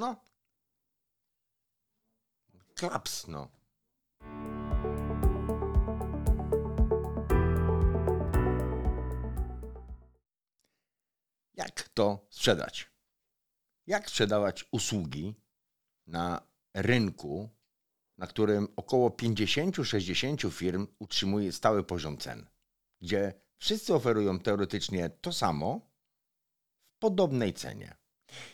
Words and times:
No. 0.00 0.16
Klaps, 2.74 3.26
no. 3.28 3.48
Jak 11.54 11.88
to 11.94 12.26
sprzedać? 12.30 12.90
Jak 13.86 14.08
sprzedawać 14.10 14.64
usługi 14.72 15.34
na 16.06 16.42
rynku, 16.74 17.48
na 18.18 18.26
którym 18.26 18.68
około 18.76 19.08
50-60 19.08 20.50
firm 20.50 20.86
utrzymuje 20.98 21.52
stały 21.52 21.84
poziom 21.84 22.18
cen, 22.18 22.46
gdzie 23.00 23.40
wszyscy 23.56 23.94
oferują 23.94 24.38
teoretycznie 24.38 25.10
to 25.10 25.32
samo 25.32 25.90
w 26.96 26.98
podobnej 26.98 27.54
cenie. 27.54 27.96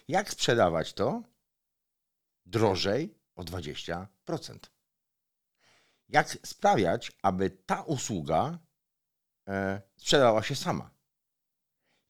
Jak 0.08 0.30
sprzedawać 0.30 0.92
to 0.92 1.22
drożej 2.46 3.14
o 3.34 3.42
20%? 3.42 4.06
Jak 6.09 6.38
sprawiać, 6.46 7.12
aby 7.23 7.50
ta 7.50 7.82
usługa 7.82 8.59
e, 9.48 9.82
sprzedała 9.96 10.42
się 10.42 10.56
sama? 10.56 10.90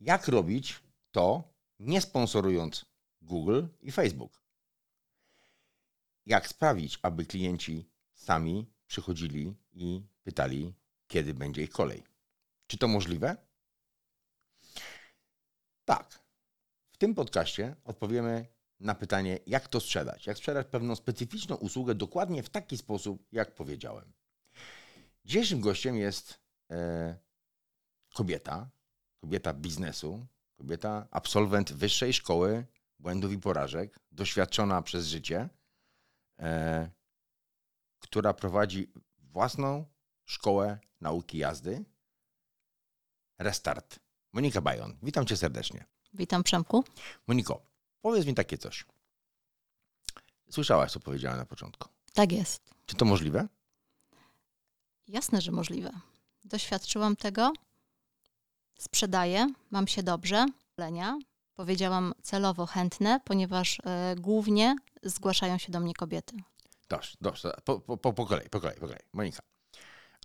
Jak 0.01 0.29
robić 0.29 0.83
to, 1.11 1.55
nie 1.79 2.01
sponsorując 2.01 2.85
Google 3.23 3.67
i 3.81 3.93
Facebook? 3.93 4.43
Jak 6.27 6.49
sprawić, 6.49 6.99
aby 7.03 7.27
klienci 7.27 7.91
sami 8.15 8.73
przychodzili 8.87 9.55
i 9.73 10.03
pytali, 10.23 10.75
kiedy 11.09 11.35
będzie 11.35 11.63
ich 11.63 11.71
kolej? 11.71 12.05
Czy 12.67 12.79
to 12.79 12.89
możliwe? 12.89 13.37
Tak. 15.85 16.21
W 16.91 16.97
tym 16.97 17.15
podcaście 17.15 17.77
odpowiemy 17.85 18.47
na 18.81 18.95
pytanie, 18.95 19.39
jak 19.47 19.69
to 19.69 19.81
sprzedać. 19.81 20.27
Jak 20.27 20.39
sprzedać 20.39 20.67
pewną 20.67 20.97
specyficzną 20.97 21.57
usługę 21.57 21.95
dokładnie 21.95 22.43
w 22.43 22.49
taki 22.49 22.77
sposób, 22.79 23.27
jak 23.33 23.55
powiedziałem. 23.55 24.13
Dzisiejszym 25.25 25.61
gościem 25.61 25.97
jest 25.97 26.41
e, 26.71 27.17
kobieta, 28.15 28.71
kobieta 29.21 29.55
biznesu, 29.55 30.27
kobieta 30.57 31.07
absolwent 31.11 31.73
wyższej 31.73 32.13
szkoły 32.13 32.67
błędów 32.99 33.33
i 33.33 33.39
porażek, 33.39 34.01
doświadczona 34.13 34.83
przez 34.83 35.07
życie, 35.07 35.49
e, 36.39 36.91
która 37.99 38.35
prowadzi 38.35 38.93
własną 39.19 39.85
szkołę 40.25 40.79
nauki 41.01 41.39
jazdy. 41.39 41.85
Restart. 43.39 44.01
Monika 44.33 44.61
Bajon, 44.61 44.97
witam 45.03 45.27
cię 45.27 45.37
serdecznie. 45.37 45.85
Witam 46.15 46.43
Przemku. 46.43 46.85
Moniko, 47.27 47.66
powiedz 48.07 48.27
mi 48.27 48.35
takie 48.35 48.59
coś. 48.59 48.85
Słyszałaś, 50.51 50.93
co 50.93 51.01
powiedziałem 51.01 51.39
na 51.39 51.47
początku. 51.47 51.89
Tak 52.13 52.33
jest. 52.33 52.75
Czy 52.87 52.97
to 52.97 53.05
możliwe? 53.05 53.49
Jasne, 55.09 55.41
że 55.41 55.53
możliwe. 55.53 55.91
Doświadczyłam 56.45 57.17
tego, 57.17 57.53
sprzedaję, 58.79 59.47
mam 59.71 59.87
się 59.87 60.03
dobrze, 60.03 60.47
lenia. 60.77 61.19
Powiedziałam 61.55 62.15
celowo 62.23 62.67
chętne, 62.67 63.21
ponieważ 63.25 63.79
e, 63.85 64.15
głównie 64.19 64.77
zgłaszają 65.03 65.59
się 65.59 65.73
do 65.73 65.81
mnie 65.81 65.95
kobiety. 65.95 66.37
Dobrze, 66.89 67.17
dobrze. 67.21 67.53
Po, 67.65 67.81
po, 67.81 67.97
po, 67.97 68.13
po 68.13 68.27
kolei, 68.27 68.49
po 68.49 68.61
kolei, 68.61 68.81
po 68.81 68.87
kolei. 68.87 69.03
Monika. 69.13 69.43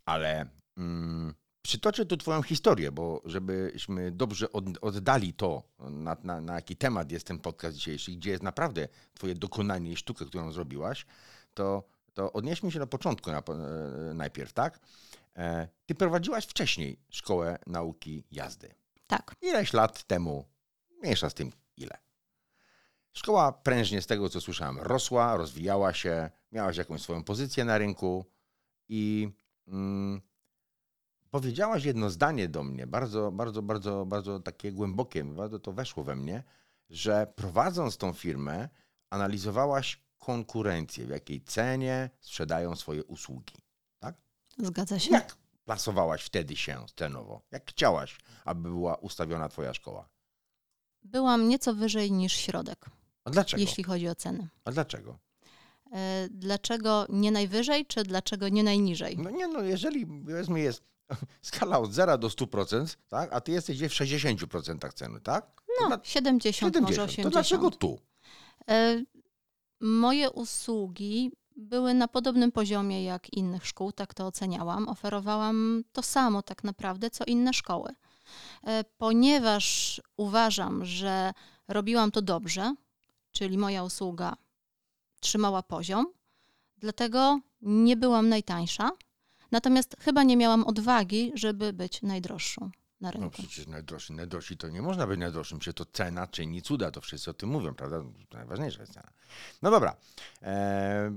Ale 0.05 0.49
mm, 0.77 1.33
przytoczę 1.62 2.06
tu 2.06 2.17
twoją 2.17 2.44
historię, 2.44 2.92
bo 2.92 3.22
żebyśmy 3.26 4.12
dobrze 4.12 4.52
od, 4.52 4.66
oddali 4.81 5.34
to, 5.34 5.64
na, 5.80 6.17
na, 6.23 6.42
na 6.42 6.56
jaki 6.56 6.76
temat 6.76 7.12
jest 7.12 7.28
ten 7.28 7.40
podcast 7.40 7.78
dzisiejszy, 7.78 8.12
gdzie 8.12 8.30
jest 8.30 8.44
naprawdę 8.44 8.88
twoje 9.14 9.36
dokonanie 9.36 9.92
i 9.92 9.98
sztukę, 9.98 10.26
którą 10.26 10.52
zrobiłaś, 10.52 11.06
to, 11.54 11.84
to 12.14 12.34
odnieśmy 12.34 12.72
się 12.72 12.80
do 12.80 12.88
początku 12.88 13.32
na, 13.32 13.39
e, 13.39 14.14
najpierw, 14.14 14.54
tak? 14.54 14.80
E, 15.38 15.67
ty 15.86 15.95
prowadziłaś 15.95 16.45
wcześniej 16.45 17.00
szkołę 17.10 17.60
nauki 17.67 18.23
jazdy. 18.32 18.73
Tak. 19.08 19.36
Ileś 19.42 19.73
lat 19.73 20.04
temu, 20.04 20.45
mniejsza 21.02 21.30
z 21.30 21.33
tym 21.33 21.52
ile. 21.77 21.98
Szkoła 23.14 23.52
prężnie, 23.52 24.02
z 24.02 24.08
tego 24.08 24.30
co 24.30 24.42
słyszałem, 24.42 24.77
rosła, 24.80 25.38
rozwijała 25.38 25.94
się, 25.94 26.30
miałaś 26.52 26.77
jakąś 26.77 27.02
swoją 27.02 27.23
pozycję 27.23 27.66
na 27.66 27.77
rynku 27.77 28.26
i 28.89 29.30
mm, 29.67 30.21
powiedziałaś 31.31 31.83
jedno 31.86 32.09
zdanie 32.09 32.49
do 32.49 32.64
mnie, 32.64 32.87
bardzo, 32.87 33.31
bardzo, 33.31 33.61
bardzo, 33.61 34.05
bardzo 34.05 34.39
takie 34.39 34.71
głębokie, 34.71 35.23
bardzo 35.23 35.59
to 35.59 35.71
weszło 35.73 36.03
we 36.03 36.15
mnie, 36.15 36.43
że 36.89 37.33
prowadząc 37.36 37.97
tą 37.97 38.14
firmę, 38.14 38.69
analizowałaś 39.09 40.02
konkurencję, 40.17 41.05
w 41.05 41.09
jakiej 41.09 41.41
cenie 41.41 42.09
sprzedają 42.20 42.75
swoje 42.75 43.03
usługi. 43.03 43.55
Tak? 43.99 44.15
Zgadza 44.58 44.99
się. 44.99 45.11
Jak 45.11 45.36
plasowałaś 45.65 46.23
wtedy 46.23 46.55
się 46.55 46.86
cenowo? 46.95 47.41
Jak 47.52 47.70
chciałaś, 47.70 48.17
aby 48.45 48.61
była 48.70 48.95
ustawiona 48.95 49.49
Twoja 49.49 49.73
szkoła? 49.73 50.09
Byłam 51.03 51.47
nieco 51.49 51.73
wyżej 51.73 52.11
niż 52.11 52.33
środek, 52.33 52.86
A 53.23 53.30
dlaczego? 53.30 53.61
jeśli 53.61 53.83
chodzi 53.83 54.08
o 54.08 54.15
ceny. 54.15 54.49
A 54.65 54.71
dlaczego? 54.71 55.20
E, 55.93 56.27
Dlaczego 56.31 57.05
nie 57.09 57.31
najwyżej, 57.31 57.86
czy 57.86 58.03
dlaczego 58.03 58.49
nie 58.49 58.64
najniżej? 58.64 59.17
No 59.17 59.30
nie, 59.30 59.47
no 59.47 59.61
jeżeli 59.61 60.08
powiedzmy 60.08 60.59
jest 60.59 60.83
skala 61.42 61.80
od 61.80 61.94
0 61.94 62.17
do 62.17 62.27
100%, 62.27 62.98
tak, 63.10 63.33
a 63.33 63.42
ty 63.42 63.52
jesteś 63.52 63.77
gdzieś 63.77 63.92
w 63.94 63.95
60% 63.95 64.94
ceny, 64.94 65.22
tak? 65.22 65.61
No, 65.82 65.88
dla- 65.88 65.99
70, 66.04 66.76
może 66.76 66.94
70. 66.95 67.10
80. 67.10 67.23
To 67.26 67.30
dlaczego 67.32 67.72
tu? 67.72 67.99
E, 68.70 69.04
Moje 69.83 70.30
usługi 70.32 71.32
były 71.55 71.94
na 71.94 72.08
podobnym 72.08 72.52
poziomie 72.52 73.04
jak 73.04 73.33
innych 73.33 73.67
szkół, 73.67 73.92
tak 73.92 74.14
to 74.14 74.27
oceniałam. 74.27 74.88
Oferowałam 74.88 75.83
to 75.92 76.04
samo 76.04 76.42
tak 76.42 76.64
naprawdę, 76.64 77.10
co 77.10 77.23
inne 77.26 77.54
szkoły. 77.54 77.94
E, 78.67 78.83
Ponieważ 78.98 80.02
uważam, 80.17 80.86
że 80.86 81.33
robiłam 81.67 82.11
to 82.11 82.21
dobrze, 82.21 82.76
czyli 83.32 83.58
moja 83.58 83.83
usługa 83.83 84.36
trzymała 85.20 85.64
poziom, 85.64 86.05
dlatego 86.77 87.39
nie 87.61 87.98
byłam 87.98 88.30
najtańsza, 88.30 88.92
natomiast 89.52 89.95
chyba 90.00 90.23
nie 90.23 90.38
miałam 90.38 90.64
odwagi, 90.64 91.32
żeby 91.36 91.73
być 91.73 92.02
najdroższą 92.02 92.62
na 93.02 93.08
No 93.08 93.12
rynku. 93.12 93.30
przecież 93.30 93.67
najdroższy, 93.67 94.14
najdroższy 94.14 94.58
to 94.58 94.70
nie 94.70 94.82
można 94.82 95.08
być 95.08 95.20
najdroższym, 95.20 95.60
przecież 95.60 95.76
to 95.76 95.86
cena 95.94 96.28
czyni 96.28 96.62
cuda, 96.62 96.92
to 96.92 97.02
wszyscy 97.02 97.30
o 97.30 97.34
tym 97.34 97.50
mówią, 97.50 97.73
prawda? 97.73 97.98
Najważniejsza 98.34 98.82
jest 98.82 98.94
cena. 98.94 99.12
No 99.62 99.72
dobra. 99.72 99.95
E, 100.42 101.12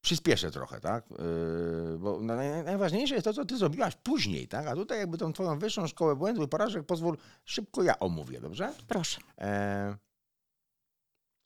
przyspieszę 0.00 0.50
trochę, 0.50 0.80
tak? 0.80 1.04
E, 1.12 1.98
bo 1.98 2.20
naj, 2.20 2.64
najważniejsze 2.64 3.14
jest 3.14 3.24
to, 3.24 3.32
co 3.32 3.44
ty 3.44 3.56
zrobiłaś 3.56 3.94
później, 4.02 4.48
tak? 4.48 4.66
A 4.66 4.74
tutaj 4.74 4.98
jakby 4.98 5.18
tą 5.18 5.32
twoją 5.32 5.58
wyższą 5.58 5.86
szkołę 5.86 6.16
błędów 6.16 6.44
i 6.44 6.48
porażek 6.48 6.86
pozwól 6.86 7.16
szybko 7.44 7.82
ja 7.82 7.98
omówię, 7.98 8.40
dobrze? 8.40 8.72
Proszę. 8.88 9.20
E, 9.38 9.96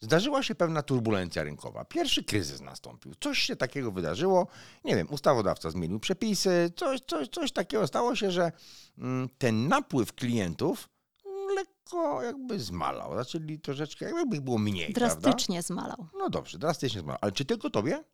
zdarzyła 0.01 0.43
się 0.43 0.55
pewna 0.55 0.83
turbulencja 0.83 1.43
rynkowa. 1.43 1.85
Pierwszy 1.85 2.25
kryzys 2.25 2.61
nastąpił. 2.61 3.15
Coś 3.21 3.39
się 3.39 3.57
takiego 3.57 3.93
wydarzyło. 3.93 4.47
Nie 4.85 4.97
wiem, 4.97 5.07
ustawodawca 5.11 5.71
zmienił 5.71 6.01
przepisy, 6.01 6.73
coś, 6.77 7.01
coś, 7.07 7.29
coś 7.29 7.53
takiego 7.53 7.87
stało 7.87 8.17
się, 8.17 8.31
że 8.31 8.53
mm, 8.99 9.29
ten 9.39 9.69
napływ 9.69 10.13
klientów 10.13 10.89
lekko 11.55 12.23
jakby 12.23 12.61
zmalał. 12.61 13.17
Zaczęli 13.17 13.59
troszeczkę, 13.61 14.11
jakby 14.17 14.37
ich 14.37 14.43
było 14.43 14.59
mniej, 14.59 14.93
prawda? 14.93 15.17
Drastycznie 15.21 15.63
zmalał. 15.63 16.07
No 16.19 16.31
dobrze, 16.31 16.59
drastycznie 16.59 17.01
zmalał. 17.01 17.19
Ale 17.23 17.33
czy 17.33 17.45
tylko 17.45 17.71
tobie? 17.71 18.05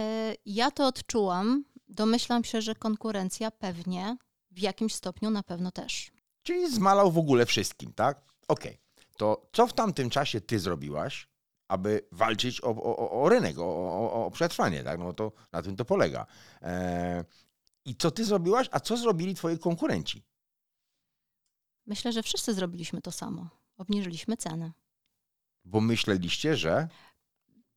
E, 0.00 0.34
Ja 0.46 0.70
to 0.70 0.86
odczułam. 0.86 1.64
Domyślam 1.88 2.44
się, 2.44 2.62
że 2.62 2.74
konkurencja 2.74 3.50
pewnie 3.50 4.16
w 4.50 4.58
jakimś 4.58 4.94
stopniu 4.94 5.30
na 5.30 5.42
pewno 5.42 5.70
też. 5.70 6.10
Czyli 6.42 6.70
zmalał 6.74 7.12
w 7.12 7.18
ogóle 7.18 7.46
wszystkim, 7.46 7.92
tak? 7.92 8.20
Okej. 8.48 8.78
To 9.18 9.48
co 9.52 9.66
w 9.66 9.72
tamtym 9.72 10.10
czasie 10.10 10.40
ty 10.40 10.58
zrobiłaś, 10.60 11.28
aby 11.68 12.08
walczyć 12.12 12.60
o, 12.64 12.68
o, 12.68 13.22
o- 13.22 13.28
rynek, 13.28 13.58
o, 13.58 14.26
o, 14.26 14.30
przetrwanie, 14.30 14.84
tak? 14.84 14.98
No 15.00 15.12
to 15.12 15.32
na 15.52 15.62
tym 15.62 15.76
to 15.76 15.84
polega. 15.84 16.26
E, 16.62 17.24
I 17.84 17.96
co 17.96 18.10
ty 18.10 18.24
zrobiłaś, 18.24 18.68
a 18.70 18.80
co 18.80 18.96
zrobili 18.96 19.34
twoi 19.34 19.58
konkurenci? 19.58 20.22
Myślę, 21.86 22.12
że 22.12 22.22
wszyscy 22.22 22.54
zrobiliśmy 22.54 23.00
to 23.02 23.12
samo. 23.12 23.48
Obniżyliśmy 23.76 24.36
ceny. 24.36 24.72
Bo 25.64 25.80
myśleliście, 25.80 26.56
że 26.56 26.88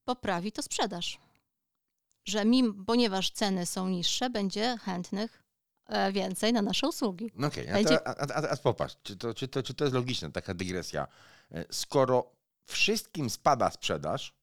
Poprawi 0.05 0.51
to 0.51 0.61
sprzedaż. 0.61 1.19
Że 2.25 2.45
mim, 2.45 2.85
ponieważ 2.85 3.31
ceny 3.31 3.65
są 3.65 3.87
niższe, 3.89 4.29
będzie 4.29 4.77
chętnych 4.77 5.43
e, 5.85 6.11
więcej 6.11 6.53
na 6.53 6.61
nasze 6.61 6.87
usługi. 6.87 7.31
No 7.35 7.47
okej, 7.47 7.67
Będzie- 7.67 8.07
a, 8.07 8.15
a, 8.15 8.33
a, 8.33 8.49
a 8.49 8.57
popatrz, 8.57 8.95
czy 9.03 9.17
to, 9.17 9.33
czy, 9.33 9.47
to, 9.47 9.63
czy 9.63 9.73
to 9.73 9.83
jest 9.83 9.95
logiczne, 9.95 10.31
taka 10.31 10.53
dygresja. 10.53 11.07
E, 11.51 11.65
Skoro 11.71 12.31
wszystkim 12.65 13.29
spada 13.29 13.71
sprzedaż, 13.71 14.33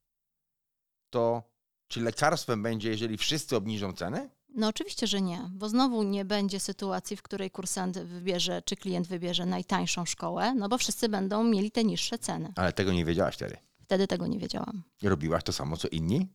to 1.10 1.42
czy 1.88 2.00
lekarstwem 2.00 2.62
będzie, 2.62 2.88
jeżeli 2.90 3.16
wszyscy 3.16 3.56
obniżą 3.56 3.92
ceny? 3.92 4.30
No 4.48 4.68
oczywiście, 4.68 5.06
że 5.06 5.20
nie, 5.20 5.50
bo 5.52 5.68
znowu 5.68 6.02
nie 6.02 6.24
będzie 6.24 6.60
sytuacji, 6.60 7.16
w 7.16 7.22
której 7.22 7.50
kursant 7.50 7.98
wybierze, 7.98 8.62
czy 8.62 8.76
klient 8.76 9.06
wybierze 9.08 9.46
najtańszą 9.46 10.04
szkołę, 10.04 10.54
no 10.54 10.68
bo 10.68 10.78
wszyscy 10.78 11.08
będą 11.08 11.44
mieli 11.44 11.70
te 11.70 11.84
niższe 11.84 12.18
ceny. 12.18 12.52
Ale 12.56 12.72
tego 12.72 12.92
nie 12.92 13.04
wiedziałaś 13.04 13.34
wtedy. 13.34 13.56
Wtedy 13.82 14.06
tego 14.06 14.26
nie 14.26 14.38
wiedziałam. 14.38 14.82
Robiłaś 15.02 15.44
to 15.44 15.52
samo, 15.52 15.76
co 15.76 15.88
inni? 15.88 16.28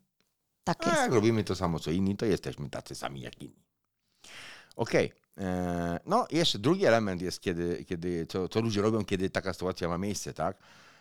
Tak 0.64 0.88
A 0.88 0.90
jest. 0.90 1.02
jak 1.02 1.12
robimy 1.14 1.44
to 1.44 1.56
samo, 1.56 1.80
co 1.80 1.92
inni, 1.92 2.18
to 2.18 2.26
jesteśmy 2.26 2.70
tacy 2.70 2.96
sami 2.96 3.22
jak 3.22 3.42
inni. 3.42 3.64
Okej. 4.76 5.06
E, 5.08 5.23
No, 6.06 6.28
jeszcze 6.32 6.60
drugi 6.60 6.86
element 6.86 7.22
jest, 7.22 7.42
kiedy, 7.42 7.86
kiedy 7.86 8.26
co, 8.26 8.50
co 8.50 8.62
ludzie 8.62 8.82
robią, 8.82 9.06
kiedy 9.06 9.30
taka 9.30 9.54
sytuacja 9.54 9.88
ma 9.88 9.98
miejsce, 9.98 10.34
tak? 10.34 10.58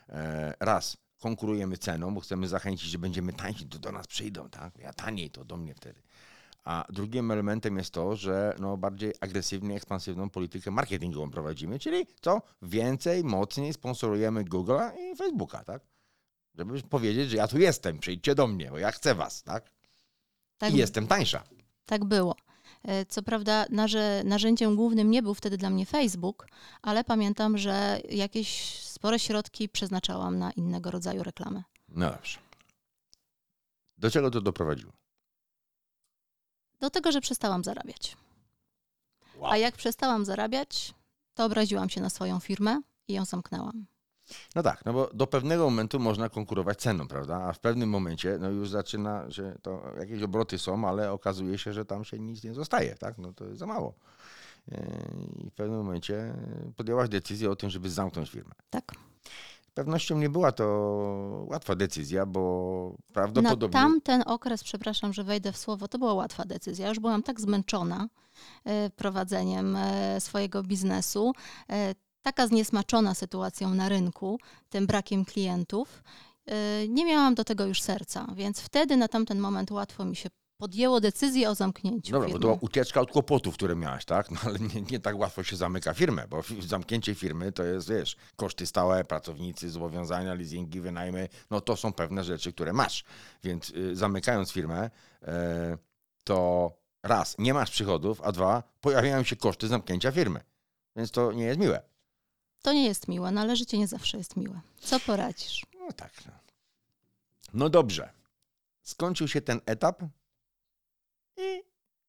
E, 0.09 0.55
Raz, 0.61 0.97
konkurujemy 1.21 1.79
ceną, 1.79 2.15
bo 2.15 2.21
chcemy 2.21 2.49
zachęcić, 2.49 2.91
że 2.91 2.99
będziemy 2.99 3.33
tańsi, 3.33 3.67
to 3.67 3.79
do 3.79 3.93
nas 3.93 4.07
przyjdą, 4.07 4.49
tak? 4.51 4.79
Ja 4.79 4.93
taniej, 4.93 5.31
to 5.31 5.45
do 5.45 5.57
mnie 5.57 5.75
wtedy. 5.75 6.03
A 6.65 6.85
drugim 6.89 7.31
elementem 7.31 7.77
jest 7.77 7.91
to, 7.91 8.17
że 8.17 8.57
no, 8.59 8.77
bardziej 8.77 9.13
agresywnie, 9.21 9.77
ekspansywną 9.77 10.31
politykę 10.31 10.71
marketingową 10.71 11.31
prowadzimy, 11.31 11.79
czyli 11.79 12.07
co? 12.21 12.43
Więcej, 12.63 13.25
mocniej 13.25 13.73
sponsorujemy 13.73 14.45
Google'a 14.45 14.91
i 14.99 15.17
Facebooka, 15.17 15.65
tak? 15.65 15.83
Żeby 16.55 16.83
powiedzieć, 16.83 17.31
że 17.31 17.37
ja 17.37 17.49
tu 17.49 17.59
jestem, 17.59 17.99
przyjdźcie 17.99 18.35
do 18.35 18.47
mnie, 18.47 18.71
bo 18.71 18.79
ja 18.79 18.91
chcę 18.91 19.15
was, 19.15 19.43
tak? 19.43 19.71
Tak, 20.59 20.73
I 20.75 20.77
jestem 20.77 21.07
tańsza. 21.07 21.45
tak 21.87 22.05
było. 22.05 22.37
E, 22.85 23.07
Co 23.07 23.23
prawda 23.23 23.67
narzędziem 24.25 24.77
głównym 24.77 25.11
nie 25.11 25.23
był 25.23 25.35
wtedy 25.35 25.57
dla 25.59 25.71
mnie 25.71 25.87
Facebook, 25.87 26.47
ale 26.83 27.05
pamiętam, 27.05 27.59
że 27.59 28.01
jakieś 28.11 28.79
spore 28.81 29.19
środki 29.19 29.69
przeznaczałam 29.69 30.39
na 30.39 30.51
innego 30.53 30.91
rodzaju 30.91 31.23
reklamy. 31.23 31.63
No 31.89 32.11
dobrze. 32.11 32.39
Do 33.99 34.11
czego 34.11 34.31
to 34.31 34.41
doprowadziło? 34.41 34.93
Do 36.81 36.91
tego, 36.91 37.13
że 37.13 37.21
przestałam 37.21 37.65
zarabiać. 37.65 38.17
Wow. 39.37 39.51
A 39.51 39.57
jak 39.57 39.77
przestałam 39.77 40.25
zarabiać, 40.25 40.95
to 41.35 41.45
obraziłam 41.45 41.89
się 41.91 42.01
na 42.01 42.11
swoją 42.11 42.41
firmę 42.41 42.81
i 43.09 43.13
ją 43.13 43.25
zamknęłam. 43.25 43.87
No 44.55 44.63
tak, 44.63 44.85
no 44.85 44.93
bo 44.93 45.11
do 45.15 45.27
pewnego 45.27 45.65
momentu 45.65 46.01
można 46.01 46.29
konkurować 46.29 46.79
ceną, 46.81 47.09
prawda? 47.09 47.43
A 47.43 47.53
w 47.53 47.59
pewnym 47.59 47.89
momencie 47.89 48.39
no 48.41 48.51
już 48.51 48.71
zaczyna, 48.71 49.31
że 49.31 49.57
to 49.63 49.83
jakieś 49.99 50.23
obroty 50.23 50.59
są, 50.59 50.89
ale 50.89 51.13
okazuje 51.13 51.59
się, 51.59 51.73
że 51.73 51.85
tam 51.85 52.05
się 52.05 52.19
nic 52.19 52.45
nie 52.45 52.55
zostaje, 52.55 52.95
tak? 52.95 53.19
No 53.19 53.33
to 53.33 53.45
jest 53.45 53.59
za 53.59 53.67
mało. 53.67 53.95
Yy, 54.69 54.79
I 55.47 55.51
w 55.51 55.55
pewnym 55.55 55.79
momencie 55.79 56.35
podjęłaś 56.77 57.09
decyzję 57.09 57.51
o 57.51 57.57
tym, 57.57 57.71
żeby 57.71 57.91
zamknąć 57.91 58.31
firmę. 58.31 58.53
Tak. 58.71 58.93
Z 59.73 59.75
pewnością 59.75 60.19
nie 60.19 60.29
była 60.29 60.53
to 60.53 60.65
łatwa 61.49 61.75
decyzja, 61.75 62.27
bo 62.27 62.95
Na 63.09 63.15
prawdopodobnie... 63.15 63.73
tamten 63.73 64.23
okres, 64.27 64.65
przepraszam, 64.65 65.13
że 65.13 65.25
wejdę 65.25 65.53
w 65.53 65.57
słowo, 65.57 65.89
to 65.89 65.99
była 65.99 66.15
łatwa 66.15 66.45
decyzja. 66.45 66.89
Już 66.89 67.01
byłam 67.01 67.23
tak 67.23 67.41
zmęczona 67.41 68.09
e, 68.65 68.91
prowadzeniem 68.91 69.77
e, 69.77 70.21
swojego 70.21 70.63
biznesu, 70.63 71.33
taka 72.23 72.47
zniesmaczona 72.47 73.15
sytuacją 73.15 73.75
na 73.75 73.89
rynku, 73.89 74.39
tym 74.71 74.87
brakiem 74.87 75.25
klientów. 75.25 76.03
e, 76.47 76.89
Nie 76.89 77.05
miałam 77.05 77.35
do 77.35 77.45
tego 77.45 77.65
już 77.67 77.81
serca, 77.83 78.27
więc 78.37 78.61
wtedy 78.61 78.97
na 78.97 79.09
tamten 79.09 79.39
moment 79.39 79.71
łatwo 79.71 80.05
mi 80.05 80.17
się 80.17 80.29
podjęło 80.57 81.01
decyzję 81.01 81.51
o 81.51 81.55
zamknięciu 81.55 82.13
Dobra, 82.13 82.29
bo 82.29 82.33
firmy. 82.33 82.41
to 82.43 82.49
była 82.49 82.59
ucieczka 82.61 83.01
od 83.01 83.11
kłopotów, 83.11 83.55
które 83.55 83.77
miałaś, 83.77 84.05
tak? 84.05 84.31
No 84.31 84.37
ale 84.45 84.59
nie, 84.59 84.83
nie 84.91 85.01
tak 85.01 85.19
łatwo 85.19 85.43
się 85.43 85.57
zamyka 85.57 85.95
firmę, 85.95 86.29
bo 86.29 86.43
zamknięcie 86.61 87.15
firmy 87.15 87.53
to 87.53 87.65
jest, 87.65 87.89
wiesz, 87.91 88.17
koszty 88.37 88.67
stałe, 88.67 89.05
pracownicy, 89.05 89.71
zobowiązania, 89.71 90.35
leasingi, 90.35 90.81
wynajmy, 90.81 91.29
no 91.51 91.61
to 91.61 91.77
są 91.77 91.93
pewne 91.93 92.25
rzeczy, 92.25 92.53
które 92.53 92.73
masz. 92.73 93.05
Więc 93.45 93.71
y, 93.71 93.97
zamykając 93.97 94.53
firmę, 94.53 94.91
e, 95.23 95.79
to 96.25 96.71
raz, 97.03 97.39
nie 97.39 97.55
masz 97.55 97.71
przychodów, 97.71 98.21
a 98.25 98.33
dwa, 98.33 98.63
pojawiają 98.81 99.23
się 99.23 99.37
koszty 99.37 99.69
zamknięcia 99.69 100.13
firmy. 100.13 100.41
Więc 100.97 101.11
to 101.11 101.33
nie 101.33 101.45
jest 101.45 101.61
miłe. 101.61 101.83
To 102.63 102.73
nie 102.73 102.85
jest 102.85 103.09
miłe, 103.09 103.31
no 103.31 103.41
ale 103.41 103.57
życie 103.57 103.79
nie 103.79 103.87
zawsze 103.87 104.19
jest 104.19 104.37
miłe. 104.37 104.61
Co 104.81 105.01
poradzisz? 105.01 105.67
No 105.79 105.93
tak. 105.93 106.13
No, 106.27 106.33
no 107.55 107.69
dobrze. 107.69 108.13
Skończył 108.83 109.29
się 109.29 109.41
ten 109.41 109.61
etap 109.67 110.03
i 111.37 111.63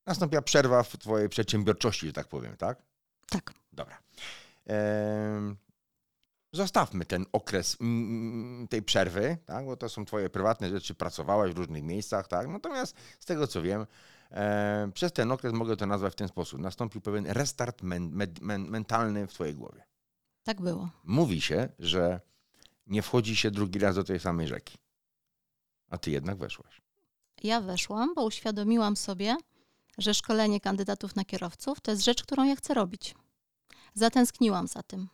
nastąpiła 0.06 0.42
przerwa 0.42 0.84
w 0.84 0.98
twojej 0.98 1.30
przedsiębiorczości, 1.30 2.08
że 2.08 2.14
tak 2.14 2.28
powiem, 2.28 2.58
tak? 2.58 2.82
Tak. 3.30 3.54
Dobra. 3.74 3.98
Em, 4.66 5.58
Zostawmy 6.54 7.06
ten 7.06 7.26
okres 7.32 7.78
mm, 7.82 8.68
tej 8.68 8.82
przerwy, 8.82 9.38
tak? 9.46 9.66
bo 9.66 9.78
to 9.78 9.90
są 9.90 10.06
twoje 10.06 10.30
prywatne 10.30 10.70
rzeczy, 10.70 10.96
pracowałeś 10.96 11.54
w 11.54 11.58
różnych 11.58 11.84
miejscach, 11.84 12.28
tak? 12.28 12.48
Natomiast 12.48 12.96
z 13.20 13.26
tego 13.26 13.48
co 13.48 13.62
wiem, 13.62 13.86
em, 14.30 14.92
przez 14.92 15.14
ten 15.14 15.32
okres 15.32 15.54
mogę 15.54 15.78
to 15.78 15.86
nazwać 15.86 16.14
w 16.14 16.16
ten 16.16 16.28
sposób. 16.28 16.60
Nastąpił 16.60 17.02
pewien 17.02 17.26
restart 17.28 17.82
men, 17.82 18.10
med, 18.10 18.42
men, 18.42 18.70
mentalny 18.70 19.28
w 19.28 19.34
twojej 19.34 19.56
głowie. 19.56 19.84
Tak 20.44 20.62
było. 20.62 20.90
Mówi 21.04 21.42
się, 21.42 21.70
że 21.80 22.22
nie 22.88 23.02
wchodzi 23.02 23.36
się 23.36 23.52
drugi 23.52 23.80
raz 23.80 23.96
do 23.96 24.04
tej 24.04 24.20
samej 24.20 24.48
rzeki. 24.48 24.78
A 25.90 25.98
ty 25.98 26.12
jednak 26.12 26.38
weszłaś. 26.38 26.82
Ja 27.44 27.62
weszłam, 27.62 28.14
bo 28.16 28.26
uświadomiłam 28.26 28.96
sobie, 28.96 29.38
że 29.98 30.14
szkolenie 30.14 30.60
kandydatów 30.60 31.16
na 31.16 31.26
kierowców 31.26 31.82
to 31.82 31.92
jest 31.92 32.04
rzecz, 32.04 32.24
którą 32.24 32.44
ja 32.44 32.56
chcę 32.56 32.74
robić. 32.74 33.16
Zatęskniłam 33.94 34.68
za 34.68 34.84
tym. 34.84 35.08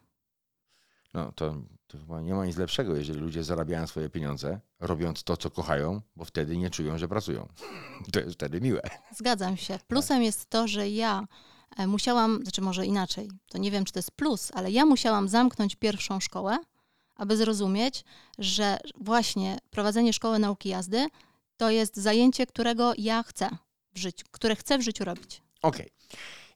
No 1.13 1.31
to, 1.31 1.55
to 1.87 1.97
chyba 1.97 2.21
nie 2.21 2.33
ma 2.33 2.45
nic 2.45 2.57
lepszego, 2.57 2.95
jeżeli 2.95 3.19
ludzie 3.19 3.43
zarabiają 3.43 3.87
swoje 3.87 4.09
pieniądze, 4.09 4.59
robiąc 4.79 5.23
to, 5.23 5.37
co 5.37 5.51
kochają, 5.51 6.01
bo 6.15 6.25
wtedy 6.25 6.57
nie 6.57 6.69
czują, 6.69 6.97
że 6.97 7.07
pracują. 7.07 7.47
To 8.13 8.19
jest 8.19 8.33
wtedy 8.33 8.61
miłe. 8.61 8.81
Zgadzam 9.15 9.57
się. 9.57 9.79
Plusem 9.87 10.23
jest 10.23 10.49
to, 10.49 10.67
że 10.67 10.89
ja 10.89 11.27
musiałam, 11.87 12.39
znaczy 12.43 12.61
może 12.61 12.85
inaczej, 12.85 13.29
to 13.49 13.57
nie 13.57 13.71
wiem, 13.71 13.85
czy 13.85 13.93
to 13.93 13.99
jest 13.99 14.11
plus, 14.11 14.51
ale 14.53 14.71
ja 14.71 14.85
musiałam 14.85 15.29
zamknąć 15.29 15.75
pierwszą 15.75 16.19
szkołę, 16.19 16.57
aby 17.15 17.37
zrozumieć, 17.37 18.03
że 18.37 18.77
właśnie 18.95 19.57
prowadzenie 19.69 20.13
szkoły 20.13 20.39
nauki 20.39 20.69
jazdy 20.69 21.07
to 21.57 21.69
jest 21.69 21.97
zajęcie, 21.97 22.45
którego 22.45 22.93
ja 22.97 23.23
chcę 23.23 23.49
w 23.93 23.97
życiu, 23.97 24.25
które 24.31 24.55
chcę 24.55 24.77
w 24.77 24.81
życiu 24.81 25.03
robić. 25.03 25.41
Okej. 25.61 25.89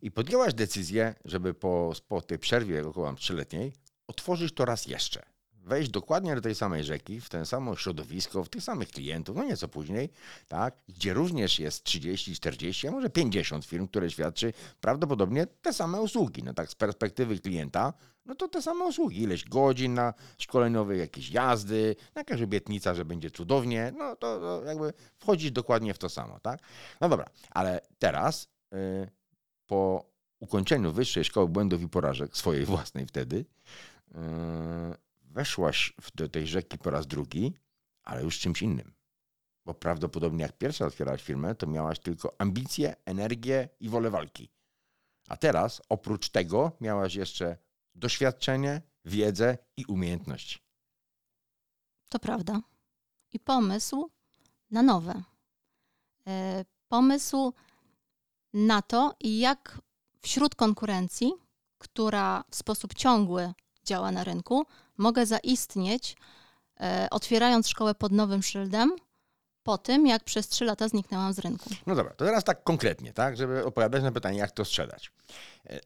I 0.01 0.11
podjęłaś 0.11 0.53
decyzję, 0.53 1.15
żeby 1.25 1.53
po, 1.53 1.93
po 2.07 2.21
tej 2.21 2.39
przerwie 2.39 2.87
około 2.87 3.13
trzyletniej 3.13 3.73
otworzyć 4.07 4.53
to 4.53 4.65
raz 4.65 4.85
jeszcze. 4.85 5.32
Wejść 5.63 5.91
dokładnie 5.91 6.35
do 6.35 6.41
tej 6.41 6.55
samej 6.55 6.83
rzeki, 6.83 7.21
w 7.21 7.29
ten 7.29 7.45
samo 7.45 7.75
środowisko, 7.75 8.43
w 8.43 8.49
tych 8.49 8.63
samych 8.63 8.89
klientów, 8.89 9.35
no 9.35 9.43
nieco 9.43 9.67
później, 9.67 10.09
tak, 10.47 10.75
gdzie 10.87 11.13
również 11.13 11.59
jest 11.59 11.83
30, 11.83 12.35
40, 12.35 12.87
a 12.87 12.91
może 12.91 13.09
50 13.09 13.65
firm, 13.65 13.87
które 13.87 14.11
świadczy 14.11 14.53
prawdopodobnie 14.81 15.47
te 15.47 15.73
same 15.73 16.01
usługi. 16.01 16.43
No 16.43 16.53
tak, 16.53 16.69
z 16.69 16.75
perspektywy 16.75 17.39
klienta, 17.39 17.93
no 18.25 18.35
to 18.35 18.47
te 18.47 18.61
same 18.61 18.85
usługi. 18.85 19.21
Ileś 19.21 19.45
godzin 19.45 19.93
na 19.93 20.13
szkoleniowych, 20.37 20.99
jakieś 20.99 21.31
jazdy, 21.31 21.95
jakaś 22.15 22.41
obietnica, 22.41 22.95
że 22.95 23.05
będzie 23.05 23.31
cudownie, 23.31 23.93
no 23.97 24.15
to, 24.15 24.39
to 24.39 24.63
jakby 24.65 24.93
wchodzisz 25.17 25.51
dokładnie 25.51 25.93
w 25.93 25.97
to 25.97 26.09
samo, 26.09 26.39
tak? 26.39 26.59
No 27.01 27.09
dobra, 27.09 27.25
ale 27.51 27.81
teraz 27.99 28.47
y, 28.73 29.09
po 29.67 30.05
ukończeniu 30.39 30.91
Wyższej 30.91 31.23
Szkoły 31.23 31.47
Błędów 31.47 31.81
i 31.81 31.89
Porażek, 31.89 32.37
swojej 32.37 32.65
własnej 32.65 33.05
wtedy, 33.05 33.45
yy, 34.11 34.17
weszłaś 35.33 35.93
do 36.15 36.29
tej 36.29 36.47
rzeki 36.47 36.77
po 36.77 36.89
raz 36.89 37.07
drugi, 37.07 37.53
ale 38.03 38.23
już 38.23 38.39
czymś 38.39 38.61
innym. 38.61 38.93
Bo 39.65 39.73
prawdopodobnie 39.73 40.41
jak 40.41 40.57
pierwsza 40.57 40.85
otwierałaś 40.85 41.23
firmę, 41.23 41.55
to 41.55 41.67
miałaś 41.67 41.99
tylko 41.99 42.35
ambicje, 42.37 42.95
energię 43.05 43.69
i 43.79 43.89
wolę 43.89 44.09
walki. 44.09 44.49
A 45.27 45.37
teraz, 45.37 45.81
oprócz 45.89 46.29
tego, 46.29 46.71
miałaś 46.81 47.15
jeszcze 47.15 47.57
doświadczenie, 47.95 48.81
wiedzę 49.05 49.57
i 49.77 49.85
umiejętności. 49.85 50.59
To 52.09 52.19
prawda. 52.19 52.61
I 53.31 53.39
pomysł 53.39 54.11
na 54.71 54.81
nowe. 54.81 55.23
E, 56.27 56.65
Pomysł 56.93 57.53
na 58.53 58.81
to, 58.81 59.15
jak 59.19 59.81
wśród 60.21 60.55
konkurencji, 60.55 61.33
która 61.77 62.43
w 62.51 62.55
sposób 62.55 62.93
ciągły 62.93 63.53
działa 63.83 64.11
na 64.11 64.23
rynku, 64.23 64.65
mogę 64.97 65.25
zaistnieć, 65.25 66.15
e, 66.79 67.07
otwierając 67.11 67.69
szkołę 67.69 67.95
pod 67.95 68.11
nowym 68.11 68.43
szyldem, 68.43 68.95
po 69.63 69.77
tym, 69.77 70.07
jak 70.07 70.23
przez 70.23 70.47
trzy 70.47 70.65
lata 70.65 70.87
zniknęłam 70.87 71.33
z 71.33 71.39
rynku. 71.39 71.69
No 71.85 71.95
dobra, 71.95 72.13
to 72.13 72.25
teraz 72.25 72.43
tak 72.43 72.63
konkretnie, 72.63 73.13
tak, 73.13 73.37
żeby 73.37 73.65
odpowiadać 73.65 74.03
na 74.03 74.11
pytanie, 74.11 74.37
jak 74.39 74.51
to 74.51 74.65
sprzedać. 74.65 75.11
E, 75.69 75.79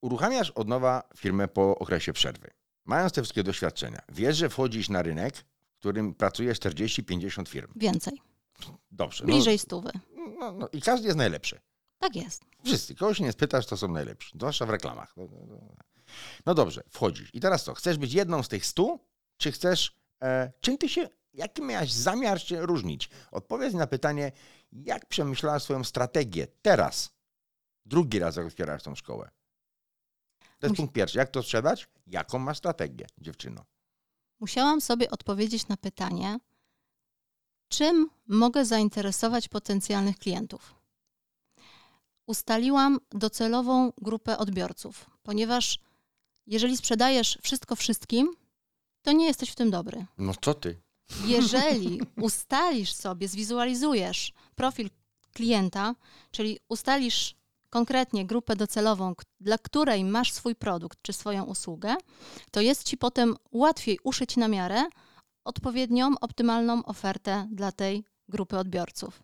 Uruchamiasz 0.00 0.50
od 0.50 0.68
nowa 0.68 1.02
firmę 1.16 1.48
po 1.48 1.78
okresie 1.78 2.12
przerwy. 2.12 2.50
Mając 2.84 3.12
te 3.12 3.22
wszystkie 3.22 3.42
doświadczenia, 3.42 4.02
wiesz, 4.08 4.36
że 4.36 4.48
wchodzisz 4.48 4.88
na 4.88 5.02
rynek, 5.02 5.36
w 5.36 5.78
którym 5.78 6.14
pracuje 6.14 6.52
40-50 6.52 7.48
firm. 7.48 7.72
Więcej, 7.76 8.20
Dobrze. 8.90 9.24
bliżej 9.24 9.58
stówy. 9.58 9.90
No, 10.16 10.26
no, 10.38 10.52
no, 10.52 10.68
I 10.72 10.80
każdy 10.82 11.06
jest 11.06 11.18
najlepszy. 11.18 11.60
Tak 11.98 12.16
jest. 12.16 12.44
Wszyscy. 12.64 12.94
Kogoś 12.94 13.20
nie 13.20 13.32
spytasz, 13.32 13.66
to 13.66 13.76
są 13.76 13.88
najlepsi. 13.88 14.30
Zwłaszcza 14.38 14.66
w 14.66 14.70
reklamach. 14.70 15.14
No, 16.46 16.54
dobrze, 16.54 16.82
wchodzisz. 16.90 17.30
I 17.34 17.40
teraz 17.40 17.64
co? 17.64 17.74
Chcesz 17.74 17.98
być 17.98 18.12
jedną 18.12 18.42
z 18.42 18.48
tych 18.48 18.66
stu? 18.66 19.00
Czy 19.36 19.52
chcesz... 19.52 19.96
E, 20.22 20.52
czym 20.60 20.78
ty 20.78 20.88
się... 20.88 21.08
Jaki 21.32 21.62
miałeś 21.62 21.92
zamiar 21.92 22.42
się 22.42 22.66
różnić? 22.66 23.10
Odpowiedz 23.30 23.74
na 23.74 23.86
pytanie, 23.86 24.32
jak 24.72 25.06
przemyślałaś 25.06 25.62
swoją 25.62 25.84
strategię 25.84 26.46
teraz, 26.62 27.10
drugi 27.86 28.18
raz, 28.18 28.36
jak 28.36 28.46
otwierasz 28.46 28.82
tą 28.82 28.94
szkołę? 28.94 29.30
To 30.40 30.66
jest 30.66 30.72
Musi- 30.72 30.76
punkt 30.76 30.94
pierwszy. 30.94 31.18
Jak 31.18 31.30
to 31.30 31.42
sprzedać? 31.42 31.88
Jaką 32.06 32.38
masz 32.38 32.58
strategię, 32.58 33.06
dziewczyno? 33.18 33.64
Musiałam 34.40 34.80
sobie 34.80 35.10
odpowiedzieć 35.10 35.68
na 35.68 35.76
pytanie, 35.76 36.38
czym 37.68 38.10
mogę 38.26 38.64
zainteresować 38.64 39.48
potencjalnych 39.48 40.18
klientów. 40.18 40.74
Ustaliłam 42.26 42.98
docelową 43.10 43.92
grupę 43.98 44.38
odbiorców, 44.38 45.10
ponieważ 45.22 45.78
jeżeli 46.46 46.76
sprzedajesz 46.76 47.38
wszystko 47.42 47.76
wszystkim, 47.76 48.34
to 49.02 49.12
nie 49.12 49.26
jesteś 49.26 49.50
w 49.50 49.54
tym 49.54 49.70
dobry. 49.70 50.06
No 50.18 50.32
co 50.40 50.54
ty? 50.54 50.80
Jeżeli 51.26 52.00
ustalisz 52.20 52.92
sobie, 52.92 53.28
zwizualizujesz 53.28 54.32
profil 54.54 54.90
klienta, 55.32 55.94
czyli 56.30 56.58
ustalisz 56.68 57.34
konkretnie 57.70 58.26
grupę 58.26 58.56
docelową, 58.56 59.14
dla 59.40 59.58
której 59.58 60.04
masz 60.04 60.32
swój 60.32 60.54
produkt 60.54 60.98
czy 61.02 61.12
swoją 61.12 61.44
usługę, 61.44 61.96
to 62.50 62.60
jest 62.60 62.84
ci 62.84 62.96
potem 62.96 63.36
łatwiej 63.52 63.98
uszyć 64.04 64.36
na 64.36 64.48
miarę 64.48 64.84
odpowiednią, 65.44 66.10
optymalną 66.20 66.84
ofertę 66.84 67.48
dla 67.52 67.72
tej 67.72 68.04
grupy 68.28 68.58
odbiorców. 68.58 69.22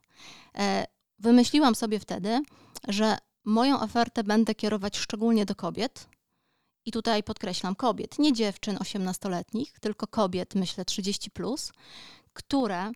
E, 0.58 0.86
Wymyśliłam 1.18 1.74
sobie 1.74 2.00
wtedy, 2.00 2.42
że 2.88 3.18
moją 3.44 3.80
ofertę 3.80 4.24
będę 4.24 4.54
kierować 4.54 4.98
szczególnie 4.98 5.46
do 5.46 5.54
kobiet. 5.54 6.08
I 6.86 6.92
tutaj 6.92 7.22
podkreślam 7.22 7.74
kobiet, 7.74 8.18
nie 8.18 8.32
dziewczyn 8.32 8.76
18-letnich, 8.76 9.78
tylko 9.80 10.06
kobiet, 10.06 10.54
myślę 10.54 10.84
30, 10.84 11.30
plus, 11.30 11.72
które 12.32 12.92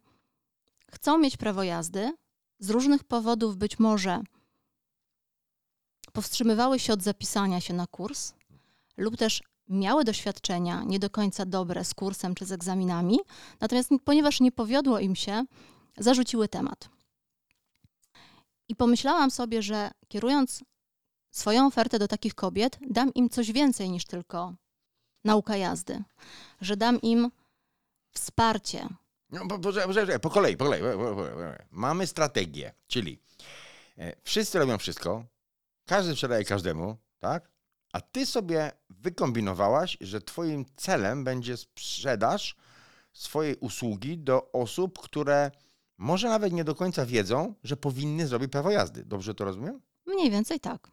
chcą 0.90 1.18
mieć 1.18 1.36
prawo 1.36 1.62
jazdy, 1.62 2.12
z 2.58 2.70
różnych 2.70 3.04
powodów 3.04 3.56
być 3.56 3.78
może 3.78 4.20
powstrzymywały 6.12 6.78
się 6.78 6.92
od 6.92 7.02
zapisania 7.02 7.60
się 7.60 7.74
na 7.74 7.86
kurs, 7.86 8.34
lub 8.96 9.16
też 9.16 9.42
miały 9.68 10.04
doświadczenia 10.04 10.82
nie 10.86 10.98
do 10.98 11.10
końca 11.10 11.46
dobre 11.46 11.84
z 11.84 11.94
kursem 11.94 12.34
czy 12.34 12.44
z 12.44 12.52
egzaminami, 12.52 13.18
natomiast 13.60 13.90
ponieważ 14.04 14.40
nie 14.40 14.52
powiodło 14.52 14.98
im 14.98 15.16
się, 15.16 15.44
zarzuciły 15.98 16.48
temat. 16.48 16.88
I 18.68 18.76
pomyślałam 18.76 19.30
sobie, 19.30 19.62
że 19.62 19.90
kierując 20.08 20.64
swoją 21.30 21.66
ofertę 21.66 21.98
do 21.98 22.08
takich 22.08 22.34
kobiet, 22.34 22.78
dam 22.90 23.14
im 23.14 23.28
coś 23.28 23.52
więcej 23.52 23.90
niż 23.90 24.04
tylko 24.04 24.54
nauka 25.24 25.56
jazdy, 25.56 26.02
że 26.60 26.76
dam 26.76 27.00
im 27.00 27.30
wsparcie, 28.12 28.88
No, 29.30 29.40
po, 29.48 29.58
po, 29.58 29.72
po, 29.72 30.18
po 30.20 30.30
kolei, 30.30 30.56
po 30.56 30.64
kolei. 30.64 30.82
Mamy 31.70 32.06
strategię, 32.06 32.74
czyli 32.86 33.18
e, 33.98 34.16
wszyscy 34.24 34.58
robią 34.58 34.78
wszystko, 34.78 35.24
każdy 35.86 36.12
sprzedaje 36.12 36.44
każdemu, 36.44 36.96
tak? 37.18 37.50
A 37.92 38.00
ty 38.00 38.26
sobie 38.26 38.72
wykombinowałaś, 38.90 39.98
że 40.00 40.20
twoim 40.20 40.64
celem 40.76 41.24
będzie 41.24 41.56
sprzedaż 41.56 42.56
swojej 43.12 43.56
usługi 43.56 44.18
do 44.18 44.52
osób, 44.52 44.98
które 44.98 45.50
może 45.98 46.28
nawet 46.28 46.52
nie 46.52 46.64
do 46.64 46.74
końca 46.74 47.06
wiedzą, 47.06 47.54
że 47.64 47.76
powinny 47.76 48.26
zrobić 48.26 48.52
prawo 48.52 48.70
jazdy. 48.70 49.04
Dobrze 49.04 49.34
to 49.34 49.44
rozumiem? 49.44 49.80
mniej 50.06 50.30
więcej 50.30 50.60
tak. 50.60 50.88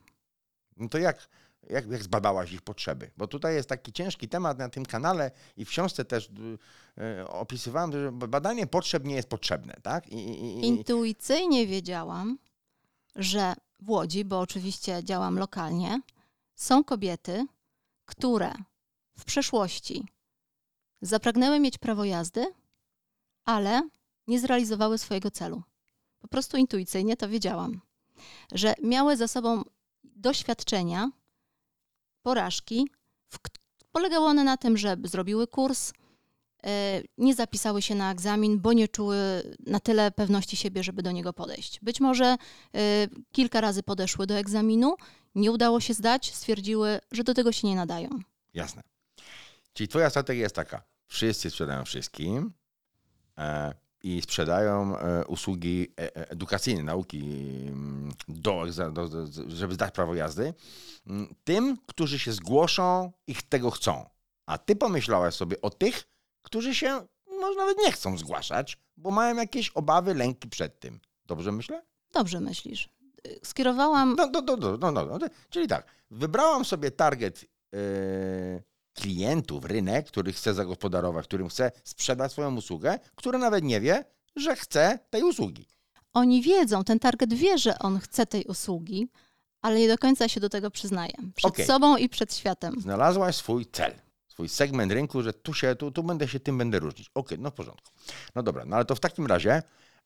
No 0.79 0.89
to 0.89 0.97
jak, 0.97 1.29
jak, 1.69 1.87
jak 1.87 2.03
zbadałaś 2.03 2.51
ich 2.51 2.61
potrzeby? 2.61 3.11
Bo 3.17 3.27
tutaj 3.27 3.55
jest 3.55 3.69
taki 3.69 3.93
ciężki 3.93 4.29
temat 4.29 4.57
na 4.57 4.69
tym 4.69 4.85
kanale 4.85 5.31
i 5.57 5.65
w 5.65 5.69
książce 5.69 6.05
też 6.05 6.29
y, 6.29 7.01
y, 7.21 7.27
opisywałem, 7.27 7.91
że 7.91 8.11
badanie 8.11 8.67
potrzeb 8.67 9.05
nie 9.05 9.15
jest 9.15 9.29
potrzebne, 9.29 9.73
tak? 9.83 10.07
I, 10.07 10.15
i, 10.15 10.59
i, 10.59 10.65
Intuicyjnie 10.65 11.67
wiedziałam, 11.67 12.37
że 13.15 13.53
w 13.79 13.89
Łodzi, 13.89 14.25
bo 14.25 14.39
oczywiście 14.39 15.03
działam 15.03 15.39
lokalnie, 15.39 16.01
są 16.55 16.83
kobiety, 16.83 17.45
które 18.05 18.53
w 19.17 19.25
przeszłości 19.25 20.05
zapragnęły 21.01 21.59
mieć 21.59 21.77
prawo 21.77 22.05
jazdy, 22.05 22.53
ale 23.45 23.89
nie 24.27 24.39
zrealizowały 24.39 24.97
swojego 24.97 25.31
celu. 25.31 25.63
Po 26.19 26.27
prostu 26.27 26.57
intuicyjnie 26.57 27.17
to 27.17 27.29
wiedziałam, 27.29 27.81
że 28.51 28.73
miały 28.83 29.17
za 29.17 29.27
sobą 29.27 29.63
doświadczenia, 30.17 31.11
porażki. 32.21 32.87
Polegały 33.91 34.25
one 34.25 34.43
na 34.43 34.57
tym, 34.57 34.77
że 34.77 34.97
zrobiły 35.03 35.47
kurs, 35.47 35.93
e, 36.63 37.01
nie 37.17 37.35
zapisały 37.35 37.81
się 37.81 37.95
na 37.95 38.11
egzamin, 38.11 38.59
bo 38.59 38.73
nie 38.73 38.87
czuły 38.87 39.17
na 39.65 39.79
tyle 39.79 40.11
pewności 40.11 40.57
siebie, 40.57 40.83
żeby 40.83 41.03
do 41.03 41.11
niego 41.11 41.33
podejść. 41.33 41.79
Być 41.81 41.99
może 41.99 42.25
e, 42.25 42.37
kilka 43.31 43.61
razy 43.61 43.83
podeszły 43.83 44.27
do 44.27 44.33
egzaminu, 44.33 44.95
nie 45.35 45.51
udało 45.51 45.79
się 45.79 45.93
zdać, 45.93 46.35
stwierdziły, 46.35 46.99
że 47.11 47.23
do 47.23 47.33
tego 47.33 47.51
się 47.51 47.67
nie 47.67 47.75
nadają. 47.75 48.09
Jasne. 48.53 48.83
Czyli 49.73 49.87
twoja 49.87 50.09
strategia 50.09 50.43
jest 50.43 50.55
taka. 50.55 50.83
Wszyscy 51.07 51.49
sprzedają 51.49 51.85
wszystkim 51.85 52.53
e, 53.37 53.73
i 54.03 54.21
sprzedają 54.21 54.97
e, 54.97 55.25
usługi 55.25 55.93
e, 55.99 56.15
e, 56.15 56.29
edukacyjne, 56.29 56.83
nauki, 56.83 57.19
mm, 57.67 58.11
do, 58.27 58.65
do, 58.91 59.07
do, 59.07 59.25
żeby 59.47 59.73
zdać 59.73 59.93
prawo 59.93 60.15
jazdy, 60.15 60.53
mm, 61.07 61.35
tym, 61.43 61.77
którzy 61.87 62.19
się 62.19 62.31
zgłoszą 62.31 63.11
i 63.27 63.35
tego 63.35 63.71
chcą. 63.71 64.09
A 64.45 64.57
ty 64.57 64.75
pomyślałaś 64.75 65.35
sobie 65.35 65.61
o 65.61 65.69
tych, 65.69 66.07
którzy 66.41 66.75
się 66.75 67.07
może 67.41 67.57
nawet 67.57 67.77
nie 67.77 67.91
chcą 67.91 68.17
zgłaszać, 68.17 68.77
bo 68.97 69.11
mają 69.11 69.35
jakieś 69.35 69.69
obawy, 69.69 70.13
lęki 70.13 70.49
przed 70.49 70.79
tym. 70.79 70.99
Dobrze 71.25 71.51
myślę? 71.51 71.81
Dobrze 72.13 72.39
myślisz. 72.39 72.89
Y, 73.27 73.39
Skierowałam 73.43 74.15
No, 74.15 74.29
no, 74.33 74.41
no, 74.41 74.77
no, 74.77 74.91
no, 74.91 75.05
no. 75.05 75.27
Czyli 75.49 75.67
tak, 75.67 75.85
wybrałam 76.11 76.65
sobie 76.65 76.91
target 76.91 77.45
e, 77.73 77.77
klientów, 79.01 79.65
rynek, 79.65 80.07
który 80.07 80.33
chcę 80.33 80.53
zagospodarować, 80.53 81.25
którym 81.25 81.47
chcę 81.49 81.71
sprzedać 81.83 82.31
swoją 82.31 82.55
usługę, 82.55 82.99
który 83.15 83.37
nawet 83.37 83.63
nie 83.63 83.81
wie, 83.81 84.05
że 84.35 84.55
chce 84.55 84.99
tej 85.09 85.23
usługi. 85.23 85.67
Oni 86.13 86.41
wiedzą, 86.41 86.83
ten 86.83 86.99
target 86.99 87.33
wie, 87.33 87.57
że 87.57 87.79
on 87.79 87.99
chce 87.99 88.25
tej 88.25 88.43
usługi, 88.43 89.09
ale 89.61 89.79
nie 89.79 89.87
do 89.87 89.97
końca 89.97 90.27
się 90.27 90.39
do 90.39 90.49
tego 90.49 90.71
przyznaje. 90.71 91.13
Przed 91.35 91.51
Okej. 91.51 91.65
sobą 91.65 91.97
i 91.97 92.09
przed 92.09 92.35
światem. 92.35 92.81
Znalazłaś 92.81 93.35
swój 93.35 93.65
cel, 93.65 93.93
swój 94.27 94.49
segment 94.49 94.91
rynku, 94.91 95.21
że 95.21 95.33
tu 95.33 95.53
się, 95.53 95.75
tu, 95.75 95.91
tu 95.91 96.03
będę 96.03 96.27
się 96.27 96.39
tym 96.39 96.57
będę 96.57 96.79
różnić. 96.79 97.11
Okej, 97.13 97.39
no 97.39 97.51
w 97.51 97.53
porządku. 97.53 97.91
No 98.35 98.43
dobra, 98.43 98.65
no 98.65 98.75
ale 98.75 98.85
to 98.85 98.95
w 98.95 98.99
takim 98.99 99.25
razie, 99.25 99.63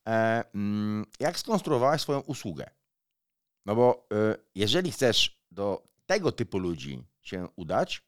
e, 0.08 0.44
mm, 0.56 1.06
jak 1.20 1.40
skonstruowałaś 1.40 2.02
swoją 2.02 2.20
usługę? 2.20 2.70
No 3.66 3.76
bo 3.76 4.08
e, 4.14 4.36
jeżeli 4.56 4.92
chcesz 4.92 5.42
do 5.52 5.84
tego 6.06 6.32
typu 6.32 6.58
ludzi 6.60 7.04
się 7.22 7.48
udać, 7.56 8.02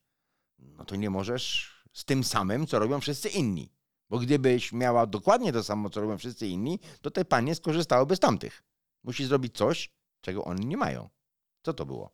no 0.77 0.85
to 0.85 0.95
nie 0.95 1.09
możesz 1.09 1.73
z 1.93 2.05
tym 2.05 2.23
samym, 2.23 2.67
co 2.67 2.79
robią 2.79 2.99
wszyscy 2.99 3.29
inni. 3.29 3.71
Bo 4.09 4.19
gdybyś 4.19 4.73
miała 4.73 5.05
dokładnie 5.05 5.53
to 5.53 5.63
samo, 5.63 5.89
co 5.89 6.01
robią 6.01 6.17
wszyscy 6.17 6.47
inni, 6.47 6.79
to 7.01 7.11
te 7.11 7.25
panie 7.25 7.55
skorzystałyby 7.55 8.15
z 8.15 8.19
tamtych. 8.19 8.63
Musisz 9.03 9.27
zrobić 9.27 9.55
coś, 9.57 9.91
czego 10.21 10.45
oni 10.45 10.65
nie 10.65 10.77
mają. 10.77 11.09
Co 11.63 11.73
to 11.73 11.85
było? 11.85 12.11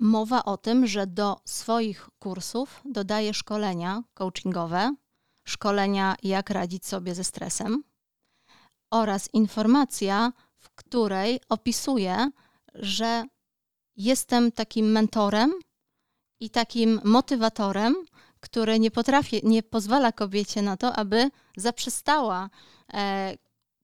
Mowa 0.00 0.44
o 0.44 0.56
tym, 0.56 0.86
że 0.86 1.06
do 1.06 1.36
swoich 1.44 2.10
kursów 2.18 2.82
dodaję 2.84 3.34
szkolenia 3.34 4.02
coachingowe, 4.14 4.94
szkolenia 5.44 6.16
jak 6.22 6.50
radzić 6.50 6.86
sobie 6.86 7.14
ze 7.14 7.24
stresem 7.24 7.84
oraz 8.90 9.28
informacja, 9.32 10.32
w 10.58 10.70
której 10.70 11.40
opisuję, 11.48 12.30
że 12.74 13.24
jestem 13.96 14.52
takim 14.52 14.92
mentorem 14.92 15.52
i 16.42 16.50
takim 16.50 17.00
motywatorem, 17.04 17.94
który 18.40 18.78
nie 18.80 18.90
potrafi, 18.90 19.40
nie 19.44 19.62
pozwala 19.62 20.12
kobiecie 20.12 20.62
na 20.62 20.76
to, 20.76 20.92
aby 20.96 21.30
zaprzestała 21.56 22.50
e, 22.94 23.34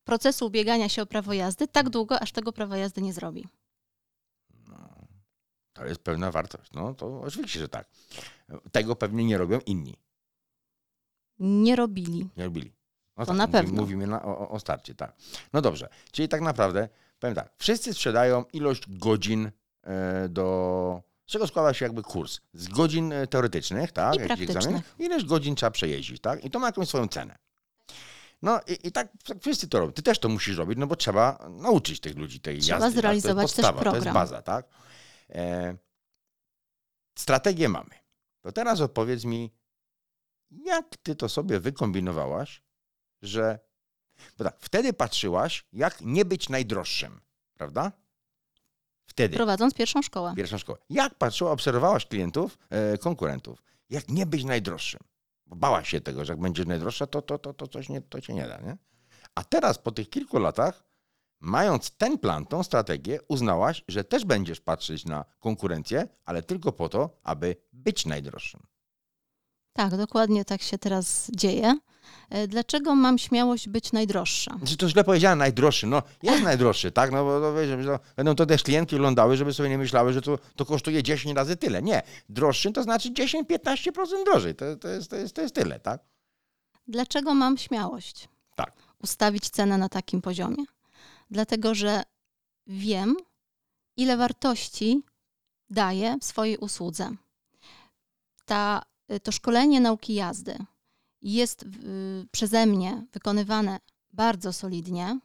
procesu 0.03 0.45
ubiegania 0.45 0.89
się 0.89 1.01
o 1.01 1.05
prawo 1.05 1.33
jazdy 1.33 1.67
tak 1.67 1.89
długo, 1.89 2.19
aż 2.19 2.31
tego 2.31 2.51
prawa 2.53 2.77
jazdy 2.77 3.01
nie 3.01 3.13
zrobi. 3.13 3.47
To 5.73 5.85
jest 5.85 6.01
pewna 6.03 6.31
wartość. 6.31 6.71
No 6.73 6.93
to 6.93 7.21
oczywiście, 7.21 7.59
że 7.59 7.69
tak. 7.69 7.87
Tego 8.71 8.95
pewnie 8.95 9.25
nie 9.25 9.37
robią 9.37 9.59
inni. 9.65 9.95
Nie 11.39 11.75
robili. 11.75 12.29
Nie 12.37 12.43
robili. 12.45 12.71
No 13.17 13.25
To 13.25 13.31
tak, 13.31 13.37
na 13.37 13.45
mówi- 13.47 13.51
pewno. 13.51 13.81
Mówimy 13.81 14.07
na, 14.07 14.23
o, 14.25 14.49
o 14.49 14.59
starcie, 14.59 14.95
tak. 14.95 15.15
No 15.53 15.61
dobrze. 15.61 15.89
Czyli 16.11 16.27
tak 16.29 16.41
naprawdę, 16.41 16.89
powiem 17.19 17.35
tak, 17.35 17.53
wszyscy 17.57 17.93
sprzedają 17.93 18.43
ilość 18.53 18.97
godzin 18.97 19.51
e, 19.83 20.29
do... 20.29 21.01
Z 21.29 21.31
czego 21.31 21.47
składa 21.47 21.73
się 21.73 21.85
jakby 21.85 22.03
kurs? 22.03 22.39
Z 22.53 22.67
godzin 22.67 23.13
e, 23.13 23.27
teoretycznych, 23.27 23.91
tak? 23.91 24.15
I 24.15 24.19
praktycznych. 24.19 24.95
Ileż 24.99 25.25
godzin 25.25 25.55
trzeba 25.55 25.71
przejeździć, 25.71 26.21
tak? 26.21 26.45
I 26.45 26.49
to 26.49 26.59
ma 26.59 26.65
jakąś 26.67 26.87
swoją 26.87 27.07
cenę. 27.07 27.37
No 28.41 28.59
i, 28.67 28.87
i 28.87 28.91
tak, 28.91 29.07
tak 29.25 29.41
wszyscy 29.41 29.67
to 29.67 29.79
robią. 29.79 29.93
Ty 29.93 30.01
też 30.01 30.19
to 30.19 30.29
musisz 30.29 30.57
robić, 30.57 30.77
no 30.79 30.87
bo 30.87 30.95
trzeba 30.95 31.49
nauczyć 31.49 31.99
tych 31.99 32.15
ludzi 32.17 32.39
tej 32.39 32.59
Trzeba 32.59 32.79
jazdy. 32.79 33.01
zrealizować 33.01 33.47
tak? 33.51 33.55
też 33.55 33.55
to 33.55 33.61
jest 33.61 33.73
podstawa, 33.75 33.91
To 33.91 33.95
jest 33.97 34.05
program. 34.05 34.13
baza, 34.13 34.41
tak? 34.41 34.65
E, 35.29 35.77
strategię 37.17 37.69
mamy. 37.69 37.89
To 38.41 38.51
teraz 38.51 38.81
odpowiedz 38.81 39.23
mi, 39.25 39.53
jak 40.51 40.97
ty 41.03 41.15
to 41.15 41.29
sobie 41.29 41.59
wykombinowałaś, 41.59 42.61
że 43.21 43.59
Bo 44.37 44.43
tak, 44.43 44.57
wtedy 44.59 44.93
patrzyłaś, 44.93 45.65
jak 45.73 46.01
nie 46.01 46.25
być 46.25 46.49
najdroższym, 46.49 47.21
prawda? 47.53 47.91
Wtedy. 49.09 49.35
Prowadząc 49.35 49.73
pierwszą 49.73 50.01
szkołę. 50.01 50.33
Pierwszą 50.35 50.57
szkołę. 50.57 50.77
Jak 50.89 51.15
patrzyła, 51.15 51.51
obserwowałaś 51.51 52.05
klientów, 52.05 52.57
e, 52.69 52.97
konkurentów, 52.97 53.63
jak 53.89 54.09
nie 54.09 54.25
być 54.25 54.43
najdroższym? 54.43 54.99
Bo 55.45 55.55
bałaś 55.55 55.89
się 55.89 56.01
tego, 56.01 56.25
że 56.25 56.33
jak 56.33 56.39
będziesz 56.39 56.65
najdroższa, 56.65 57.07
to, 57.07 57.21
to, 57.21 57.37
to, 57.37 57.53
to 57.53 57.67
coś 57.67 57.89
nie, 57.89 58.01
to 58.01 58.21
cię 58.21 58.33
nie 58.33 58.47
da, 58.47 58.61
nie? 58.61 58.77
A 59.35 59.43
teraz 59.43 59.77
po 59.77 59.91
tych 59.91 60.09
kilku 60.09 60.39
latach, 60.39 60.83
mając 61.39 61.91
ten 61.91 62.17
plan, 62.17 62.45
tą 62.45 62.63
strategię, 62.63 63.19
uznałaś, 63.27 63.83
że 63.87 64.03
też 64.03 64.25
będziesz 64.25 64.61
patrzeć 64.61 65.05
na 65.05 65.25
konkurencję, 65.39 66.07
ale 66.25 66.43
tylko 66.43 66.71
po 66.71 66.89
to, 66.89 67.19
aby 67.23 67.55
być 67.73 68.05
najdroższym. 68.05 68.61
Tak, 69.73 69.97
dokładnie 69.97 70.45
tak 70.45 70.61
się 70.61 70.77
teraz 70.77 71.31
dzieje. 71.35 71.79
E, 72.29 72.47
Dlaczego 72.47 72.95
mam 72.95 73.17
śmiałość 73.17 73.69
być 73.69 73.91
najdroższa? 73.91 74.57
Znaczy 74.57 74.77
to 74.77 74.89
źle 74.89 75.03
powiedziałem, 75.03 75.39
najdroższy. 75.39 75.87
No 75.87 76.03
jest 76.23 76.43
najdroższy, 76.43 76.91
tak? 76.91 77.11
No 77.11 77.23
bo 77.23 77.39
no, 77.39 77.53
wiesz, 77.53 77.85
no, 77.85 77.99
będą 78.15 78.35
to 78.35 78.45
też 78.45 78.63
klientki 78.63 78.95
oglądały, 78.95 79.37
żeby 79.37 79.53
sobie 79.53 79.69
nie 79.69 79.77
myślały, 79.77 80.13
że 80.13 80.21
to, 80.21 80.39
to 80.55 80.65
kosztuje 80.65 81.03
10 81.03 81.35
razy 81.35 81.55
tyle. 81.57 81.81
Nie. 81.81 82.01
Droższy 82.29 82.71
to 82.71 82.83
znaczy 82.83 83.09
10-15% 83.09 83.91
drożej. 84.25 84.55
To, 84.55 84.75
to, 84.75 84.87
jest, 84.87 85.09
to, 85.09 85.15
jest, 85.15 85.35
to 85.35 85.41
jest 85.41 85.55
tyle, 85.55 85.79
tak? 85.79 86.01
Dlaczego 86.87 87.33
mam 87.33 87.57
śmiałość 87.57 88.29
Tak. 88.55 88.73
ustawić 88.99 89.49
cenę 89.49 89.77
na 89.77 89.89
takim 89.89 90.21
poziomie? 90.21 90.63
Dlatego, 91.31 91.75
że 91.75 92.03
wiem, 92.67 93.15
ile 93.97 94.17
wartości 94.17 95.03
daję 95.69 96.17
w 96.21 96.25
swojej 96.25 96.57
usłudze. 96.57 97.09
Ta, 98.45 98.81
to 99.23 99.31
szkolenie 99.31 99.79
nauki 99.79 100.13
jazdy 100.13 100.57
jest 101.21 101.63
y, 101.63 101.67
przeze 102.31 102.65
mnie 102.65 103.05
wykonywane 103.13 103.79
bardzo 104.13 104.53
solidnie. 104.53 105.19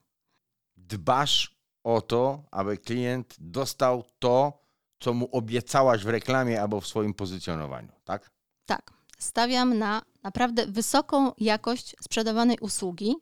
Dbasz 0.76 1.56
o 1.84 2.00
to, 2.00 2.42
aby 2.50 2.78
klient 2.78 3.36
dostał 3.38 4.04
to, 4.18 4.64
co 4.98 5.14
mu 5.14 5.28
obiecałaś 5.32 6.04
w 6.04 6.08
reklamie 6.08 6.62
albo 6.62 6.80
w 6.80 6.86
swoim 6.86 7.14
pozycjonowaniu, 7.14 7.92
tak? 8.04 8.30
Tak, 8.66 8.92
stawiam 9.18 9.78
na 9.78 10.02
naprawdę 10.22 10.66
wysoką 10.66 11.32
jakość 11.38 11.96
sprzedawanej 12.02 12.58
usługi, 12.60 13.14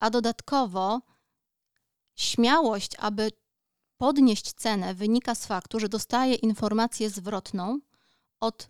a 0.00 0.10
dodatkowo 0.10 1.00
śmiałość, 2.16 2.96
aby 2.98 3.30
podnieść 3.96 4.52
cenę, 4.52 4.94
wynika 4.94 5.34
z 5.34 5.46
faktu, 5.46 5.80
że 5.80 5.88
dostaję 5.88 6.34
informację 6.34 7.10
zwrotną 7.10 7.80
od 8.40 8.68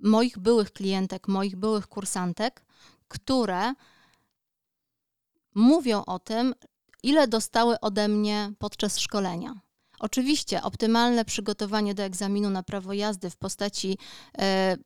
moich 0.00 0.38
byłych 0.38 0.72
klientek, 0.72 1.28
moich 1.28 1.56
byłych 1.56 1.86
kursantek, 1.86 2.64
które 3.08 3.74
mówią 5.54 6.04
o 6.04 6.18
tym, 6.18 6.54
ile 7.02 7.28
dostały 7.28 7.80
ode 7.80 8.08
mnie 8.08 8.52
podczas 8.58 8.98
szkolenia. 8.98 9.54
Oczywiście 9.98 10.62
optymalne 10.62 11.24
przygotowanie 11.24 11.94
do 11.94 12.02
egzaminu 12.02 12.50
na 12.50 12.62
prawo 12.62 12.92
jazdy 12.92 13.30
w 13.30 13.36
postaci 13.36 13.98
e, 14.38 14.76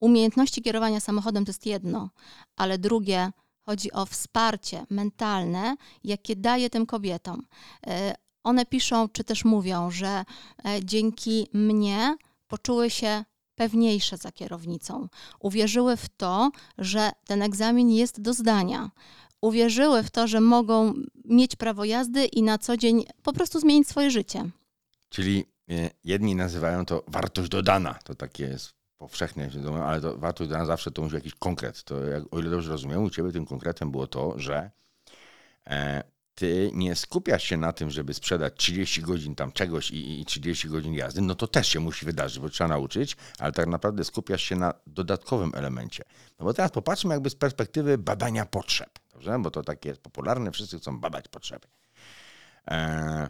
umiejętności 0.00 0.62
kierowania 0.62 1.00
samochodem 1.00 1.44
to 1.44 1.50
jest 1.50 1.66
jedno, 1.66 2.10
ale 2.56 2.78
drugie 2.78 3.30
chodzi 3.60 3.92
o 3.92 4.06
wsparcie 4.06 4.86
mentalne, 4.90 5.76
jakie 6.04 6.36
daję 6.36 6.70
tym 6.70 6.86
kobietom. 6.86 7.46
E, 7.86 8.14
One 8.44 8.66
piszą, 8.66 9.08
czy 9.08 9.24
też 9.24 9.44
mówią, 9.44 9.90
że 9.90 10.24
e, 10.64 10.84
dzięki 10.84 11.48
mnie 11.52 12.16
poczuły 12.48 12.90
się 12.90 13.24
pewniejsze 13.56 14.16
za 14.16 14.32
kierownicą. 14.32 15.08
Uwierzyły 15.40 15.96
w 15.96 16.08
to, 16.08 16.50
że 16.78 17.10
ten 17.26 17.42
egzamin 17.42 17.90
jest 17.90 18.20
do 18.20 18.32
zdania. 18.32 18.90
Uwierzyły 19.40 20.02
w 20.02 20.10
to, 20.10 20.26
że 20.26 20.40
mogą 20.40 20.94
mieć 21.24 21.56
prawo 21.56 21.84
jazdy 21.84 22.24
i 22.24 22.42
na 22.42 22.58
co 22.58 22.76
dzień 22.76 23.04
po 23.22 23.32
prostu 23.32 23.60
zmienić 23.60 23.88
swoje 23.88 24.10
życie. 24.10 24.50
Czyli 25.08 25.44
e, 25.70 25.90
jedni 26.04 26.34
nazywają 26.34 26.86
to 26.86 27.04
wartość 27.08 27.48
dodana. 27.48 27.94
To 28.04 28.14
takie 28.14 28.44
jest 28.44 28.72
powszechne, 28.98 29.48
wiadomo, 29.48 29.84
ale 29.84 30.00
to 30.00 30.18
wartość 30.18 30.50
dodana 30.50 30.66
zawsze 30.66 30.90
to 30.90 31.02
musi 31.02 31.14
jakiś 31.14 31.34
konkret. 31.34 31.84
To 31.84 32.04
jak, 32.04 32.22
o 32.30 32.38
ile 32.38 32.50
dobrze 32.50 32.70
rozumiem, 32.70 33.04
u 33.04 33.10
ciebie 33.10 33.32
tym 33.32 33.46
konkretem 33.46 33.90
było 33.90 34.06
to, 34.06 34.38
że 34.38 34.70
e, 35.66 36.02
ty 36.36 36.70
nie 36.74 36.96
skupiasz 36.96 37.44
się 37.44 37.56
na 37.56 37.72
tym, 37.72 37.90
żeby 37.90 38.14
sprzedać 38.14 38.54
30 38.56 39.02
godzin 39.02 39.34
tam 39.34 39.52
czegoś 39.52 39.90
i, 39.90 40.20
i 40.20 40.24
30 40.24 40.68
godzin 40.68 40.94
jazdy, 40.94 41.22
no 41.22 41.34
to 41.34 41.46
też 41.46 41.68
się 41.68 41.80
musi 41.80 42.06
wydarzyć, 42.06 42.38
bo 42.38 42.48
trzeba 42.48 42.68
nauczyć, 42.68 43.16
ale 43.38 43.52
tak 43.52 43.66
naprawdę 43.66 44.04
skupiasz 44.04 44.42
się 44.42 44.56
na 44.56 44.74
dodatkowym 44.86 45.52
elemencie. 45.54 46.04
No 46.38 46.44
bo 46.44 46.54
teraz 46.54 46.70
popatrzmy 46.70 47.14
jakby 47.14 47.30
z 47.30 47.34
perspektywy 47.34 47.98
badania 47.98 48.46
potrzeb, 48.46 48.90
dobrze? 49.12 49.38
bo 49.38 49.50
to 49.50 49.62
takie 49.62 49.88
jest 49.88 50.00
popularne, 50.00 50.52
wszyscy 50.52 50.78
chcą 50.78 51.00
badać 51.00 51.28
potrzeby. 51.28 51.66
E, 52.70 53.28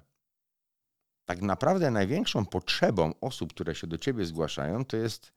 tak 1.25 1.43
naprawdę 1.43 1.91
największą 1.91 2.47
potrzebą 2.47 3.13
osób, 3.21 3.53
które 3.53 3.75
się 3.75 3.87
do 3.87 3.99
ciebie 3.99 4.27
zgłaszają, 4.27 4.85
to 4.85 4.97
jest 4.97 5.33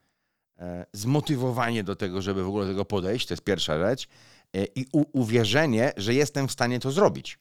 e, 0.58 0.86
zmotywowanie 0.93 1.84
do 1.84 1.95
tego, 1.95 2.21
żeby 2.21 2.43
w 2.43 2.47
ogóle 2.47 2.65
do 2.65 2.71
tego 2.71 2.86
podejść, 2.86 3.27
to 3.27 3.34
jest 3.34 3.43
pierwsza 3.43 3.79
rzecz, 3.79 4.08
e, 4.53 4.65
i 4.65 4.86
uwierzenie, 4.93 5.93
że 5.97 6.13
jestem 6.13 6.47
w 6.47 6.51
stanie 6.51 6.79
to 6.79 6.91
zrobić. 6.91 7.39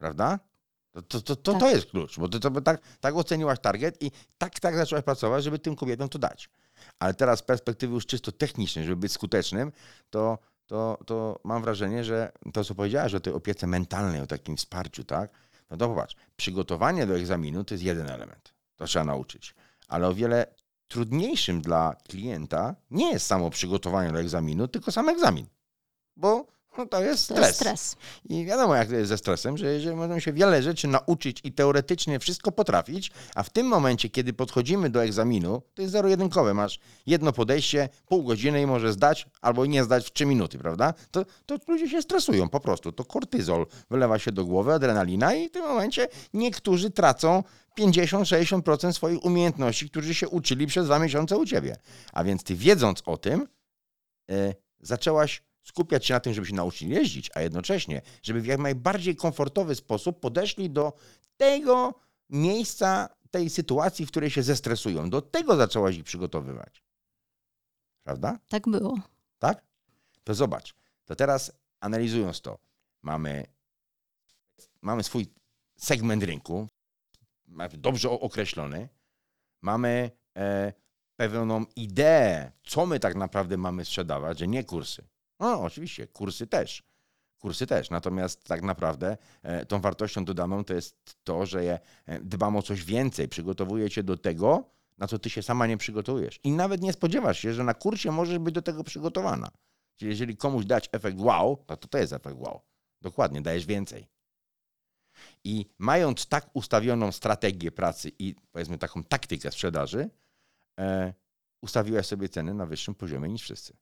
Prawda? 0.00 0.38
To, 0.92 1.02
to, 1.02 1.20
to, 1.20 1.36
to, 1.36 1.52
to 1.52 1.58
Tak. 1.60 1.70
jest 1.74 1.90
klucz, 1.90 2.18
bo 2.18 2.28
ty 2.28 2.40
to 2.40 2.60
tak, 2.60 2.80
tak 3.00 3.16
oceniłaś 3.16 3.58
target 3.58 4.02
i 4.02 4.10
tak, 4.38 4.60
tak 4.60 4.76
zaczęłaś 4.76 5.04
pracować, 5.04 5.44
żeby 5.44 5.58
tym 5.58 5.76
kobietom 5.76 6.08
to 6.08 6.18
dać. 6.18 6.50
Ale 6.98 7.14
teraz 7.14 7.38
z 7.38 7.42
perspektywy 7.42 7.94
już 7.94 8.06
czysto 8.06 8.32
technicznej, 8.32 8.84
żeby 8.84 8.96
być 8.96 9.12
skutecznym, 9.12 9.72
to, 10.10 10.38
to, 10.66 10.98
to 11.06 11.40
mam 11.44 11.62
wrażenie, 11.62 12.04
że 12.04 12.32
to, 12.52 12.64
co 12.64 12.74
powiedziałaś 12.74 13.14
o 13.14 13.20
tej 13.20 13.32
opiece 13.32 13.66
mentalnej, 13.66 14.20
o 14.20 14.26
takim 14.26 14.56
wsparciu, 14.56 15.04
tak? 15.04 15.30
No 15.70 15.76
to 15.76 15.88
popatrz, 15.88 16.16
przygotowanie 16.36 17.06
do 17.06 17.16
egzaminu 17.16 17.64
to 17.64 17.74
jest 17.74 17.84
jeden 17.84 18.10
element. 18.10 18.54
To 18.76 18.84
trzeba 18.84 19.04
nauczyć. 19.04 19.54
Ale 19.88 20.08
o 20.08 20.14
wiele 20.14 20.46
trudniejszym 20.88 21.60
dla 21.60 21.96
klienta 22.08 22.74
nie 22.90 23.12
jest 23.12 23.26
samo 23.26 23.50
przygotowanie 23.50 24.12
do 24.12 24.20
egzaminu, 24.20 24.68
tylko 24.68 24.92
sam 24.92 25.08
egzamin. 25.08 25.46
Bo 26.16 26.46
no, 26.78 26.86
to 26.86 27.02
jest 27.02 27.28
To 27.28 27.34
stres. 27.34 27.46
jest 27.48 27.60
stres. 27.60 27.96
I 28.28 28.44
wiadomo, 28.44 28.74
jak 28.74 28.88
to 28.88 28.94
jest 28.94 29.08
ze 29.08 29.18
stresem, 29.18 29.56
że, 29.58 29.80
że 29.80 29.96
możemy 29.96 30.20
się 30.20 30.32
wiele 30.32 30.62
rzeczy 30.62 30.88
nauczyć 30.88 31.40
i 31.44 31.52
teoretycznie 31.52 32.18
wszystko 32.18 32.52
potrafić, 32.52 33.10
a 33.34 33.42
w 33.42 33.50
tym 33.50 33.66
momencie, 33.66 34.08
kiedy 34.08 34.32
podchodzimy 34.32 34.90
do 34.90 35.04
egzaminu, 35.04 35.62
to 35.74 35.82
jest 35.82 35.92
zero-jedynkowe. 35.92 36.54
Masz 36.54 36.78
jedno 37.06 37.32
podejście, 37.32 37.88
pół 38.08 38.22
godziny 38.22 38.62
i 38.62 38.66
możesz 38.66 38.92
zdać 38.92 39.26
albo 39.40 39.66
nie 39.66 39.84
zdać 39.84 40.06
w 40.06 40.12
trzy 40.12 40.26
minuty, 40.26 40.58
prawda? 40.58 40.94
To, 41.10 41.24
to 41.46 41.56
ludzie 41.68 41.88
się 41.88 42.02
stresują 42.02 42.48
po 42.48 42.60
prostu. 42.60 42.92
To 42.92 43.04
kortyzol 43.04 43.66
wylewa 43.90 44.18
się 44.18 44.32
do 44.32 44.44
głowy, 44.44 44.72
adrenalina 44.72 45.34
i 45.34 45.48
w 45.48 45.52
tym 45.52 45.62
momencie 45.62 46.08
niektórzy 46.34 46.90
tracą 46.90 47.42
50-60% 47.78 48.92
swoich 48.92 49.24
umiejętności, 49.24 49.90
którzy 49.90 50.14
się 50.14 50.28
uczyli 50.28 50.66
przez 50.66 50.86
dwa 50.86 50.98
miesiące 50.98 51.36
u 51.36 51.46
ciebie. 51.46 51.76
A 52.12 52.24
więc 52.24 52.42
ty 52.44 52.54
wiedząc 52.54 53.02
o 53.06 53.16
tym, 53.16 53.48
e, 54.30 54.54
zaczęłaś 54.80 55.42
skupiać 55.70 56.06
się 56.06 56.14
na 56.14 56.20
tym, 56.20 56.34
żeby 56.34 56.46
się 56.46 56.54
nauczyć 56.54 56.82
jeździć, 56.82 57.30
a 57.34 57.40
jednocześnie, 57.40 58.02
żeby 58.22 58.40
w 58.40 58.46
jak 58.46 58.60
najbardziej 58.60 59.16
komfortowy 59.16 59.74
sposób 59.74 60.20
podeszli 60.20 60.70
do 60.70 60.92
tego 61.36 61.94
miejsca, 62.30 63.08
tej 63.30 63.50
sytuacji, 63.50 64.06
w 64.06 64.10
której 64.10 64.30
się 64.30 64.42
zestresują. 64.42 65.10
Do 65.10 65.22
tego 65.22 65.56
zaczęłaś 65.56 65.96
ich 65.96 66.04
przygotowywać. 66.04 66.82
Prawda? 68.02 68.38
Tak 68.48 68.68
było. 68.68 68.98
Tak? 69.38 69.64
To 70.24 70.34
zobacz. 70.34 70.74
To 71.04 71.16
teraz 71.16 71.52
analizując 71.80 72.40
to, 72.40 72.58
mamy, 73.02 73.46
mamy 74.82 75.02
swój 75.02 75.26
segment 75.76 76.22
rynku, 76.22 76.68
dobrze 77.78 78.10
określony, 78.10 78.88
mamy 79.62 80.10
e, 80.36 80.72
pewną 81.16 81.64
ideę, 81.76 82.52
co 82.62 82.86
my 82.86 83.00
tak 83.00 83.14
naprawdę 83.14 83.56
mamy 83.56 83.84
sprzedawać, 83.84 84.38
że 84.38 84.48
nie 84.48 84.64
kursy. 84.64 85.08
No, 85.40 85.62
oczywiście, 85.62 86.06
kursy 86.06 86.46
też. 86.46 86.82
Kursy 87.38 87.66
też. 87.66 87.90
Natomiast 87.90 88.44
tak 88.44 88.62
naprawdę 88.62 89.16
e, 89.42 89.66
tą 89.66 89.80
wartością 89.80 90.24
dodaną 90.24 90.64
to 90.64 90.74
jest 90.74 91.16
to, 91.24 91.46
że 91.46 91.64
ja 91.64 91.78
e, 92.06 92.20
dbam 92.20 92.56
o 92.56 92.62
coś 92.62 92.84
więcej, 92.84 93.28
przygotowuję 93.28 93.90
cię 93.90 94.02
do 94.02 94.16
tego, 94.16 94.64
na 94.98 95.06
co 95.06 95.18
ty 95.18 95.30
się 95.30 95.42
sama 95.42 95.66
nie 95.66 95.76
przygotujesz. 95.76 96.40
I 96.44 96.50
nawet 96.52 96.82
nie 96.82 96.92
spodziewasz 96.92 97.38
się, 97.38 97.52
że 97.52 97.64
na 97.64 97.74
kursie 97.74 98.12
możesz 98.12 98.38
być 98.38 98.54
do 98.54 98.62
tego 98.62 98.84
przygotowana. 98.84 99.50
Czyli 99.96 100.10
jeżeli 100.10 100.36
komuś 100.36 100.64
dać 100.64 100.88
efekt 100.92 101.18
wow, 101.20 101.64
to 101.66 101.76
to 101.76 101.98
jest 101.98 102.12
efekt 102.12 102.36
wow. 102.38 102.60
Dokładnie, 103.00 103.42
dajesz 103.42 103.66
więcej. 103.66 104.08
I 105.44 105.66
mając 105.78 106.26
tak 106.26 106.50
ustawioną 106.52 107.12
strategię 107.12 107.72
pracy 107.72 108.10
i 108.18 108.34
powiedzmy 108.52 108.78
taką 108.78 109.04
taktykę 109.04 109.52
sprzedaży, 109.52 110.10
e, 110.80 111.14
ustawiłaś 111.62 112.06
sobie 112.06 112.28
ceny 112.28 112.54
na 112.54 112.66
wyższym 112.66 112.94
poziomie 112.94 113.28
niż 113.28 113.42
wszyscy. 113.42 113.76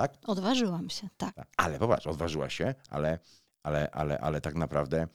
Tak? 0.00 0.16
Odważyłam 0.26 0.90
się, 0.90 1.08
tak. 1.16 1.34
Tak. 1.34 1.48
Ale 1.56 1.78
popatrz, 1.78 2.06
odważyła 2.06 2.50
się, 2.50 2.74
ale, 2.90 3.18
ale, 3.62 3.90
ale, 3.90 4.18
ale 4.18 4.40
tak 4.40 4.54
naprawdę, 4.54 5.08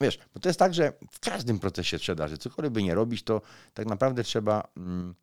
wiesz, 0.00 0.18
bo 0.34 0.40
to 0.40 0.48
jest 0.48 0.58
tak, 0.58 0.74
że 0.74 0.92
w 1.10 1.20
każdym 1.20 1.58
procesie 1.58 1.98
sprzedaży, 1.98 2.38
cokolwiek 2.38 2.72
by 2.72 2.82
nie 2.82 2.94
robić, 2.94 3.22
to 3.22 3.42
tak 3.74 3.86
naprawdę 3.86 4.24
trzeba 4.24 4.68
mm, 4.76 5.14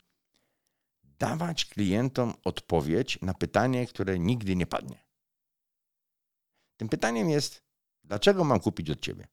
dawać 1.20 1.66
klientom 1.66 2.34
odpowiedź 2.44 3.22
na 3.22 3.34
pytanie, 3.34 3.88
które 3.88 4.20
nigdy 4.20 4.56
nie 4.56 4.68
padnie. 4.68 5.04
Tym 6.78 6.90
pytaniem 6.90 7.30
jest, 7.30 7.64
dlaczego 8.04 8.44
mam 8.44 8.60
kupić 8.60 8.90
od 8.90 9.00
ciebie? 9.00 9.28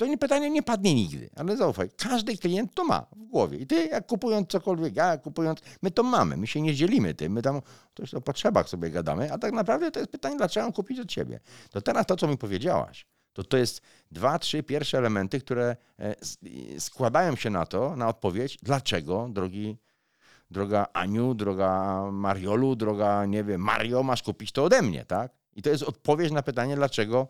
To 0.00 0.06
nie, 0.06 0.18
pytanie 0.18 0.50
nie 0.50 0.62
padnie 0.62 0.94
nigdy, 0.94 1.30
ale 1.36 1.56
zaufaj, 1.56 1.90
każdy 1.96 2.36
klient 2.36 2.74
to 2.74 2.84
ma 2.84 3.06
w 3.16 3.24
głowie. 3.24 3.58
I 3.58 3.66
ty, 3.66 3.86
jak 3.86 4.06
kupując 4.06 4.48
cokolwiek, 4.48 4.96
ja 4.96 5.06
jak 5.06 5.22
kupując, 5.22 5.60
my 5.82 5.90
to 5.90 6.02
mamy, 6.02 6.36
my 6.36 6.46
się 6.46 6.60
nie 6.60 6.74
dzielimy 6.74 7.14
tym, 7.14 7.32
my 7.32 7.42
tam 7.42 7.60
coś 7.94 8.14
o 8.14 8.20
potrzebach 8.20 8.68
sobie 8.68 8.90
gadamy, 8.90 9.32
a 9.32 9.38
tak 9.38 9.52
naprawdę 9.52 9.90
to 9.90 10.00
jest 10.00 10.12
pytanie, 10.12 10.36
dlaczego 10.36 10.66
mam 10.66 10.72
kupić 10.72 11.00
od 11.00 11.08
ciebie. 11.08 11.40
To 11.70 11.80
teraz 11.80 12.06
to, 12.06 12.16
co 12.16 12.28
mi 12.28 12.38
powiedziałaś, 12.38 13.06
to 13.32 13.44
to 13.44 13.56
jest 13.56 13.80
dwa, 14.10 14.38
trzy 14.38 14.62
pierwsze 14.62 14.98
elementy, 14.98 15.40
które 15.40 15.76
e, 15.98 16.14
składają 16.78 17.36
się 17.36 17.50
na 17.50 17.66
to, 17.66 17.96
na 17.96 18.08
odpowiedź, 18.08 18.58
dlaczego, 18.62 19.28
drogi, 19.32 19.78
droga 20.50 20.86
Aniu, 20.92 21.34
droga 21.34 22.02
Mariolu, 22.12 22.76
droga, 22.76 23.26
nie 23.26 23.44
wiem, 23.44 23.60
Mario, 23.60 24.02
masz 24.02 24.22
kupić 24.22 24.52
to 24.52 24.64
ode 24.64 24.82
mnie, 24.82 25.04
tak? 25.04 25.32
I 25.56 25.62
to 25.62 25.70
jest 25.70 25.82
odpowiedź 25.82 26.32
na 26.32 26.42
pytanie, 26.42 26.76
dlaczego 26.76 27.28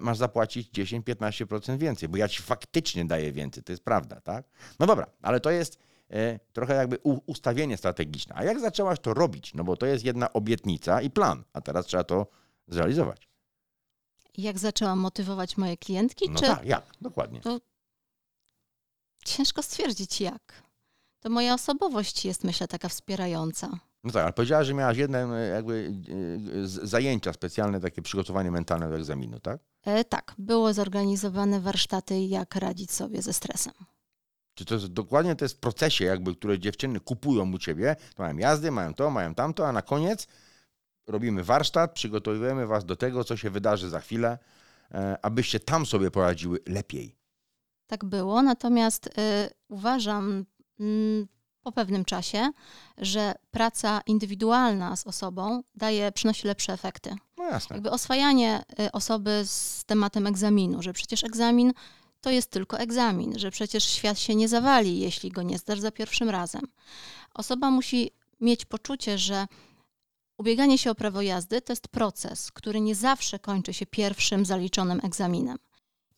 masz 0.00 0.18
zapłacić 0.18 0.70
10-15% 0.70 1.78
więcej, 1.78 2.08
bo 2.08 2.16
ja 2.16 2.28
ci 2.28 2.42
faktycznie 2.42 3.04
daję 3.04 3.32
więcej, 3.32 3.62
to 3.62 3.72
jest 3.72 3.84
prawda, 3.84 4.20
tak? 4.20 4.44
No 4.78 4.86
dobra, 4.86 5.06
ale 5.22 5.40
to 5.40 5.50
jest 5.50 5.78
e, 6.10 6.38
trochę 6.52 6.74
jakby 6.74 6.98
ustawienie 7.26 7.76
strategiczne. 7.76 8.34
A 8.36 8.44
jak 8.44 8.60
zaczęłaś 8.60 8.98
to 9.00 9.14
robić? 9.14 9.54
No 9.54 9.64
bo 9.64 9.76
to 9.76 9.86
jest 9.86 10.04
jedna 10.04 10.32
obietnica 10.32 11.02
i 11.02 11.10
plan, 11.10 11.44
a 11.52 11.60
teraz 11.60 11.86
trzeba 11.86 12.04
to 12.04 12.26
zrealizować. 12.68 13.28
Jak 14.36 14.58
zaczęłam 14.58 14.98
motywować 14.98 15.56
moje 15.56 15.76
klientki? 15.76 16.30
No 16.30 16.40
czy... 16.40 16.46
tak, 16.46 16.64
jak? 16.64 16.84
Dokładnie. 17.00 17.40
To 17.40 17.60
ciężko 19.24 19.62
stwierdzić 19.62 20.20
jak. 20.20 20.62
To 21.20 21.30
moja 21.30 21.54
osobowość 21.54 22.24
jest, 22.24 22.44
myślę, 22.44 22.68
taka 22.68 22.88
wspierająca. 22.88 23.78
No 24.04 24.12
tak, 24.12 24.22
ale 24.22 24.32
powiedziałaś, 24.32 24.66
że 24.66 24.74
miałaś 24.74 24.96
jedne 24.96 25.36
e, 25.36 25.48
jakby 25.48 25.92
e, 26.64 26.66
zajęcia 26.66 27.32
specjalne, 27.32 27.80
takie 27.80 28.02
przygotowanie 28.02 28.50
mentalne 28.50 28.88
do 28.88 28.96
egzaminu, 28.96 29.40
tak? 29.40 29.60
E, 29.84 30.04
tak, 30.04 30.34
było 30.38 30.72
zorganizowane 30.72 31.60
warsztaty, 31.60 32.20
jak 32.20 32.56
radzić 32.56 32.92
sobie 32.92 33.22
ze 33.22 33.32
stresem. 33.32 33.72
Czy 34.54 34.64
to 34.64 34.74
jest 34.74 34.86
dokładnie 34.86 35.36
to 35.36 35.44
jest 35.44 35.56
w 35.56 35.60
procesie, 35.60 36.04
jakby, 36.04 36.34
które 36.34 36.58
dziewczyny 36.58 37.00
kupują 37.00 37.52
u 37.52 37.58
ciebie, 37.58 37.96
to 38.14 38.22
mają 38.22 38.36
jazdy, 38.36 38.70
mają 38.70 38.94
to, 38.94 39.10
mają 39.10 39.34
tamto, 39.34 39.68
a 39.68 39.72
na 39.72 39.82
koniec 39.82 40.26
robimy 41.06 41.44
warsztat, 41.44 41.92
przygotowujemy 41.92 42.66
was 42.66 42.84
do 42.84 42.96
tego, 42.96 43.24
co 43.24 43.36
się 43.36 43.50
wydarzy 43.50 43.88
za 43.88 44.00
chwilę, 44.00 44.38
e, 44.90 45.16
abyście 45.22 45.60
tam 45.60 45.86
sobie 45.86 46.10
poradziły 46.10 46.58
lepiej. 46.66 47.16
Tak 47.86 48.04
było, 48.04 48.42
natomiast 48.42 49.06
y, 49.06 49.10
uważam 49.68 50.44
y, 50.80 51.26
po 51.62 51.72
pewnym 51.72 52.04
czasie, 52.04 52.50
że 52.98 53.34
praca 53.50 54.00
indywidualna 54.06 54.96
z 54.96 55.06
osobą 55.06 55.62
daje, 55.74 56.12
przynosi 56.12 56.46
lepsze 56.46 56.72
efekty. 56.72 57.16
No 57.36 57.44
jasne. 57.44 57.76
Jakby 57.76 57.90
oswajanie 57.90 58.62
y, 58.80 58.92
osoby 58.92 59.42
z 59.44 59.84
tematem 59.84 60.26
egzaminu, 60.26 60.82
że 60.82 60.92
przecież 60.92 61.24
egzamin 61.24 61.72
to 62.20 62.30
jest 62.30 62.50
tylko 62.50 62.78
egzamin, 62.78 63.38
że 63.38 63.50
przecież 63.50 63.84
świat 63.84 64.18
się 64.18 64.34
nie 64.34 64.48
zawali, 64.48 64.98
jeśli 64.98 65.30
go 65.30 65.42
nie 65.42 65.58
zdasz 65.58 65.80
za 65.80 65.90
pierwszym 65.90 66.30
razem. 66.30 66.62
Osoba 67.34 67.70
musi 67.70 68.10
mieć 68.40 68.64
poczucie, 68.64 69.18
że 69.18 69.46
Ubieganie 70.38 70.78
się 70.78 70.90
o 70.90 70.94
prawo 70.94 71.22
jazdy 71.22 71.60
to 71.60 71.72
jest 71.72 71.88
proces, 71.88 72.52
który 72.52 72.80
nie 72.80 72.94
zawsze 72.94 73.38
kończy 73.38 73.74
się 73.74 73.86
pierwszym 73.86 74.46
zaliczonym 74.46 75.00
egzaminem. 75.02 75.58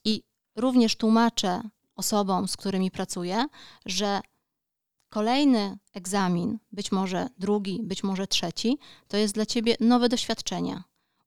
I 0.05 0.23
również 0.57 0.97
tłumaczę 0.97 1.63
osobom, 1.97 2.49
z 2.49 2.57
którymi 2.57 2.91
pracuję, 2.91 3.47
że 3.87 4.21
kolejny 5.15 5.79
egzamin, 5.93 6.59
być 6.73 6.93
może 6.93 7.29
drugi, 7.39 7.81
być 7.83 8.03
może 8.03 8.27
trzeci, 8.27 8.79
to 9.09 9.17
jest 9.17 9.35
dla 9.35 9.47
ciebie 9.47 9.77
nowe 9.81 10.09
doświadczenie. 10.09 10.83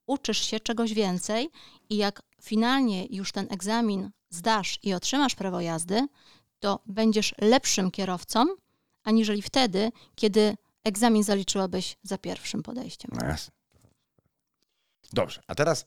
Uczysz 0.08 0.38
się 0.38 0.60
czegoś 0.60 0.94
więcej 0.94 1.50
i 1.90 1.98
jak 1.98 2.22
finalnie 2.42 3.06
już 3.06 3.32
ten 3.32 3.48
egzamin 3.50 4.12
zdasz 4.30 4.80
i 4.84 4.94
otrzymasz 4.94 5.36
prawo 5.36 5.62
jazdy, 5.62 6.08
to 6.60 6.80
będziesz 6.86 7.36
lepszym 7.42 7.92
kierowcą, 7.92 8.46
aniżeli 9.04 9.42
wtedy, 9.42 9.92
kiedy 10.16 10.58
egzamin 10.84 11.24
zaliczyłabyś 11.24 11.98
za 12.04 12.18
pierwszym 12.18 12.64
podejściem. 12.64 13.12
No 13.14 13.28
jasne. 13.28 13.54
Dobrze, 15.14 15.42
a 15.48 15.56
teraz 15.56 15.86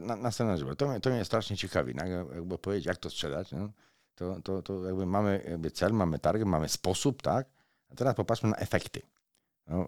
na, 0.00 0.16
następna 0.16 0.56
rzecz. 0.56 0.78
To, 0.78 1.00
to 1.00 1.10
mnie 1.10 1.24
strasznie 1.24 1.56
ciekawi, 1.56 1.94
jakby 2.34 2.58
powiedzieć, 2.58 2.86
jak 2.86 2.96
to 2.96 3.10
sprzedać. 3.10 3.52
No? 3.52 3.68
To, 4.20 4.40
to, 4.42 4.62
to 4.62 4.84
jakby 4.84 5.06
mamy 5.06 5.44
jakby 5.50 5.70
cel, 5.70 5.92
mamy 5.92 6.18
target, 6.18 6.48
mamy 6.48 6.68
sposób, 6.68 7.22
tak? 7.22 7.46
A 7.88 7.94
teraz 7.94 8.14
popatrzmy 8.14 8.48
na 8.50 8.56
efekty. 8.56 9.02
No, 9.66 9.86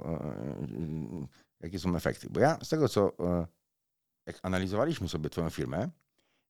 jakie 1.60 1.78
są 1.78 1.96
efekty? 1.96 2.28
Bo 2.30 2.40
ja 2.40 2.58
z 2.62 2.68
tego, 2.68 2.88
co 2.88 3.12
e, 3.18 3.46
jak 4.26 4.38
analizowaliśmy 4.42 5.08
sobie 5.08 5.30
Twoją 5.30 5.50
firmę, 5.50 5.88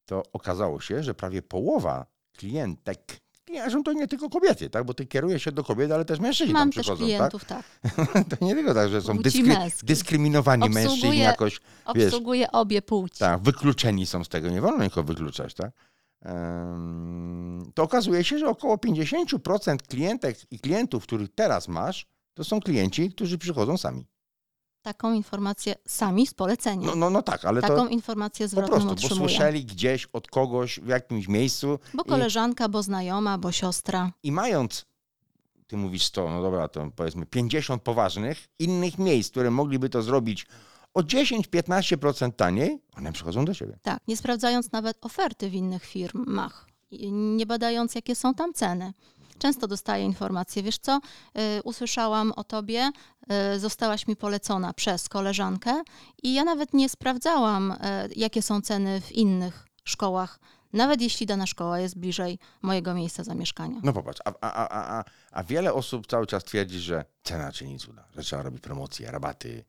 to 0.05 0.23
okazało 0.33 0.81
się, 0.81 1.03
że 1.03 1.15
prawie 1.15 1.43
połowa 1.43 2.07
klientek 2.33 3.23
że 3.69 3.83
to 3.83 3.93
nie 3.93 4.09
tylko 4.09 4.31
kobiety, 4.31 4.71
tak? 4.71 4.85
Bo 4.85 4.95
ty 4.95 5.07
kierujesz 5.07 5.43
się 5.43 5.53
do 5.53 5.65
kobiet, 5.65 5.93
ale 5.93 6.05
też 6.05 6.21
mężczyźni 6.21 6.53
Mam 6.53 6.63
tam 6.63 6.73
też 6.73 6.83
przychodzą, 6.83 7.05
klientów, 7.05 7.45
tak. 7.45 7.65
tak? 7.83 8.29
to 8.39 8.45
nie 8.45 8.55
tylko 8.55 8.75
tak, 8.75 8.89
że 8.89 9.03
są 9.03 9.19
dyskry, 9.19 9.57
dyskryminowani 9.83 10.63
Obsługuję- 10.63 10.75
mężczyźni 10.75 11.19
jakoś, 11.19 11.61
wiesz, 11.95 12.07
Obsługuję 12.07 12.53
obie 12.53 12.83
płci. 12.83 13.19
tak, 13.19 13.41
wykluczeni 13.41 14.07
są 14.07 14.25
z 14.25 14.29
tego, 14.29 14.51
nie 14.51 14.61
wolno 14.61 14.85
ich 14.85 14.95
wykluczać, 14.95 15.55
tak? 15.55 15.71
To 17.75 17.83
okazuje 17.83 18.25
się, 18.25 18.39
że 18.39 18.49
około 18.49 18.77
50% 18.77 19.77
klientek 19.77 20.39
i 20.53 20.61
klientów, 20.61 21.03
których 21.03 21.35
teraz 21.35 21.69
masz, 21.69 22.07
to 22.35 22.45
są 22.45 22.61
klienci, 22.61 23.11
którzy 23.11 23.39
przychodzą 23.39 23.77
sami. 23.77 24.07
Taką 24.83 25.13
informację 25.13 25.75
sami 25.87 26.27
z 26.27 26.35
polecenia. 26.35 26.87
No, 26.87 26.97
no, 26.97 27.11
no 27.11 27.23
tak, 27.23 27.45
ale 27.45 27.61
Taką 27.61 27.77
to 27.77 27.89
informację 27.89 28.47
po 28.47 28.51
zwrotną 28.51 28.69
prostu, 28.71 28.89
bo 28.89 28.93
otrzymuję. 28.95 29.19
słyszeli 29.29 29.65
gdzieś 29.65 30.07
od 30.13 30.29
kogoś 30.29 30.81
w 30.81 30.87
jakimś 30.89 31.29
miejscu 31.29 31.79
Bo 31.95 32.05
koleżanka, 32.05 32.69
bo 32.69 32.83
znajoma, 32.83 33.39
bo 33.39 33.53
siostra. 33.53 34.13
i 34.23 34.33
mając, 34.33 34.87
ty 35.67 35.77
mówisz 35.77 36.05
100, 36.05 36.31
no 36.31 36.43
dobra, 36.43 36.69
to 36.69 36.91
powiedzmy 36.97 37.27
50 37.27 37.83
poważnych 37.83 38.49
innych 38.59 38.99
miejsc, 38.99 39.31
które 39.31 39.51
mogliby 39.51 39.89
to 39.89 40.03
zrobić 40.03 40.47
o 40.95 41.01
10-15% 41.01 42.33
taniej, 42.33 42.83
one 42.97 43.13
przychodzą 43.13 43.45
do 43.45 43.55
ciebie. 43.55 43.79
Tak, 43.83 44.01
nie 44.09 44.17
sprawdzając 44.17 44.73
nawet 44.73 44.99
oferty 45.01 45.51
w 45.51 45.55
innych 45.55 45.85
firmach, 45.85 46.67
nie 47.13 47.47
badając, 47.47 47.95
jakie 47.95 48.15
są 48.15 48.35
tam 48.35 48.53
ceny. 48.53 48.93
Często 49.39 49.69
dostaję 49.69 50.05
informacje, 50.05 50.63
wiesz 50.63 50.79
co, 50.79 51.01
y, 51.59 51.63
usłyszałam 51.63 52.33
o 52.37 52.45
tobie, 52.45 52.91
y, 53.55 53.59
zostałaś 53.59 54.07
mi 54.07 54.17
polecona 54.17 54.73
przez 54.73 55.09
koleżankę 55.09 55.83
i 56.23 56.35
ja 56.35 56.45
nawet 56.45 56.75
nie 56.75 56.89
sprawdzałam, 56.89 57.73
y, 57.73 57.77
jakie 58.17 58.43
są 58.43 58.61
ceny 58.61 59.01
w 59.01 59.13
innych 59.13 59.67
szkołach, 59.85 60.39
nawet 60.73 61.01
jeśli 61.01 61.27
dana 61.27 61.47
szkoła 61.47 61.79
jest 61.79 61.99
bliżej 61.99 62.39
mojego 62.63 62.95
miejsca 62.95 63.25
zamieszkania. 63.25 63.81
No 63.83 63.93
popatrz, 63.93 64.21
a, 64.25 64.33
a, 64.41 64.69
a, 64.69 64.99
a, 64.99 65.05
a 65.33 65.45
wiele 65.45 65.75
osób 65.75 66.07
cały 66.07 66.27
czas 66.27 66.45
twierdzi, 66.45 66.79
że 66.79 67.05
cena 67.23 67.53
czyni 67.53 67.79
cuda, 67.79 68.05
że 68.17 68.23
trzeba 68.23 68.43
robić 68.43 68.61
promocje, 68.63 69.11
rabaty, 69.11 69.65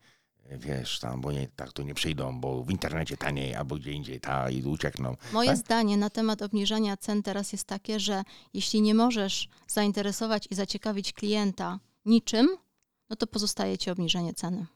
wiesz, 0.50 0.98
tam, 1.00 1.20
bo 1.20 1.32
nie, 1.32 1.48
tak 1.48 1.72
to 1.72 1.82
nie 1.82 1.94
przyjdą, 1.94 2.40
bo 2.40 2.62
w 2.64 2.70
internecie 2.70 3.16
taniej, 3.16 3.54
albo 3.54 3.76
gdzie 3.76 3.92
indziej 3.92 4.20
ta 4.20 4.50
i 4.50 4.62
uciekną. 4.62 5.16
Moje 5.32 5.48
tak? 5.48 5.56
zdanie 5.58 5.96
na 5.96 6.10
temat 6.10 6.42
obniżania 6.42 6.96
cen 6.96 7.22
teraz 7.22 7.52
jest 7.52 7.64
takie, 7.64 8.00
że 8.00 8.22
jeśli 8.54 8.82
nie 8.82 8.94
możesz 8.94 9.48
zainteresować 9.68 10.48
i 10.50 10.54
zaciekawić 10.54 11.12
klienta 11.12 11.78
niczym, 12.04 12.48
no 13.10 13.16
to 13.16 13.26
pozostaje 13.26 13.78
ci 13.78 13.90
obniżenie 13.90 14.34
ceny. 14.34 14.66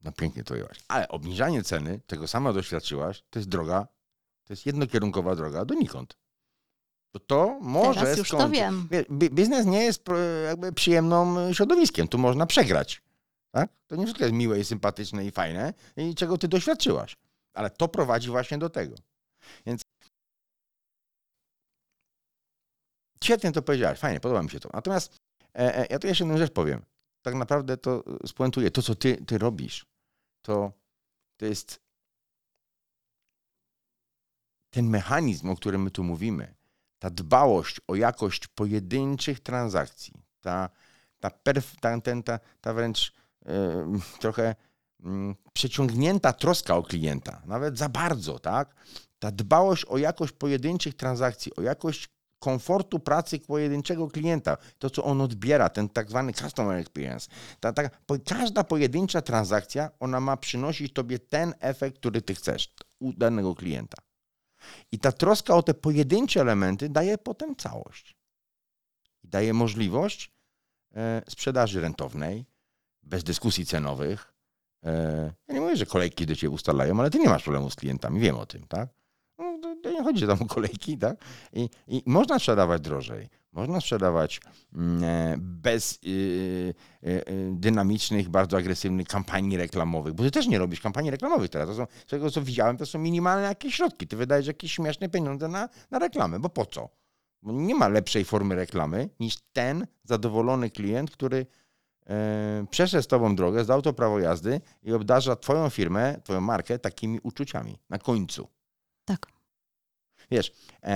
No 0.00 0.12
pięknie 0.12 0.44
to 0.44 0.54
ujęłaś. 0.54 0.78
Ale 0.88 1.08
obniżanie 1.08 1.62
ceny, 1.62 2.00
tego 2.06 2.26
sama 2.28 2.52
doświadczyłaś, 2.52 3.22
to 3.30 3.38
jest 3.38 3.48
droga, 3.48 3.86
to 4.44 4.52
jest 4.52 4.66
jednokierunkowa 4.66 5.36
droga 5.36 5.64
donikąd. 5.64 6.16
To 7.12 7.20
to 7.20 7.58
może 7.60 8.00
Teraz 8.00 8.18
już 8.18 8.28
to 8.28 8.36
skończyć- 8.36 8.52
wiem. 8.52 8.88
Wie- 8.90 9.04
bi- 9.10 9.30
Biznes 9.30 9.66
nie 9.66 9.84
jest 9.84 10.04
jakby 10.46 10.72
przyjemną 10.72 11.52
środowiskiem. 11.52 12.08
Tu 12.08 12.18
można 12.18 12.46
przegrać. 12.46 13.02
Tak? 13.54 13.70
To 13.86 13.96
nie 13.96 14.04
wszystko 14.04 14.24
jest 14.24 14.34
miłe 14.34 14.60
i 14.60 14.64
sympatyczne 14.64 15.24
i 15.24 15.30
fajne, 15.30 15.74
i 15.96 16.14
czego 16.14 16.38
ty 16.38 16.48
doświadczyłaś. 16.48 17.16
Ale 17.52 17.70
to 17.70 17.88
prowadzi 17.88 18.28
właśnie 18.28 18.58
do 18.58 18.70
tego. 18.70 18.96
Więc 19.66 19.82
świetnie 23.24 23.52
to 23.52 23.62
powiedziałaś, 23.62 23.98
fajnie, 23.98 24.20
podoba 24.20 24.42
mi 24.42 24.50
się 24.50 24.60
to. 24.60 24.70
Natomiast 24.72 25.18
e, 25.54 25.78
e, 25.78 25.86
ja 25.90 25.98
tu 25.98 26.06
jeszcze 26.06 26.24
jedną 26.24 26.38
rzecz 26.38 26.52
powiem. 26.52 26.84
Tak 27.22 27.34
naprawdę 27.34 27.76
to 27.76 28.04
e, 28.24 28.28
spuentuję. 28.28 28.70
To, 28.70 28.82
co 28.82 28.94
ty, 28.94 29.16
ty 29.16 29.38
robisz, 29.38 29.86
to, 30.42 30.72
to 31.36 31.46
jest 31.46 31.80
ten 34.70 34.88
mechanizm, 34.88 35.50
o 35.50 35.56
którym 35.56 35.82
my 35.82 35.90
tu 35.90 36.04
mówimy, 36.04 36.54
ta 36.98 37.10
dbałość 37.10 37.80
o 37.88 37.94
jakość 37.94 38.46
pojedynczych 38.46 39.40
transakcji, 39.40 40.14
ta, 40.40 40.70
ta, 41.20 41.30
perf, 41.30 41.76
ta, 41.80 42.00
ten, 42.00 42.22
ta, 42.22 42.40
ta 42.60 42.72
wręcz 42.72 43.23
trochę 44.20 44.54
mm, 45.00 45.34
przeciągnięta 45.52 46.32
troska 46.32 46.76
o 46.76 46.82
klienta, 46.82 47.42
nawet 47.46 47.78
za 47.78 47.88
bardzo, 47.88 48.38
tak? 48.38 48.74
Ta 49.18 49.30
dbałość 49.30 49.84
o 49.84 49.98
jakość 49.98 50.32
pojedynczych 50.32 50.94
transakcji, 50.94 51.56
o 51.56 51.62
jakość 51.62 52.08
komfortu 52.44 52.98
pracy 52.98 53.38
pojedynczego 53.38 54.08
klienta, 54.08 54.56
to 54.78 54.90
co 54.90 55.04
on 55.04 55.20
odbiera, 55.20 55.68
ten 55.68 55.88
tak 55.88 56.10
zwany 56.10 56.32
customer 56.32 56.76
experience. 56.76 57.30
Ta, 57.60 57.72
ta, 57.72 57.82
po, 58.06 58.16
każda 58.26 58.64
pojedyncza 58.64 59.22
transakcja, 59.22 59.90
ona 60.00 60.20
ma 60.20 60.36
przynosić 60.36 60.92
tobie 60.92 61.18
ten 61.18 61.54
efekt, 61.60 61.98
który 61.98 62.22
ty 62.22 62.34
chcesz 62.34 62.74
u 63.00 63.12
danego 63.12 63.54
klienta. 63.54 63.96
I 64.92 64.98
ta 64.98 65.12
troska 65.12 65.54
o 65.54 65.62
te 65.62 65.74
pojedyncze 65.74 66.40
elementy 66.40 66.88
daje 66.88 67.18
potem 67.18 67.56
całość. 67.56 68.16
I 69.22 69.28
daje 69.28 69.54
możliwość 69.54 70.32
e, 70.94 71.22
sprzedaży 71.28 71.80
rentownej, 71.80 72.44
bez 73.04 73.24
dyskusji 73.24 73.66
cenowych. 73.66 74.34
E, 74.84 75.32
ja 75.48 75.54
nie 75.54 75.60
mówię, 75.60 75.76
że 75.76 75.86
kolejki 75.86 76.26
do 76.26 76.36
ciebie 76.36 76.50
ustalają, 76.50 77.00
ale 77.00 77.10
ty 77.10 77.18
nie 77.18 77.28
masz 77.28 77.42
problemu 77.42 77.70
z 77.70 77.76
klientami, 77.76 78.20
wiem 78.20 78.36
o 78.36 78.46
tym, 78.46 78.66
tak? 78.66 78.88
No, 79.38 79.58
to, 79.82 79.90
nie 79.90 80.02
chodzi 80.02 80.26
tam 80.26 80.42
o 80.42 80.46
kolejki, 80.46 80.98
tak? 80.98 81.16
I, 81.52 81.68
I 81.86 82.02
można 82.06 82.38
sprzedawać 82.38 82.82
drożej, 82.82 83.28
można 83.52 83.80
sprzedawać 83.80 84.40
mm, 84.74 85.04
e, 85.04 85.34
bez 85.38 85.98
y, 86.06 86.08
y, 86.08 86.74
y, 87.08 87.50
dynamicznych, 87.52 88.28
bardzo 88.28 88.56
agresywnych 88.56 89.08
kampanii 89.08 89.56
reklamowych, 89.56 90.14
bo 90.14 90.24
ty 90.24 90.30
też 90.30 90.46
nie 90.46 90.58
robisz 90.58 90.80
kampanii 90.80 91.10
reklamowych 91.10 91.50
teraz. 91.50 91.68
To 91.68 91.74
są, 91.74 91.86
z 92.06 92.10
tego 92.10 92.30
co 92.30 92.42
widziałem, 92.42 92.76
to 92.76 92.86
są 92.86 92.98
minimalne 92.98 93.48
jakieś 93.48 93.74
środki. 93.74 94.06
Ty 94.06 94.16
wydajesz 94.16 94.46
jakieś 94.46 94.72
śmieszne 94.72 95.08
pieniądze 95.08 95.48
na, 95.48 95.68
na 95.90 95.98
reklamę, 95.98 96.38
bo 96.40 96.48
po 96.48 96.66
co? 96.66 96.88
Bo 97.42 97.52
nie 97.52 97.74
ma 97.74 97.88
lepszej 97.88 98.24
formy 98.24 98.54
reklamy 98.54 99.08
niż 99.20 99.36
ten 99.52 99.86
zadowolony 100.04 100.70
klient, 100.70 101.10
który 101.10 101.46
przeszedł 102.70 103.02
z 103.02 103.06
tobą 103.06 103.36
drogę, 103.36 103.64
zdał 103.64 103.82
to 103.82 103.92
prawo 103.92 104.18
jazdy 104.18 104.60
i 104.82 104.92
obdarza 104.92 105.36
twoją 105.36 105.70
firmę, 105.70 106.20
twoją 106.24 106.40
markę 106.40 106.78
takimi 106.78 107.18
uczuciami 107.22 107.78
na 107.90 107.98
końcu. 107.98 108.48
Tak. 109.04 109.26
Wiesz, 110.30 110.52
e, 110.82 110.86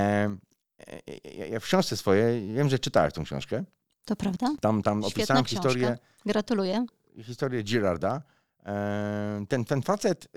e, 1.31 1.49
ja- 1.49 1.61
w 1.61 1.65
książce 1.65 1.97
swojej, 1.97 2.53
wiem, 2.55 2.69
że 2.69 2.79
czytałeś 2.79 3.13
tą 3.15 3.25
książkę, 3.25 3.65
To 4.05 4.17
prawda? 4.17 4.55
tam, 4.61 4.83
tam 4.83 5.03
Świetna 5.03 5.09
opisałem 5.09 5.45
książka. 5.45 5.69
historię, 5.69 5.99
Gratuluję. 6.27 6.87
historię 7.23 7.63
Girarda. 7.63 8.23
E, 8.67 9.45
ten, 9.49 9.65
ten 9.65 9.83
facet, 9.83 10.29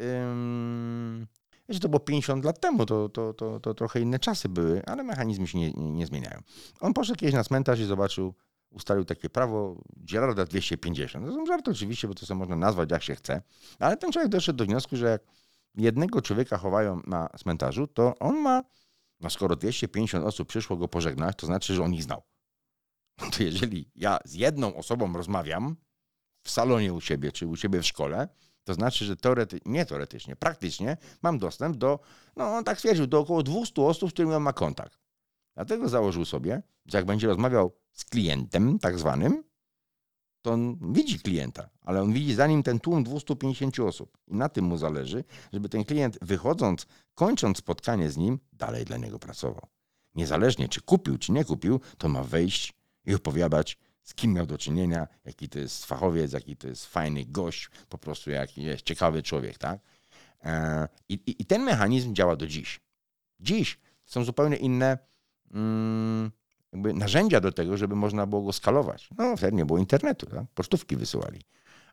wiesz, 1.69 1.79
to 1.79 1.89
było 1.89 1.99
50 1.99 2.45
lat 2.45 2.59
temu, 2.59 2.85
to, 2.85 3.09
to, 3.09 3.33
to, 3.33 3.59
to 3.59 3.73
trochę 3.73 3.99
inne 4.01 4.19
czasy 4.19 4.49
były, 4.49 4.81
ale 4.85 5.03
mechanizmy 5.03 5.47
się 5.47 5.57
nie, 5.59 5.71
nie, 5.71 5.91
nie 5.91 6.05
zmieniają. 6.05 6.39
On 6.79 6.93
poszedł 6.93 7.19
kiedyś 7.19 7.35
na 7.35 7.43
cmentarz 7.43 7.79
i 7.79 7.85
zobaczył, 7.85 8.33
ustalił 8.71 9.05
takie 9.05 9.29
prawo 9.29 9.81
Girarda 10.05 10.45
250. 10.45 11.25
To 11.25 11.33
są 11.33 11.45
żarty 11.45 11.71
oczywiście, 11.71 12.07
bo 12.07 12.13
to 12.13 12.25
sobie 12.25 12.37
można 12.37 12.55
nazwać 12.55 12.91
jak 12.91 13.03
się 13.03 13.15
chce, 13.15 13.41
ale 13.79 13.97
ten 13.97 14.11
człowiek 14.11 14.29
doszedł 14.29 14.57
do 14.57 14.65
wniosku, 14.65 14.95
że 14.95 15.05
jak 15.05 15.21
jednego 15.75 16.21
człowieka 16.21 16.57
chowają 16.57 17.01
na 17.07 17.29
cmentarzu, 17.39 17.87
to 17.87 18.15
on 18.19 18.41
ma, 18.41 18.63
no 19.19 19.29
skoro 19.29 19.55
250 19.55 20.25
osób 20.25 20.47
przyszło 20.47 20.77
go 20.77 20.87
pożegnać, 20.87 21.37
to 21.37 21.45
znaczy, 21.45 21.73
że 21.73 21.83
on 21.83 21.93
ich 21.93 22.03
znał. 22.03 22.21
No 23.21 23.31
to 23.31 23.43
jeżeli 23.43 23.91
ja 23.95 24.19
z 24.25 24.33
jedną 24.33 24.75
osobą 24.75 25.13
rozmawiam 25.13 25.75
w 26.43 26.51
salonie 26.51 26.93
u 26.93 27.01
siebie, 27.01 27.31
czy 27.31 27.47
u 27.47 27.55
siebie 27.55 27.81
w 27.81 27.85
szkole, 27.85 28.27
to 28.63 28.73
znaczy, 28.73 29.05
że 29.05 29.15
teoretycznie, 29.15 29.71
nie 29.71 29.85
teoretycznie, 29.85 30.35
praktycznie 30.35 30.97
mam 31.21 31.39
dostęp 31.39 31.77
do, 31.77 31.99
no 32.35 32.45
on 32.45 32.63
tak 32.63 32.77
stwierdził, 32.77 33.07
do 33.07 33.19
około 33.19 33.43
200 33.43 33.81
osób, 33.81 34.09
z 34.09 34.13
którymi 34.13 34.33
on 34.33 34.43
ma 34.43 34.53
kontakt. 34.53 34.99
Dlatego 35.55 35.89
założył 35.89 36.25
sobie, 36.25 36.61
że 36.85 36.97
jak 36.97 37.05
będzie 37.05 37.27
rozmawiał 37.27 37.80
z 37.93 38.05
klientem 38.05 38.79
tak 38.79 38.99
zwanym, 38.99 39.43
to 40.41 40.51
on 40.51 40.93
widzi 40.93 41.19
klienta, 41.19 41.69
ale 41.81 42.01
on 42.01 42.13
widzi 42.13 42.33
za 42.33 42.47
nim 42.47 42.63
ten 42.63 42.79
tłum 42.79 43.03
250 43.03 43.79
osób. 43.79 44.17
I 44.27 44.35
na 44.35 44.49
tym 44.49 44.65
mu 44.65 44.77
zależy, 44.77 45.23
żeby 45.53 45.69
ten 45.69 45.85
klient 45.85 46.17
wychodząc, 46.21 46.85
kończąc 47.13 47.57
spotkanie 47.57 48.11
z 48.11 48.17
nim, 48.17 48.39
dalej 48.53 48.85
dla 48.85 48.97
niego 48.97 49.19
pracował. 49.19 49.67
Niezależnie 50.15 50.69
czy 50.69 50.81
kupił, 50.81 51.17
czy 51.17 51.31
nie 51.31 51.45
kupił, 51.45 51.79
to 51.97 52.09
ma 52.09 52.23
wejść 52.23 52.73
i 53.05 53.15
opowiadać, 53.15 53.77
z 54.03 54.13
kim 54.13 54.33
miał 54.33 54.45
do 54.45 54.57
czynienia, 54.57 55.07
jaki 55.25 55.49
to 55.49 55.59
jest 55.59 55.85
fachowiec, 55.85 56.33
jaki 56.33 56.57
to 56.57 56.67
jest 56.67 56.85
fajny 56.85 57.25
gość, 57.25 57.69
po 57.89 57.97
prostu 57.97 58.31
jaki 58.31 58.63
jest 58.63 58.83
ciekawy 58.83 59.23
człowiek, 59.23 59.57
tak? 59.57 59.79
E, 60.43 60.87
I, 61.09 61.13
i, 61.13 61.41
i 61.41 61.45
ten 61.45 61.63
mechanizm 61.63 62.13
działa 62.13 62.35
do 62.35 62.47
dziś. 62.47 62.79
Dziś 63.39 63.79
są 64.05 64.23
zupełnie 64.23 64.57
inne 64.57 64.97
mm, 65.51 66.31
jakby 66.73 66.93
narzędzia 66.93 67.39
do 67.39 67.51
tego, 67.51 67.77
żeby 67.77 67.95
można 67.95 68.25
było 68.25 68.41
go 68.41 68.53
skalować. 68.53 69.09
No, 69.17 69.37
wtedy 69.37 69.57
nie 69.57 69.65
było 69.65 69.79
internetu, 69.79 70.25
tak? 70.25 70.45
pocztówki 70.55 70.95
wysyłali. 70.95 71.41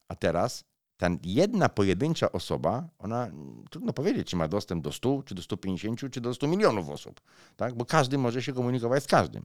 A 0.08 0.14
teraz 0.14 0.64
ta 0.96 1.08
jedna 1.22 1.68
pojedyncza 1.68 2.32
osoba, 2.32 2.88
ona 2.98 3.30
trudno 3.70 3.92
powiedzieć, 3.92 4.28
czy 4.28 4.36
ma 4.36 4.48
dostęp 4.48 4.84
do 4.84 4.92
100, 4.92 5.22
czy 5.22 5.34
do 5.34 5.42
150, 5.42 6.12
czy 6.12 6.20
do 6.20 6.34
100 6.34 6.46
milionów 6.46 6.88
osób, 6.88 7.20
tak? 7.56 7.74
bo 7.74 7.84
każdy 7.84 8.18
może 8.18 8.42
się 8.42 8.52
komunikować 8.52 9.04
z 9.04 9.06
każdym. 9.06 9.44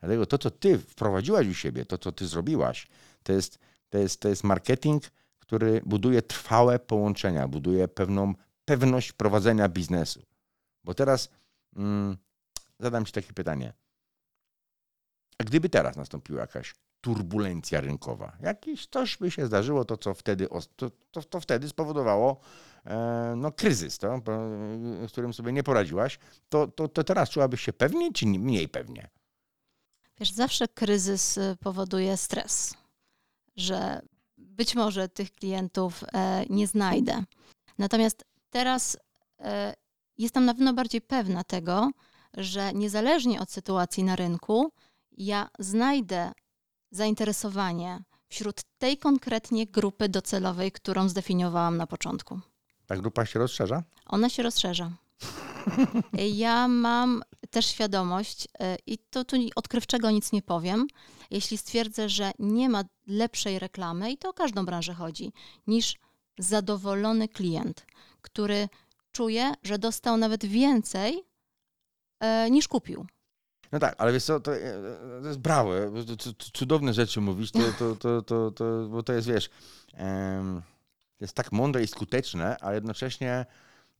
Dlatego 0.00 0.26
to, 0.26 0.38
co 0.38 0.50
ty 0.50 0.78
wprowadziłaś 0.78 1.46
u 1.46 1.54
siebie, 1.54 1.86
to, 1.86 1.98
co 1.98 2.12
ty 2.12 2.26
zrobiłaś, 2.26 2.86
to 3.22 3.32
jest, 3.32 3.58
to 3.88 3.98
jest, 3.98 4.20
to 4.20 4.28
jest 4.28 4.44
marketing, 4.44 5.02
który 5.38 5.82
buduje 5.86 6.22
trwałe 6.22 6.78
połączenia, 6.78 7.48
buduje 7.48 7.88
pewną 7.88 8.34
pewność 8.64 9.12
prowadzenia 9.12 9.68
biznesu. 9.68 10.22
Bo 10.84 10.94
teraz 10.94 11.28
mm, 11.76 12.16
zadam 12.80 13.04
ci 13.04 13.12
takie 13.12 13.32
pytanie. 13.32 13.72
A 15.38 15.44
gdyby 15.44 15.68
teraz 15.68 15.96
nastąpiła 15.96 16.40
jakaś 16.40 16.74
turbulencja 17.00 17.80
rynkowa, 17.80 18.36
jakieś 18.40 18.86
coś 18.86 19.16
by 19.16 19.30
się 19.30 19.46
zdarzyło, 19.46 19.84
to 19.84 19.96
co 19.96 20.14
wtedy, 20.14 20.48
to, 20.76 20.90
to, 21.10 21.22
to 21.22 21.40
wtedy 21.40 21.68
spowodowało 21.68 22.40
e, 22.86 23.34
no, 23.36 23.52
kryzys, 23.52 23.98
to, 23.98 24.20
z 25.08 25.12
którym 25.12 25.34
sobie 25.34 25.52
nie 25.52 25.62
poradziłaś, 25.62 26.18
to, 26.48 26.68
to, 26.68 26.88
to 26.88 27.04
teraz 27.04 27.30
czułabyś 27.30 27.60
się 27.60 27.72
pewnie 27.72 28.12
czy 28.12 28.26
nie- 28.26 28.38
mniej 28.38 28.68
pewnie? 28.68 29.08
Wiesz, 30.20 30.32
zawsze 30.32 30.68
kryzys 30.68 31.38
y, 31.38 31.56
powoduje 31.60 32.16
stres, 32.16 32.74
że 33.56 34.00
być 34.36 34.74
może 34.74 35.08
tych 35.08 35.32
klientów 35.32 36.04
e, 36.12 36.44
nie 36.50 36.66
znajdę. 36.66 37.24
Natomiast 37.78 38.24
teraz 38.50 38.96
e, 39.40 39.74
jestem 40.18 40.44
na 40.44 40.54
pewno 40.54 40.74
bardziej 40.74 41.00
pewna 41.00 41.44
tego, 41.44 41.90
że 42.36 42.72
niezależnie 42.72 43.40
od 43.40 43.50
sytuacji 43.50 44.04
na 44.04 44.16
rynku, 44.16 44.72
ja 45.16 45.48
znajdę 45.58 46.32
zainteresowanie 46.90 48.04
wśród 48.28 48.62
tej 48.78 48.98
konkretnie 48.98 49.66
grupy 49.66 50.08
docelowej, 50.08 50.72
którą 50.72 51.08
zdefiniowałam 51.08 51.76
na 51.76 51.86
początku. 51.86 52.40
Ta 52.86 52.96
grupa 52.96 53.26
się 53.26 53.38
rozszerza? 53.38 53.82
Ona 54.06 54.28
się 54.28 54.42
rozszerza. 54.42 54.90
Ja 56.34 56.68
mam 56.68 57.22
też 57.50 57.66
świadomość, 57.66 58.44
y, 58.44 58.48
i 58.86 58.98
to 58.98 59.24
tu 59.24 59.36
odkrywczego 59.56 60.10
nic 60.10 60.32
nie 60.32 60.42
powiem, 60.42 60.86
jeśli 61.30 61.58
stwierdzę, 61.58 62.08
że 62.08 62.32
nie 62.38 62.68
ma 62.68 62.84
lepszej 63.06 63.58
reklamy, 63.58 64.12
i 64.12 64.18
to 64.18 64.28
o 64.28 64.32
każdą 64.32 64.64
branżę 64.64 64.94
chodzi, 64.94 65.32
niż 65.66 65.94
zadowolony 66.38 67.28
klient, 67.28 67.86
który 68.20 68.68
czuje, 69.12 69.52
że 69.62 69.78
dostał 69.78 70.16
nawet 70.16 70.44
więcej 70.44 71.24
e, 72.20 72.50
niż 72.50 72.68
kupił. 72.68 73.06
No 73.74 73.80
tak, 73.80 73.94
ale 73.98 74.12
wiesz 74.12 74.24
co, 74.24 74.40
to, 74.40 74.56
e, 74.56 74.60
jest 75.24 75.38
bo 75.38 76.04
to, 76.06 76.16
to, 76.16 76.32
to 76.32 76.46
cudowne 76.52 76.94
rzeczy 76.94 77.20
mówić, 77.20 77.52
to, 77.52 77.60
to, 77.78 77.96
to, 77.96 78.22
to, 78.22 78.50
to, 78.50 78.88
bo 78.90 79.02
to 79.02 79.12
jest, 79.12 79.28
wiesz, 79.28 79.48
to 81.18 81.24
jest 81.24 81.34
tak 81.34 81.52
mądre 81.52 81.82
i 81.82 81.86
skuteczne, 81.86 82.56
a 82.60 82.72
jednocześnie 82.72 83.46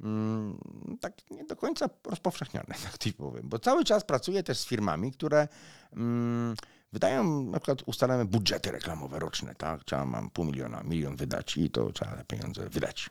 mm, 0.01 0.59
tak 1.01 1.31
nie 1.31 1.45
do 1.45 1.57
końca 1.57 1.89
rozpowszechnione, 2.05 2.75
tak 2.85 2.99
ci 2.99 3.13
powiem. 3.13 3.49
Bo 3.49 3.59
cały 3.59 3.85
czas 3.85 4.05
pracuję 4.05 4.43
też 4.43 4.59
z 4.59 4.67
firmami, 4.67 5.13
które 5.13 5.49
mm, 5.93 6.55
wydają, 6.93 7.43
na 7.43 7.61
przykład 7.61 7.83
ustalamy 7.87 8.25
budżety 8.25 8.71
reklamowe 8.71 9.19
roczne, 9.19 9.55
tak? 9.55 9.85
Trzeba 9.85 10.05
mam 10.05 10.31
pół 10.31 10.45
miliona, 10.45 10.83
milion 10.83 11.17
wydać 11.17 11.57
i 11.57 11.71
to 11.71 11.93
trzeba 11.93 12.17
te 12.17 12.25
pieniądze 12.25 12.69
wydać. 12.69 13.11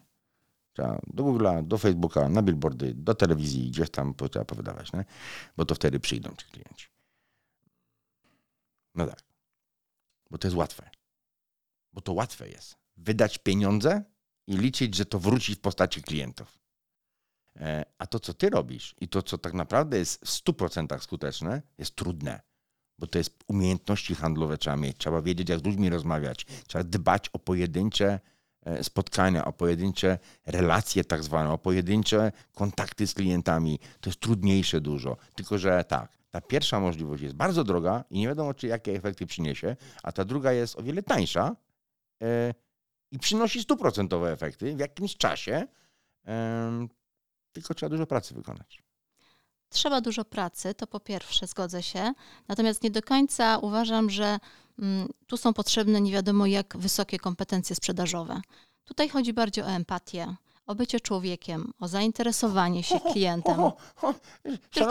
Do 1.07 1.23
Google'a, 1.23 1.67
do 1.67 1.77
Facebooka, 1.77 2.29
na 2.29 2.41
billboardy, 2.41 2.93
do 2.93 3.15
telewizji, 3.15 3.71
gdzieś 3.71 3.89
tam 3.89 4.13
trzeba 4.31 4.45
powydawać, 4.45 4.93
nie? 4.93 5.05
bo 5.57 5.65
to 5.65 5.75
wtedy 5.75 5.99
przyjdą 5.99 6.29
ci 6.35 6.45
klienci. 6.45 6.87
No 8.95 9.07
tak. 9.07 9.23
Bo 10.29 10.37
to 10.37 10.47
jest 10.47 10.57
łatwe. 10.57 10.89
Bo 11.93 12.01
to 12.01 12.13
łatwe 12.13 12.49
jest. 12.49 12.75
Wydać 12.97 13.37
pieniądze 13.37 14.03
i 14.47 14.57
liczyć, 14.57 14.95
że 14.95 15.05
to 15.05 15.19
wróci 15.19 15.55
w 15.55 15.61
postaci 15.61 16.01
klientów. 16.01 16.59
E, 17.55 17.85
A 17.97 18.07
to, 18.07 18.19
co 18.19 18.33
ty 18.33 18.49
robisz 18.49 18.95
i 19.01 19.07
to, 19.07 19.21
co 19.21 19.37
tak 19.37 19.53
naprawdę 19.53 19.97
jest 19.97 20.25
w 20.25 20.29
100% 20.29 20.99
skuteczne, 20.99 21.61
jest 21.77 21.95
trudne. 21.95 22.41
Bo 22.99 23.07
to 23.07 23.17
jest 23.17 23.43
umiejętności 23.47 24.15
handlowe 24.15 24.57
trzeba 24.57 24.77
mieć. 24.77 24.97
Trzeba 24.97 25.21
wiedzieć, 25.21 25.49
jak 25.49 25.59
z 25.59 25.63
ludźmi 25.63 25.89
rozmawiać. 25.89 26.45
Trzeba 26.67 26.83
dbać 26.83 27.29
o 27.29 27.39
pojedyncze 27.39 28.19
spotkania, 28.81 29.45
o 29.45 29.53
pojedyncze 29.53 30.19
relacje 30.45 31.03
tak 31.03 31.23
zwane, 31.23 31.51
o 31.51 31.57
pojedyncze 31.57 32.31
kontakty 32.53 33.07
z 33.07 33.13
klientami. 33.13 33.79
To 34.01 34.09
jest 34.09 34.19
trudniejsze 34.19 34.81
dużo. 34.81 35.17
Tylko, 35.35 35.57
że 35.57 35.83
tak, 35.83 36.17
ta 36.31 36.41
pierwsza 36.41 36.79
możliwość 36.79 37.23
jest 37.23 37.35
bardzo 37.35 37.63
droga 37.63 38.03
i 38.09 38.19
nie 38.19 38.27
wiadomo, 38.27 38.53
czy 38.53 38.67
jakie 38.67 38.91
efekty 38.91 39.25
przyniesie, 39.25 39.75
a 40.03 40.11
ta 40.11 40.25
druga 40.25 40.51
jest 40.51 40.79
o 40.79 40.83
wiele 40.83 41.03
tańsza 41.03 41.55
e, 42.21 42.53
i 43.11 43.19
przynosi 43.19 43.61
stuprocentowe 43.61 44.31
efekty 44.31 44.75
w 44.75 44.79
jakimś 44.79 45.17
czasie, 45.17 45.67
tylko 47.51 47.73
trzeba 47.73 47.89
dużo 47.89 48.07
pracy 48.07 48.33
wykonać. 48.33 48.83
Trzeba 49.69 50.01
dużo 50.01 50.25
pracy, 50.25 50.73
to 50.73 50.87
po 50.87 50.99
pierwsze, 50.99 51.47
zgodzę 51.47 51.83
się. 51.83 52.13
Natomiast 52.47 52.83
nie 52.83 52.91
do 52.91 53.01
końca 53.01 53.57
uważam, 53.57 54.09
że 54.09 54.37
tu 55.27 55.37
są 55.37 55.53
potrzebne 55.53 56.01
nie 56.01 56.11
wiadomo 56.11 56.45
jak 56.45 56.77
wysokie 56.77 57.19
kompetencje 57.19 57.75
sprzedażowe. 57.75 58.41
Tutaj 58.85 59.09
chodzi 59.09 59.33
bardziej 59.33 59.63
o 59.63 59.67
empatię, 59.67 60.35
o 60.65 60.75
bycie 60.75 60.99
człowiekiem, 60.99 61.71
o 61.79 61.87
zainteresowanie 61.87 62.83
się 62.83 62.99
klientem. 62.99 63.55
Ho, 63.55 63.77
ho, 63.95 64.13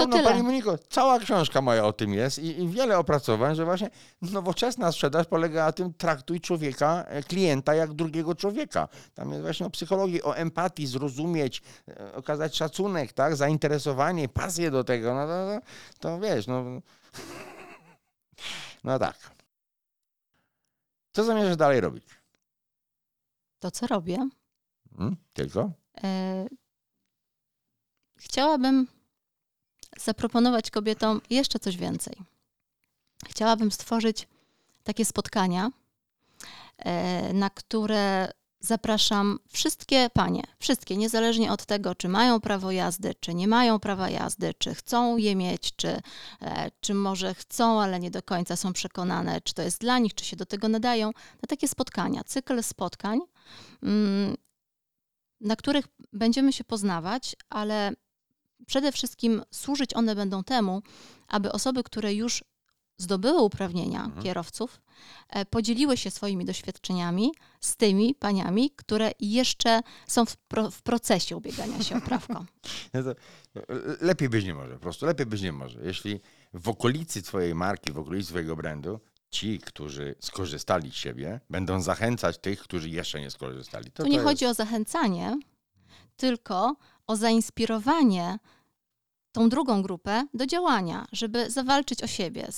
tyle. 0.07 0.25
Pani 0.25 0.43
Moniko, 0.43 0.79
cała 0.79 1.19
książka 1.19 1.61
moja 1.61 1.85
o 1.85 1.93
tym 1.93 2.15
jest 2.15 2.39
i, 2.39 2.63
i 2.63 2.69
wiele 2.69 2.99
opracowań, 2.99 3.55
że 3.55 3.65
właśnie 3.65 3.91
nowoczesna 4.23 4.93
sprzedaż 4.93 5.27
polega 5.27 5.65
na 5.65 5.73
tym, 5.73 5.95
traktuj 5.95 6.41
człowieka, 6.41 7.05
e, 7.09 7.23
klienta 7.23 7.75
jak 7.75 7.93
drugiego 7.93 8.35
człowieka. 8.35 8.89
Tam 9.15 9.31
jest 9.31 9.43
właśnie 9.43 9.67
o 9.67 9.71
psychologii, 9.71 10.23
o 10.23 10.37
empatii, 10.37 10.87
zrozumieć, 10.87 11.63
e, 11.89 12.15
okazać 12.15 12.57
szacunek, 12.57 13.13
tak, 13.13 13.37
zainteresowanie, 13.37 14.29
pasję 14.29 14.71
do 14.71 14.85
tego, 14.85 15.15
no 15.15 15.27
to, 15.27 15.61
to, 16.01 16.09
to 16.09 16.21
wiesz, 16.21 16.47
no... 16.47 16.65
No 18.85 18.99
tak. 18.99 19.42
Co 21.13 21.25
zamierzasz 21.25 21.57
dalej 21.57 21.81
robić? 21.81 22.05
To, 23.61 23.71
co 23.71 23.87
robię, 23.87 24.29
Hmm? 24.97 25.17
Tylko? 25.33 25.71
E, 26.05 26.47
Chciałabym 28.17 28.87
zaproponować 29.99 30.71
kobietom 30.71 31.21
jeszcze 31.31 31.59
coś 31.59 31.77
więcej. 31.77 32.15
Chciałabym 33.29 33.73
stworzyć 33.73 34.29
takie 34.85 35.05
spotkania, 35.05 35.71
e, 36.79 37.33
na 37.33 37.51
które 37.51 38.33
zapraszam 38.63 39.39
wszystkie 39.53 40.11
panie, 40.13 40.43
wszystkie, 40.59 40.97
niezależnie 40.97 41.53
od 41.53 41.67
tego, 41.67 41.95
czy 41.95 42.09
mają 42.09 42.41
prawo 42.41 42.71
jazdy, 42.71 43.15
czy 43.21 43.35
nie 43.35 43.49
mają 43.49 43.79
prawa 43.79 44.11
jazdy, 44.11 44.55
czy 44.59 44.75
chcą 44.75 45.17
je 45.17 45.37
mieć, 45.37 45.77
czy, 45.77 46.01
e, 46.43 46.71
czy 46.81 46.95
może 46.95 47.35
chcą, 47.35 47.81
ale 47.81 48.01
nie 48.01 48.11
do 48.11 48.23
końca 48.23 48.57
są 48.57 48.73
przekonane, 48.73 49.41
czy 49.41 49.55
to 49.55 49.63
jest 49.63 49.81
dla 49.81 49.99
nich, 49.99 50.15
czy 50.15 50.25
się 50.25 50.37
do 50.37 50.47
tego 50.47 50.69
nadają, 50.69 51.07
na 51.43 51.47
takie 51.49 51.69
spotkania, 51.69 52.25
cykl 52.25 52.63
spotkań. 52.63 53.21
mm, 53.83 54.37
na 55.41 55.57
których 55.57 55.85
będziemy 56.13 56.53
się 56.53 56.65
poznawać, 56.65 57.37
ale 57.51 57.93
przede 58.67 58.93
wszystkim 58.93 59.43
służyć 59.51 59.95
one 59.95 60.15
będą 60.15 60.45
temu, 60.45 60.83
aby 61.29 61.53
osoby, 61.53 61.83
które 61.83 62.15
już 62.15 62.45
zdobyły 63.03 63.43
uprawnienia 63.43 64.05
Mhm. 64.05 64.23
kierowców, 64.23 64.81
e, 65.29 65.45
podzieliły 65.45 65.97
się 65.97 66.11
swoimi 66.11 66.45
doświadczeniami 66.45 67.33
z 67.61 67.77
tymi 67.77 68.15
paniami, 68.15 68.71
które 68.77 69.13
jeszcze 69.21 69.81
są 70.07 70.25
w, 70.27 70.37
pro, 70.37 70.71
w 70.71 70.83
procesie 70.83 71.37
ubiegania 71.37 71.83
się 71.83 71.97
o 71.97 72.01
prawko. 72.01 72.45
No 72.95 73.03
to, 73.03 73.15
no, 73.55 73.63
lepiej 74.01 74.29
być 74.29 74.45
nie 74.45 74.55
może, 74.55 74.75
po 74.75 74.81
prostu 74.81 75.07
lepiej 75.07 75.27
być 75.27 75.43
nie 75.43 75.53
może. 75.53 75.79
Jeśli 75.85 76.21
w 76.55 76.69
okolicy 76.69 77.23
twojej 77.23 77.55
marki, 77.55 77.93
w 77.93 77.99
okolicy 77.99 78.29
twojego 78.29 78.57
brandu, 78.57 79.01
ci, 79.31 79.59
którzy 79.59 80.15
skorzystali 80.21 80.91
z 80.91 80.95
siebie, 80.95 81.41
będą 81.51 81.83
zachęcać 81.83 82.39
tych, 82.39 82.61
którzy 82.61 82.89
jeszcze 82.89 83.21
nie 83.21 83.31
skorzystali. 83.31 83.91
To, 83.91 84.03
Tu 84.03 84.09
nie 84.09 84.19
to 84.19 84.25
chodzi 84.25 84.47
o 84.47 84.55
zachęcanie, 84.55 85.39
tylko 86.17 86.77
o 87.07 87.17
zainspirowanie 87.17 88.39
tą 89.33 89.49
drugą 89.49 89.83
grupę 89.83 90.27
do 90.35 90.47
działania, 90.47 91.07
żeby 91.13 91.51
zawalczyć 91.51 92.03
o 92.03 92.07
siebie, 92.07 92.49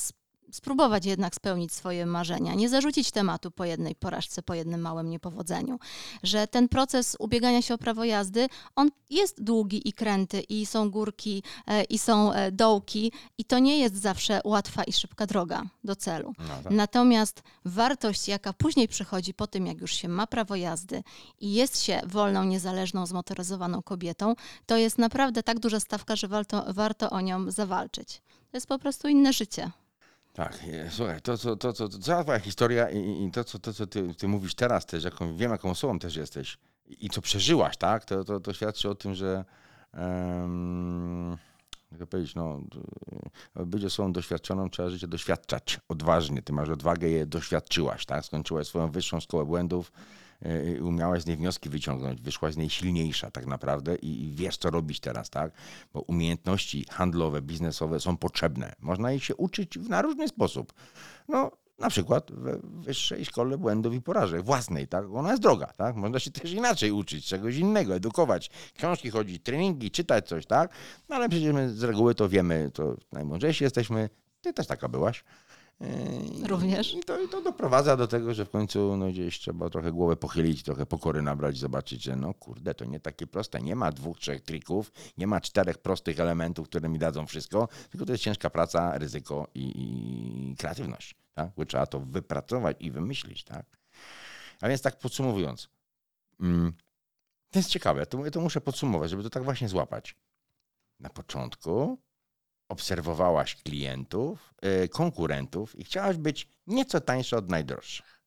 spróbować 0.52 1.06
jednak 1.06 1.34
spełnić 1.34 1.72
swoje 1.72 2.06
marzenia, 2.06 2.54
nie 2.54 2.68
zarzucić 2.68 3.10
tematu 3.10 3.50
po 3.50 3.64
jednej 3.64 3.94
porażce, 3.94 4.42
po 4.42 4.54
jednym 4.54 4.80
małym 4.80 5.10
niepowodzeniu. 5.10 5.78
Że 6.22 6.46
ten 6.46 6.68
proces 6.68 7.16
ubiegania 7.18 7.62
się 7.62 7.74
o 7.74 7.78
prawo 7.78 8.04
jazdy, 8.04 8.48
on 8.76 8.90
jest 9.10 9.42
długi 9.42 9.88
i 9.88 9.92
kręty, 9.92 10.40
i 10.40 10.66
są 10.66 10.90
górki, 10.90 11.42
e, 11.66 11.84
i 11.84 11.98
są 11.98 12.32
e, 12.32 12.52
dołki, 12.52 13.12
i 13.38 13.44
to 13.44 13.58
nie 13.58 13.78
jest 13.78 13.96
zawsze 13.96 14.40
łatwa 14.44 14.84
i 14.84 14.92
szybka 14.92 15.26
droga 15.26 15.62
do 15.84 15.96
celu. 15.96 16.32
No, 16.38 16.62
tak. 16.64 16.72
Natomiast 16.72 17.42
wartość, 17.64 18.28
jaka 18.28 18.52
później 18.52 18.88
przychodzi 18.88 19.34
po 19.34 19.46
tym, 19.46 19.66
jak 19.66 19.80
już 19.80 19.92
się 19.92 20.08
ma 20.08 20.26
prawo 20.26 20.56
jazdy 20.56 21.02
i 21.40 21.52
jest 21.52 21.82
się 21.82 22.00
wolną, 22.06 22.44
niezależną, 22.44 23.06
zmotoryzowaną 23.06 23.82
kobietą, 23.82 24.34
to 24.66 24.76
jest 24.76 24.98
naprawdę 24.98 25.42
tak 25.42 25.60
duża 25.60 25.80
stawka, 25.80 26.16
że 26.16 26.28
warto, 26.28 26.64
warto 26.68 27.10
o 27.10 27.20
nią 27.20 27.50
zawalczyć. 27.50 28.22
To 28.50 28.56
jest 28.56 28.66
po 28.66 28.78
prostu 28.78 29.08
inne 29.08 29.32
życie. 29.32 29.70
Tak, 30.34 30.58
e, 30.72 30.90
słuchaj, 30.90 31.20
to, 31.22 31.38
co, 31.38 31.56
to, 31.56 31.72
co, 31.72 31.88
to 31.88 31.98
cała 31.98 32.22
twoja 32.22 32.38
historia 32.38 32.90
i, 32.90 33.24
i- 33.24 33.30
to, 33.30 33.44
co, 33.44 33.58
to, 33.58 33.72
co 33.72 33.86
ty, 33.86 34.14
ty 34.14 34.28
mówisz 34.28 34.54
teraz 34.54 34.86
też, 34.86 35.04
jaką, 35.04 35.36
wiem, 35.36 35.50
jaką 35.50 35.70
osobą 35.70 35.98
też 35.98 36.16
jesteś 36.16 36.58
i, 36.86 37.06
i 37.06 37.10
co 37.10 37.20
przeżyłaś, 37.22 37.76
tak, 37.76 38.04
to, 38.04 38.24
to, 38.24 38.40
to 38.40 38.52
świadczy 38.52 38.90
o 38.90 38.94
tym, 38.94 39.14
że 39.14 39.44
um, 39.98 41.36
jak 41.98 42.08
powiedzieć, 42.08 42.34
no, 42.34 42.60
d- 43.56 43.66
być 43.66 43.84
osobą 43.84 44.12
doświadczoną 44.12 44.70
trzeba 44.70 44.88
życie 44.90 45.08
doświadczać 45.08 45.80
odważnie. 45.88 46.42
Ty 46.42 46.52
masz 46.52 46.68
odwagę, 46.68 47.08
je 47.08 47.26
doświadczyłaś, 47.26 48.06
tak, 48.06 48.24
skończyłaś 48.24 48.66
swoją 48.66 48.90
wyższą 48.90 49.20
szkołę 49.20 49.44
błędów, 49.44 49.92
e, 49.92 50.23
umiałaś 50.82 51.22
z 51.22 51.26
niej 51.26 51.36
wnioski 51.36 51.68
wyciągnąć, 51.68 52.20
wyszłaś 52.22 52.54
z 52.54 52.56
niej 52.56 52.70
silniejsza 52.70 53.30
tak 53.30 53.46
naprawdę 53.46 53.94
i, 53.96 54.32
wiesz, 54.34 54.56
co 54.56 54.70
robić 54.70 55.00
teraz, 55.00 55.30
tak? 55.30 55.52
Bo 55.92 56.00
umiejętności 56.00 56.86
handlowe, 56.90 57.42
biznesowe 57.42 58.00
są 58.00 58.16
potrzebne. 58.16 58.72
Można 58.80 59.12
ich 59.12 59.24
się 59.24 59.34
uczyć 59.36 59.78
w- 59.78 59.88
na 59.88 60.02
różny 60.02 60.28
sposób. 60.28 60.72
No, 61.28 61.50
na 61.78 61.90
przykład 61.90 62.32
we 62.32 62.58
wyższej 62.62 63.24
szkole 63.24 63.58
błędów 63.58 63.94
i 63.94 64.00
porażek, 64.02 64.42
własnej, 64.42 64.88
tak? 64.88 65.04
Ona 65.14 65.30
jest 65.30 65.42
droga, 65.42 65.66
tak? 65.66 65.96
Można 65.96 66.18
się 66.18 66.30
też 66.40 66.52
inaczej 66.52 66.90
uczyć, 66.92 67.26
czegoś 67.26 67.56
innego, 67.56 67.94
edukować, 67.94 68.50
książki 68.76 69.10
chodzić, 69.10 69.42
treningi, 69.42 69.90
czytać 69.90 70.28
coś, 70.28 70.46
tak? 70.46 70.70
No 71.08 71.16
ale 71.16 71.28
przecież 71.28 71.52
my 71.54 71.74
z 71.74 71.82
reguły 71.82 72.14
to 72.14 72.28
wiemy, 72.28 72.70
to 72.74 72.96
najmądrzejsi 73.12 73.64
jesteśmy. 73.64 74.08
Ty 74.40 74.52
też 74.52 74.66
taka 74.66 74.88
byłaś. 74.88 75.24
Yy, 75.80 76.48
Również. 76.48 76.94
I 76.94 77.00
to, 77.00 77.20
I 77.20 77.28
to 77.28 77.42
doprowadza 77.42 77.96
do 77.96 78.06
tego, 78.06 78.34
że 78.34 78.44
w 78.44 78.50
końcu 78.50 78.96
no, 78.96 79.08
gdzieś 79.08 79.38
trzeba 79.38 79.70
trochę 79.70 79.92
głowę 79.92 80.16
pochylić, 80.16 80.62
trochę 80.62 80.86
pokory 80.86 81.22
nabrać, 81.22 81.58
zobaczyć, 81.58 82.02
że 82.02 82.16
no 82.16 82.34
kurde, 82.34 82.74
to 82.74 82.84
nie 82.84 83.00
takie 83.00 83.26
proste. 83.26 83.60
Nie 83.62 83.76
ma 83.76 83.92
dwóch, 83.92 84.18
trzech 84.18 84.42
trików, 84.42 84.92
nie 85.18 85.26
ma 85.26 85.40
czterech 85.40 85.78
prostych 85.78 86.20
elementów, 86.20 86.68
które 86.68 86.88
mi 86.88 86.98
dadzą 86.98 87.26
wszystko, 87.26 87.68
tylko 87.90 88.06
to 88.06 88.12
jest 88.12 88.24
ciężka 88.24 88.50
praca, 88.50 88.98
ryzyko 88.98 89.48
i, 89.54 89.72
i 90.52 90.56
kreatywność, 90.56 91.14
tak? 91.34 91.50
Bo 91.56 91.64
trzeba 91.64 91.86
to 91.86 92.00
wypracować 92.00 92.76
i 92.80 92.90
wymyślić, 92.90 93.44
tak? 93.44 93.66
A 94.60 94.68
więc 94.68 94.82
tak 94.82 94.98
podsumowując, 94.98 95.68
mm, 96.40 96.72
to 97.50 97.58
jest 97.58 97.70
ciekawe, 97.70 98.06
to, 98.06 98.30
to 98.30 98.40
muszę 98.40 98.60
podsumować, 98.60 99.10
żeby 99.10 99.22
to 99.22 99.30
tak 99.30 99.44
właśnie 99.44 99.68
złapać. 99.68 100.16
Na 101.00 101.10
początku 101.10 101.98
obserwowałaś 102.68 103.56
klientów, 103.56 104.54
y, 104.84 104.88
konkurentów 104.88 105.78
i 105.78 105.84
chciałaś 105.84 106.16
być 106.16 106.48
nieco 106.66 107.00
tańsza 107.00 107.36
od 107.36 107.50
najdroższych. 107.50 108.22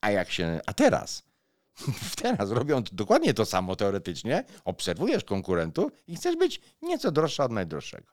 A 0.00 0.10
jak 0.10 0.30
się, 0.30 0.60
a 0.66 0.72
teraz, 0.72 1.22
teraz 2.22 2.50
robiąc 2.50 2.94
dokładnie 2.94 3.34
to 3.34 3.46
samo 3.46 3.76
teoretycznie, 3.76 4.44
obserwujesz 4.64 5.24
konkurentów 5.24 5.92
i 6.06 6.16
chcesz 6.16 6.36
być 6.36 6.60
nieco 6.82 7.12
droższa 7.12 7.44
od 7.44 7.52
najdroższego. 7.52 8.12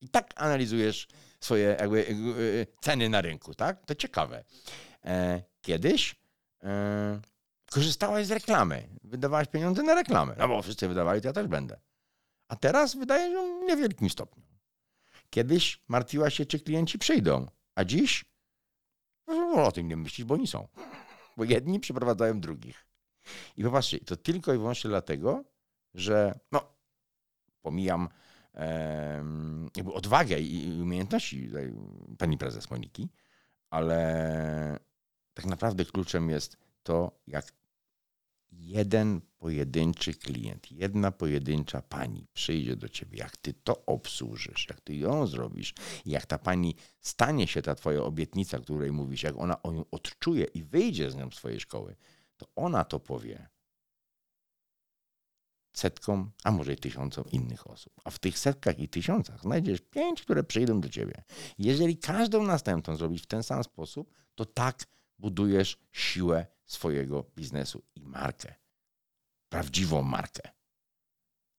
I 0.00 0.08
tak 0.08 0.32
analizujesz 0.36 1.08
swoje 1.40 1.76
jakby, 1.80 1.98
y, 1.98 2.12
y, 2.38 2.66
ceny 2.80 3.08
na 3.08 3.20
rynku, 3.20 3.54
tak? 3.54 3.86
To 3.86 3.94
ciekawe. 3.94 4.44
E, 5.04 5.42
kiedyś 5.60 6.16
e, 6.64 7.20
korzystałaś 7.70 8.26
z 8.26 8.30
reklamy, 8.30 8.88
wydawałaś 9.04 9.48
pieniądze 9.48 9.82
na 9.82 9.94
reklamę, 9.94 10.34
no 10.38 10.48
bo 10.48 10.62
wszyscy 10.62 10.88
wydawali, 10.88 11.20
to 11.20 11.28
ja 11.28 11.32
też 11.32 11.46
będę. 11.46 11.80
A 12.48 12.56
teraz 12.56 12.96
wydaje 12.96 13.32
się 13.32 13.60
w 13.60 13.68
niewielkim 13.68 14.10
stopniu. 14.10 14.42
Kiedyś 15.30 15.84
martwiła 15.88 16.30
się, 16.30 16.46
czy 16.46 16.60
klienci 16.60 16.98
przyjdą, 16.98 17.46
a 17.74 17.84
dziś 17.84 18.24
no, 19.26 19.64
o 19.64 19.72
tym 19.72 19.88
nie 19.88 19.96
myślisz, 19.96 20.26
bo 20.26 20.34
oni 20.34 20.46
są. 20.46 20.68
Bo 21.36 21.44
jedni 21.44 21.80
przyprowadzają 21.80 22.40
drugich. 22.40 22.86
I 23.56 23.62
popatrzcie, 23.62 24.00
to 24.00 24.16
tylko 24.16 24.54
i 24.54 24.58
wyłącznie 24.58 24.90
dlatego, 24.90 25.44
że 25.94 26.38
no, 26.52 26.60
pomijam 27.62 28.08
em, 28.52 29.70
jakby 29.76 29.92
odwagę 29.92 30.40
i 30.40 30.80
umiejętności 30.82 31.50
pani 32.18 32.38
prezes 32.38 32.70
Moniki, 32.70 33.08
ale 33.70 34.78
tak 35.34 35.46
naprawdę 35.46 35.84
kluczem 35.84 36.30
jest 36.30 36.56
to, 36.82 37.20
jak 37.26 37.52
jeden 38.52 39.20
pojedynczy 39.38 40.14
klient, 40.14 40.72
jedna 40.72 41.12
pojedyncza 41.12 41.82
pani 41.82 42.26
przyjdzie 42.32 42.76
do 42.76 42.88
ciebie, 42.88 43.18
jak 43.18 43.36
ty 43.36 43.54
to 43.64 43.86
obsłużysz, 43.86 44.66
jak 44.68 44.80
ty 44.80 44.94
ją 44.94 45.26
zrobisz, 45.26 45.74
jak 46.06 46.26
ta 46.26 46.38
pani 46.38 46.74
stanie 47.00 47.46
się 47.46 47.62
ta 47.62 47.74
twoja 47.74 48.02
obietnica, 48.02 48.58
której 48.58 48.92
mówisz, 48.92 49.22
jak 49.22 49.38
ona 49.38 49.62
o 49.62 49.72
ją 49.72 49.84
odczuje 49.90 50.44
i 50.44 50.62
wyjdzie 50.62 51.10
z 51.10 51.16
nią 51.16 51.30
z 51.30 51.36
twojej 51.36 51.60
szkoły, 51.60 51.96
to 52.36 52.46
ona 52.56 52.84
to 52.84 53.00
powie 53.00 53.48
setkom, 55.72 56.30
a 56.44 56.50
może 56.50 56.72
i 56.72 56.76
tysiącom 56.76 57.24
innych 57.32 57.70
osób. 57.70 57.92
A 58.04 58.10
w 58.10 58.18
tych 58.18 58.38
setkach 58.38 58.78
i 58.78 58.88
tysiącach 58.88 59.40
znajdziesz 59.40 59.80
pięć, 59.80 60.22
które 60.22 60.44
przyjdą 60.44 60.80
do 60.80 60.88
ciebie. 60.88 61.24
Jeżeli 61.58 61.98
każdą 61.98 62.42
następną 62.42 62.96
zrobisz 62.96 63.22
w 63.22 63.26
ten 63.26 63.42
sam 63.42 63.64
sposób, 63.64 64.12
to 64.34 64.44
tak 64.44 64.84
budujesz 65.18 65.78
siłę 65.92 66.46
swojego 66.66 67.24
biznesu 67.36 67.82
i 67.94 68.02
markę. 68.02 68.54
Prawdziwą 69.48 70.02
markę. 70.02 70.50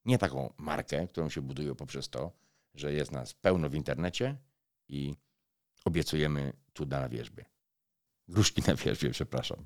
Nie 0.05 0.18
taką 0.18 0.53
markę, 0.58 1.08
którą 1.08 1.30
się 1.30 1.41
buduje 1.41 1.76
poprzez 1.76 2.10
to, 2.10 2.32
że 2.74 2.93
jest 2.93 3.12
nas 3.12 3.34
pełno 3.34 3.70
w 3.70 3.76
internecie 3.76 4.38
i 4.88 5.16
obiecujemy 5.86 6.53
cuda 6.74 6.99
na 6.99 7.10
wierzbie. 7.10 7.45
Gruszki 8.28 8.62
na 8.68 8.76
wierzbie, 8.76 9.12
przepraszam. 9.12 9.66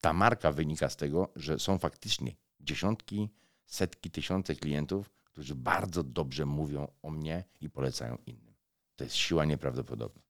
Ta 0.00 0.12
marka 0.12 0.52
wynika 0.52 0.88
z 0.88 0.96
tego, 0.96 1.32
że 1.36 1.58
są 1.58 1.78
faktycznie 1.78 2.36
dziesiątki, 2.60 3.28
setki, 3.66 4.10
tysiące 4.10 4.54
klientów, 4.54 5.10
którzy 5.24 5.54
bardzo 5.54 6.02
dobrze 6.02 6.46
mówią 6.46 6.92
o 7.02 7.10
mnie 7.10 7.44
i 7.60 7.70
polecają 7.70 8.18
innym. 8.26 8.54
To 8.96 9.04
jest 9.04 9.16
siła 9.16 9.44
nieprawdopodobna. 9.44 10.22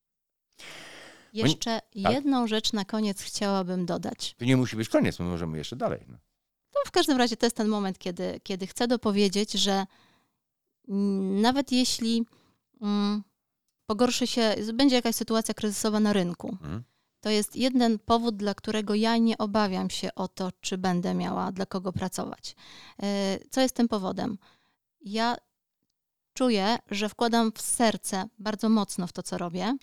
Jeszcze 1.32 1.80
jedną 1.94 2.46
rzecz 2.46 2.72
na 2.72 2.84
koniec 2.84 3.20
chciałabym 3.22 3.86
dodać. 3.86 4.34
To 4.38 4.44
nie 4.44 4.56
musi 4.56 4.76
być 4.76 4.88
koniec, 4.88 5.18
my 5.18 5.24
możemy 5.24 5.58
jeszcze 5.58 5.76
dalej. 5.76 6.00
No. 6.08 6.18
To 6.70 6.80
w 6.86 6.90
każdym 6.90 7.18
razie 7.18 7.36
to 7.36 7.46
jest 7.46 7.56
ten 7.56 7.68
moment, 7.68 7.98
kiedy, 7.98 8.40
kiedy 8.42 8.66
chcę 8.66 8.88
dopowiedzieć, 8.88 9.52
że 9.52 9.86
mm, 10.88 11.40
nawet 11.40 11.72
jeśli 11.72 12.26
mm, 12.80 13.22
pogorszy 13.86 14.26
się, 14.26 14.54
będzie 14.74 14.96
jakaś 14.96 15.14
sytuacja 15.14 15.54
kryzysowa 15.54 16.00
na 16.00 16.12
rynku, 16.12 16.48
Mhm. 16.48 16.82
to 17.20 17.30
jest 17.30 17.56
jeden 17.56 17.98
powód, 17.98 18.36
dla 18.36 18.54
którego 18.54 18.94
ja 18.94 19.16
nie 19.16 19.38
obawiam 19.38 19.90
się 19.90 20.14
o 20.14 20.28
to, 20.28 20.50
czy 20.60 20.78
będę 20.78 21.14
miała 21.14 21.52
dla 21.52 21.66
kogo 21.66 21.92
pracować. 21.92 22.56
E, 23.02 23.38
Co 23.50 23.60
jest 23.60 23.74
tym 23.74 23.88
powodem? 23.88 24.38
Ja 25.00 25.36
czuję, 26.34 26.78
że 26.90 27.08
wkładam 27.08 27.52
w 27.52 27.60
serce 27.62 28.24
bardzo 28.38 28.68
mocno 28.68 29.06
w 29.06 29.12
to, 29.12 29.22
co 29.22 29.38
robię 29.38 29.76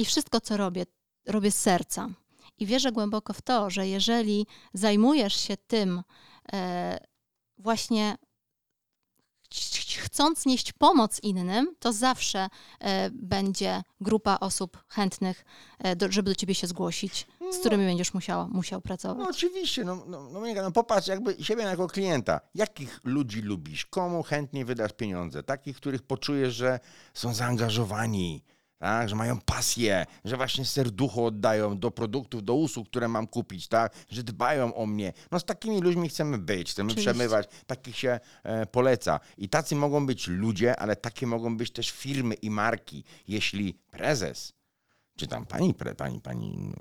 i 0.00 0.04
wszystko, 0.04 0.40
co 0.40 0.56
robię, 0.56 0.86
robię 1.26 1.50
z 1.50 1.58
serca. 1.60 2.08
I 2.58 2.66
wierzę 2.66 2.92
głęboko 2.92 3.32
w 3.32 3.42
to, 3.42 3.70
że 3.70 3.88
jeżeli 3.88 4.46
zajmujesz 4.74 5.34
się 5.40 5.56
tym 5.56 6.02
e, 6.52 6.98
właśnie 7.58 8.16
ch- 9.54 9.56
ch- 9.56 10.00
chcąc 10.00 10.46
nieść 10.46 10.72
pomoc 10.72 11.20
innym, 11.22 11.74
to 11.78 11.92
zawsze 11.92 12.48
e, 12.80 13.10
będzie 13.10 13.82
grupa 14.00 14.38
osób 14.40 14.84
chętnych, 14.88 15.44
e, 15.78 15.96
do, 15.96 16.12
żeby 16.12 16.30
do 16.30 16.34
ciebie 16.34 16.54
się 16.54 16.66
zgłosić, 16.66 17.26
z 17.52 17.58
którymi 17.58 17.84
będziesz 17.84 18.14
musiał, 18.14 18.48
musiał 18.48 18.78
No 18.78 18.82
pracować. 18.82 19.28
oczywiście, 19.30 19.84
no, 19.84 20.04
no, 20.06 20.28
no, 20.30 20.40
no 20.62 20.72
popatrz 20.72 21.08
jakby 21.08 21.36
siebie 21.44 21.62
jako 21.62 21.86
klienta. 21.88 22.40
Jakich 22.54 23.00
ludzi 23.04 23.42
lubisz? 23.42 23.86
Komu 23.86 24.22
chętnie 24.22 24.64
wydasz 24.64 24.92
pieniądze? 24.92 25.42
Takich, 25.42 25.76
których 25.76 26.02
poczujesz, 26.02 26.54
że 26.54 26.80
są 27.14 27.34
zaangażowani, 27.34 28.42
tak? 28.80 29.08
że 29.08 29.16
mają 29.16 29.40
pasję, 29.40 30.06
że 30.24 30.36
właśnie 30.36 30.64
serducho 30.64 31.24
oddają 31.24 31.78
do 31.78 31.90
produktów, 31.90 32.44
do 32.44 32.54
usług, 32.54 32.88
które 32.88 33.08
mam 33.08 33.26
kupić, 33.26 33.68
tak? 33.68 33.94
że 34.10 34.22
dbają 34.22 34.74
o 34.74 34.86
mnie. 34.86 35.12
No 35.30 35.40
z 35.40 35.44
takimi 35.44 35.80
ludźmi 35.80 36.08
chcemy 36.08 36.38
być, 36.38 36.70
chcemy 36.70 36.86
Oczywiście. 36.86 37.10
przemywać, 37.10 37.48
takich 37.66 37.96
się 37.96 38.20
e, 38.42 38.66
poleca. 38.66 39.20
I 39.38 39.48
tacy 39.48 39.76
mogą 39.76 40.06
być 40.06 40.28
ludzie, 40.28 40.76
ale 40.76 40.96
takie 40.96 41.26
mogą 41.26 41.56
być 41.56 41.70
też 41.70 41.90
firmy 41.90 42.34
i 42.34 42.50
marki. 42.50 43.04
Jeśli 43.28 43.74
prezes, 43.90 44.52
czy 45.16 45.26
tam 45.26 45.46
pani, 45.46 45.74
pre- 45.74 45.94
pani, 45.94 46.20
pani 46.20 46.72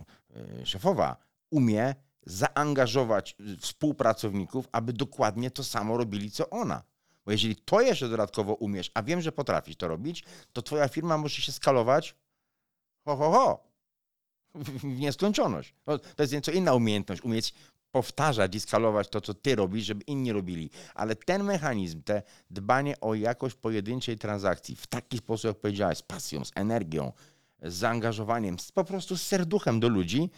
e, 0.61 0.65
szefowa 0.65 1.17
umie 1.49 1.95
zaangażować 2.25 3.35
y, 3.39 3.57
współpracowników, 3.57 4.69
aby 4.71 4.93
dokładnie 4.93 5.51
to 5.51 5.63
samo 5.63 5.97
robili, 5.97 6.31
co 6.31 6.49
ona. 6.49 6.83
Bo 7.29 7.33
jeżeli 7.33 7.55
to 7.55 7.81
jeszcze 7.81 8.09
dodatkowo 8.09 8.53
umiesz, 8.53 8.91
a 8.93 9.03
wiem, 9.03 9.21
że 9.21 9.31
potrafisz 9.31 9.75
to 9.75 9.87
robić, 9.87 10.23
to 10.53 10.61
twoja 10.61 10.87
firma 10.87 11.17
może 11.17 11.41
się 11.41 11.51
skalować 11.51 12.15
ho, 13.05 13.15
ho, 13.15 13.31
ho. 13.31 13.63
W 14.55 14.83
nieskończoność. 14.83 15.73
No, 15.87 15.97
to 15.97 16.23
jest 16.23 16.33
nieco 16.33 16.51
inna 16.51 16.73
umiejętność, 16.73 17.21
umieć 17.21 17.53
powtarzać 17.91 18.55
i 18.55 18.59
skalować 18.59 19.09
to, 19.09 19.21
co 19.21 19.33
ty 19.33 19.55
robisz, 19.55 19.85
żeby 19.85 20.03
inni 20.03 20.31
robili. 20.31 20.69
Ale 20.95 21.15
ten 21.15 21.43
mechanizm, 21.43 22.03
te 22.03 22.23
dbanie 22.49 22.99
o 22.99 23.15
jakość 23.15 23.55
pojedynczej 23.55 24.17
transakcji 24.17 24.75
w 24.75 24.87
taki 24.87 25.17
sposób, 25.17 25.47
jak 25.47 25.57
powiedziałeś, 25.57 25.97
z 25.97 26.03
pasją, 26.03 26.45
z 26.45 26.51
energią, 26.55 27.11
z 27.61 27.73
zaangażowaniem, 27.73 28.59
z, 28.59 28.71
po 28.71 28.83
prostu 28.83 29.17
z 29.17 29.21
serduchem 29.21 29.79
do 29.79 29.89
ludzi, 29.89 30.29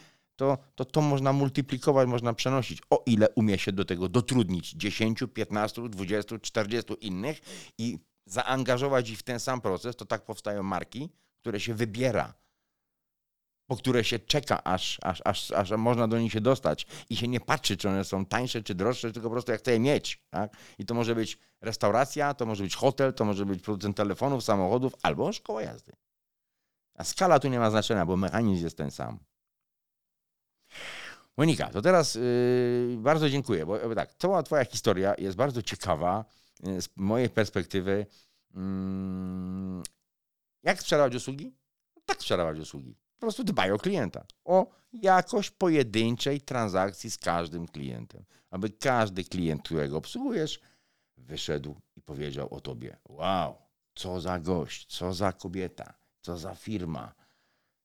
to, 0.41 0.57
to 0.75 0.85
to 0.85 1.01
można 1.01 1.33
multiplikować, 1.33 2.07
można 2.07 2.33
przenosić, 2.33 2.81
o 2.89 3.03
ile 3.05 3.29
umie 3.29 3.57
się 3.57 3.71
do 3.71 3.85
tego 3.85 4.09
dotrudnić 4.09 4.71
10, 4.71 5.23
15, 5.33 5.89
20, 5.89 6.39
40 6.39 6.93
innych 7.01 7.39
i 7.77 7.99
zaangażować 8.25 9.09
ich 9.09 9.19
w 9.19 9.23
ten 9.23 9.39
sam 9.39 9.61
proces, 9.61 9.95
to 9.95 10.05
tak 10.05 10.25
powstają 10.25 10.63
marki, 10.63 11.09
które 11.41 11.59
się 11.59 11.73
wybiera, 11.73 12.33
po 13.67 13.75
które 13.75 14.03
się 14.03 14.19
czeka, 14.19 14.63
aż, 14.63 14.97
aż, 15.01 15.21
aż, 15.25 15.51
aż 15.51 15.71
można 15.71 16.07
do 16.07 16.19
nich 16.19 16.31
się 16.31 16.41
dostać 16.41 16.87
i 17.09 17.15
się 17.15 17.27
nie 17.27 17.39
patrzy, 17.39 17.77
czy 17.77 17.89
one 17.89 18.03
są 18.03 18.25
tańsze, 18.25 18.63
czy 18.63 18.75
droższe, 18.75 19.11
tylko 19.11 19.29
po 19.29 19.33
prostu 19.33 19.51
jak 19.51 19.61
chce 19.61 19.71
je 19.71 19.79
mieć. 19.79 20.23
Tak? 20.29 20.57
I 20.79 20.85
to 20.85 20.93
może 20.93 21.15
być 21.15 21.37
restauracja, 21.61 22.33
to 22.33 22.45
może 22.45 22.63
być 22.63 22.75
hotel, 22.75 23.13
to 23.13 23.25
może 23.25 23.45
być 23.45 23.61
producent 23.63 23.97
telefonów, 23.97 24.43
samochodów 24.43 24.93
albo 25.03 25.33
szkoła 25.33 25.61
jazdy. 25.61 25.91
A 26.97 27.03
skala 27.03 27.39
tu 27.39 27.47
nie 27.47 27.59
ma 27.59 27.71
znaczenia, 27.71 28.05
bo 28.05 28.17
mechanizm 28.17 28.63
jest 28.63 28.77
ten 28.77 28.91
sam. 28.91 29.19
Monika, 31.37 31.69
to 31.69 31.81
teraz 31.81 32.15
yy, 32.15 32.97
bardzo 32.97 33.29
dziękuję, 33.29 33.65
bo 33.65 33.95
tak, 33.95 34.13
cała 34.17 34.43
Twoja 34.43 34.65
historia 34.65 35.15
jest 35.17 35.37
bardzo 35.37 35.61
ciekawa 35.61 36.25
yy, 36.63 36.81
z 36.81 36.89
mojej 36.95 37.29
perspektywy. 37.29 38.05
Mm, 38.55 39.83
jak 40.63 40.81
sprzedawać 40.81 41.15
usługi? 41.15 41.53
Tak 42.05 42.21
sprzedawać 42.21 42.59
usługi. 42.59 42.95
Po 43.21 43.25
prostu 43.25 43.43
dbaj 43.43 43.71
o 43.71 43.77
klienta. 43.77 44.25
O 44.45 44.67
jakość 44.93 45.51
pojedynczej 45.51 46.41
transakcji 46.41 47.11
z 47.11 47.17
każdym 47.17 47.67
klientem. 47.67 48.23
Aby 48.49 48.69
każdy 48.69 49.23
klient, 49.23 49.63
którego 49.63 49.97
obsługujesz, 49.97 50.59
wyszedł 51.17 51.75
i 51.95 52.01
powiedział 52.01 52.53
o 52.53 52.61
tobie: 52.61 52.97
Wow, 53.09 53.57
co 53.95 54.21
za 54.21 54.39
gość, 54.39 54.97
co 54.97 55.13
za 55.13 55.33
kobieta, 55.33 55.93
co 56.21 56.37
za 56.37 56.55
firma. 56.55 57.13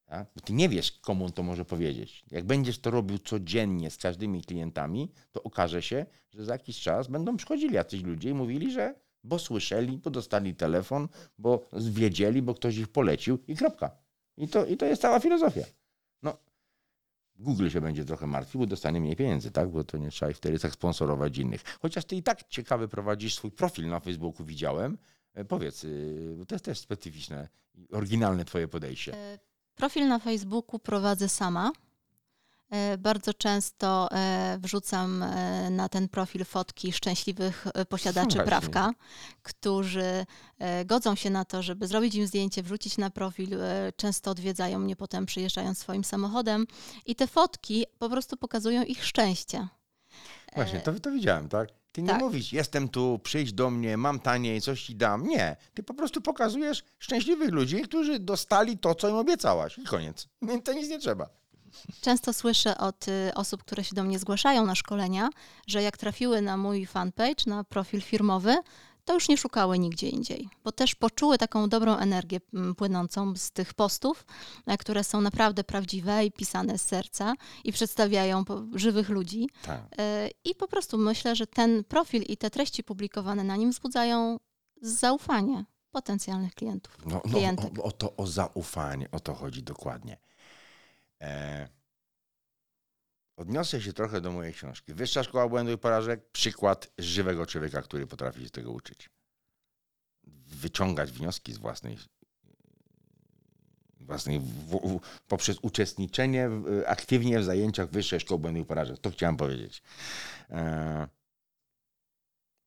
Tak? 0.07 0.29
Bo 0.35 0.41
ty 0.41 0.53
nie 0.53 0.69
wiesz, 0.69 0.93
komu 0.93 1.25
on 1.25 1.33
to 1.33 1.43
może 1.43 1.65
powiedzieć. 1.65 2.25
Jak 2.31 2.45
będziesz 2.45 2.79
to 2.79 2.91
robił 2.91 3.19
codziennie 3.19 3.91
z 3.91 3.97
każdymi 3.97 4.43
klientami, 4.43 5.13
to 5.33 5.43
okaże 5.43 5.83
się, 5.83 6.07
że 6.33 6.45
za 6.45 6.53
jakiś 6.53 6.81
czas 6.81 7.09
będą 7.09 7.37
przychodzili 7.37 7.75
jacyś 7.75 8.03
ludzie 8.03 8.31
i 8.31 8.35
mówili, 8.35 8.73
że 8.73 8.95
bo 9.25 9.39
słyszeli, 9.39 9.99
bo 9.99 10.11
dostali 10.11 10.55
telefon, 10.55 11.09
bo 11.39 11.69
wiedzieli, 11.73 12.43
bo 12.43 12.55
ktoś 12.55 12.77
ich 12.77 12.89
polecił 12.89 13.39
i 13.49 13.57
kropka. 13.57 13.91
I 14.37 14.49
to, 14.49 14.67
i 14.67 14.77
to 14.77 14.87
jest 14.87 15.03
cała 15.03 15.21
filozofia. 15.21 15.65
No, 16.23 16.37
Google 17.39 17.69
się 17.69 17.81
będzie 17.81 18.05
trochę 18.05 18.27
martwił, 18.27 18.61
bo 18.61 18.67
dostanie 18.67 19.01
mniej 19.01 19.17
pieniędzy, 19.17 19.51
tak? 19.51 19.69
Bo 19.69 19.85
to 19.85 19.99
nie 19.99 20.11
trzeba 20.11 20.31
ich 20.31 20.37
wtedy 20.37 20.59
tak 20.59 20.73
sponsorować 20.73 21.39
innych. 21.39 21.63
Chociaż 21.83 22.05
ty 22.05 22.17
i 22.17 22.23
tak 22.23 22.49
ciekawy 22.49 22.89
prowadzisz 22.89 23.35
swój 23.35 23.51
profil 23.51 23.89
na 23.89 24.01
Facebooku, 24.01 24.47
widziałem. 24.47 24.99
E, 25.35 25.45
Powiedz, 25.45 25.83
yy, 25.83 26.35
bo 26.39 26.47
to 26.47 26.55
jest 26.55 26.65
też 26.65 26.79
specyficzne, 26.79 27.49
oryginalne 27.91 28.45
twoje 28.45 28.69
podejście. 28.69 29.15
E, 29.15 29.39
Profil 29.77 30.09
na 30.09 30.19
Facebooku 30.19 30.79
prowadzę 30.79 31.29
sama. 31.29 31.73
E, 32.71 32.99
Bardzo 32.99 33.35
często 33.35 34.09
e, 34.13 34.59
wrzucam 34.61 35.23
e, 35.23 35.71
na 35.71 35.89
ten 35.89 36.09
profil 36.09 36.45
fotki 36.45 36.93
szczęśliwych 36.93 37.67
posiadaczy 37.89 38.39
prawka, 38.39 38.91
którzy 39.43 40.27
godzą 40.85 41.15
się 41.15 41.31
na 41.31 41.45
to, 41.45 41.63
żeby 41.63 41.87
zrobić 41.87 42.15
im 42.15 42.27
zdjęcie, 42.27 42.63
wrzucić 42.63 42.99
na 42.99 43.11
profil. 43.11 43.59
Często 43.97 44.31
odwiedzają 44.31 44.79
mnie 44.79 44.97
potem 44.97 45.27
przyjeżdżając 45.27 45.79
swoim 45.79 46.05
samochodem 46.05 46.67
i 47.07 47.15
te 47.17 47.27
fotki 47.27 47.87
po 47.99 48.09
prostu 48.09 48.37
pokazują 48.37 48.83
ich 48.83 49.05
szczęście. 49.05 49.69
Właśnie, 50.55 50.81
to, 50.81 51.01
to 51.01 51.11
widziałem, 51.11 51.49
tak? 51.49 51.69
Ty 51.97 52.03
nie 52.03 52.09
tak. 52.09 52.21
mówisz, 52.21 52.53
jestem 52.53 52.89
tu, 52.89 53.21
przyjdź 53.23 53.53
do 53.53 53.71
mnie, 53.71 53.97
mam 53.97 54.21
taniej, 54.21 54.61
coś 54.61 54.83
ci 54.83 54.95
dam. 54.95 55.27
Nie. 55.27 55.57
Ty 55.75 55.83
po 55.83 55.95
prostu 55.95 56.21
pokazujesz 56.21 56.85
szczęśliwych 56.99 57.51
ludzi, 57.51 57.83
którzy 57.83 58.19
dostali 58.19 58.79
to, 58.79 58.95
co 58.95 59.09
im 59.09 59.15
obiecałaś. 59.15 59.79
I 59.79 59.85
koniec. 59.85 60.29
To 60.65 60.73
nic 60.73 60.89
nie 60.89 60.99
trzeba. 60.99 61.29
Często 62.01 62.33
słyszę 62.33 62.79
od 62.79 63.09
y, 63.09 63.35
osób, 63.35 63.65
które 63.65 63.85
się 63.85 63.95
do 63.95 64.05
mnie 64.05 64.19
zgłaszają 64.19 64.67
na 64.67 64.75
szkolenia, 64.75 65.29
że 65.67 65.83
jak 65.83 65.97
trafiły 65.97 66.41
na 66.43 66.57
mój 66.57 66.87
fanpage, 66.87 67.45
na 67.47 67.65
profil 67.65 68.01
firmowy, 68.01 68.57
to 69.07 69.15
już 69.15 69.29
nie 69.29 69.37
szukały 69.37 69.79
nigdzie 69.79 70.09
indziej, 70.09 70.49
bo 70.65 70.73
też 70.73 70.95
poczuły 70.95 71.39
taką 71.39 71.69
dobrą 71.69 71.97
energię 71.97 72.41
mm, 72.55 72.75
płynącą 72.75 73.37
z 73.37 73.51
tych 73.51 73.75
postów, 73.75 74.27
e, 74.67 74.79
które 74.79 75.05
są 75.05 75.21
naprawdę 75.21 75.65
prawdziwe 75.65 76.25
i 76.25 76.33
pisane 76.33 76.79
z 76.79 76.83
serca 76.83 77.35
i 77.65 77.73
przedstawiają 77.73 78.45
żywych 78.75 79.09
ludzi. 79.09 79.49
Tak. 79.63 79.81
E, 79.99 80.29
I 80.45 80.55
po 80.55 80.69
prostu 80.69 80.99
myślę, 80.99 81.37
że 81.37 81.47
ten 81.47 81.85
profil 81.85 82.23
i 82.23 82.37
te 82.37 82.51
treści 82.51 82.85
publikowane 82.85 83.45
na 83.45 83.57
nim 83.57 83.71
wzbudzają 83.71 84.39
zaufanie 84.83 85.65
potencjalnych 85.91 86.55
klientów. 86.55 86.99
No, 87.07 87.23
no 87.25 87.39
o, 87.39 87.85
o 87.85 87.93
to, 87.93 88.17
o 88.17 88.27
zaufanie, 88.27 89.11
o 89.11 89.21
to 89.21 89.35
chodzi 89.35 89.63
dokładnie. 89.63 90.19
E, 91.21 91.69
odniosę 93.37 93.81
się 93.81 93.93
trochę 93.93 94.21
do 94.21 94.33
mojej 94.33 94.53
książki. 94.55 94.95
Wyższa 94.95 95.23
Szkoła 95.23 95.49
Błędu 95.49 95.73
i 95.73 95.79
Porażek, 95.79 96.31
przykład 96.33 96.91
żywego 96.99 97.47
człowieka, 97.47 97.83
który 97.83 98.07
potrafi 98.07 98.45
się 98.45 98.51
tego 98.51 98.73
uczyć. 98.73 99.11
Wyciągać 100.47 101.13
wnioski 101.13 101.53
z 101.53 101.59
własnej, 101.59 101.99
własnej 104.01 104.41
w, 104.41 104.45
w, 104.45 105.01
poprzez 105.29 105.59
uczestniczenie 105.63 106.49
w, 106.49 106.83
aktywnie 106.87 107.41
w 107.41 107.45
zajęciach 107.45 107.91
Wyższej 107.91 108.21
Szkoły 108.21 108.41
Błędu 108.41 108.61
i 108.61 108.65
Porażek. 108.65 108.99
To 108.99 109.11
chciałem 109.11 109.37
powiedzieć. 109.37 109.83
E, 110.51 111.09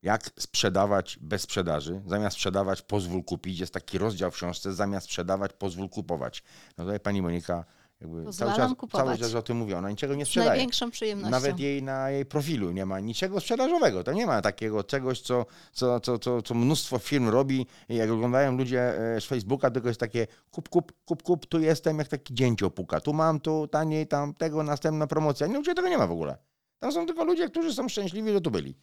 jak 0.01 0.29
sprzedawać 0.39 1.19
bez 1.21 1.41
sprzedaży. 1.41 2.01
Zamiast 2.05 2.35
sprzedawać, 2.35 2.81
pozwól 2.81 3.23
kupić. 3.23 3.59
Jest 3.59 3.73
taki 3.73 3.97
rozdział 3.97 4.31
w 4.31 4.33
książce, 4.33 4.73
zamiast 4.73 5.05
sprzedawać, 5.05 5.53
pozwól 5.53 5.89
kupować. 5.89 6.43
No 6.77 6.83
tutaj 6.83 6.99
pani 6.99 7.21
Monika 7.21 7.65
jakby 8.01 8.15
cały 8.17 8.25
Pozwalam 8.25 8.55
czas, 8.57 8.77
kupować. 8.77 9.05
cały 9.05 9.17
czas 9.17 9.35
o 9.35 9.41
tym 9.41 9.57
mówi. 9.57 9.73
Ona 9.73 9.89
niczego 9.89 10.15
nie 10.15 10.25
Z 10.25 10.27
sprzedaje. 10.27 10.49
największą 10.49 10.91
przyjemnością. 10.91 11.31
Nawet 11.31 11.59
jej 11.59 11.83
na 11.83 12.09
jej 12.09 12.25
profilu 12.25 12.71
nie 12.71 12.85
ma 12.85 12.99
niczego 12.99 13.39
sprzedażowego. 13.39 14.03
To 14.03 14.13
nie 14.13 14.25
ma 14.27 14.41
takiego 14.41 14.83
czegoś, 14.83 15.21
co, 15.21 15.45
co, 15.73 15.99
co, 15.99 16.19
co, 16.19 16.41
co 16.41 16.53
mnóstwo 16.55 16.99
firm 16.99 17.29
robi. 17.29 17.65
Jak 17.89 18.09
oglądają 18.09 18.57
ludzie 18.57 18.99
e, 19.15 19.21
z 19.21 19.25
Facebooka, 19.25 19.71
tylko 19.71 19.87
jest 19.87 19.99
takie 19.99 20.27
kup, 20.51 20.69
kup, 20.69 20.93
kup, 21.05 21.23
kup, 21.23 21.45
tu 21.45 21.59
jestem, 21.59 21.97
jak 21.99 22.07
taki 22.07 22.33
dzięcioł 22.33 22.71
puka. 22.71 22.99
Tu 22.99 23.13
mam, 23.13 23.39
tu 23.39 23.67
taniej, 23.67 24.07
tam 24.07 24.33
tego, 24.33 24.63
następna 24.63 25.07
promocja. 25.07 25.47
Nie, 25.47 25.53
Ciebie 25.63 25.75
tego 25.75 25.89
nie 25.89 25.97
ma 25.97 26.07
w 26.07 26.11
ogóle. 26.11 26.37
Tam 26.79 26.91
są 26.91 27.05
tylko 27.05 27.23
ludzie, 27.23 27.49
którzy 27.49 27.73
są 27.73 27.89
szczęśliwi, 27.89 28.31
że 28.31 28.41
tu 28.41 28.51
byli. 28.51 28.75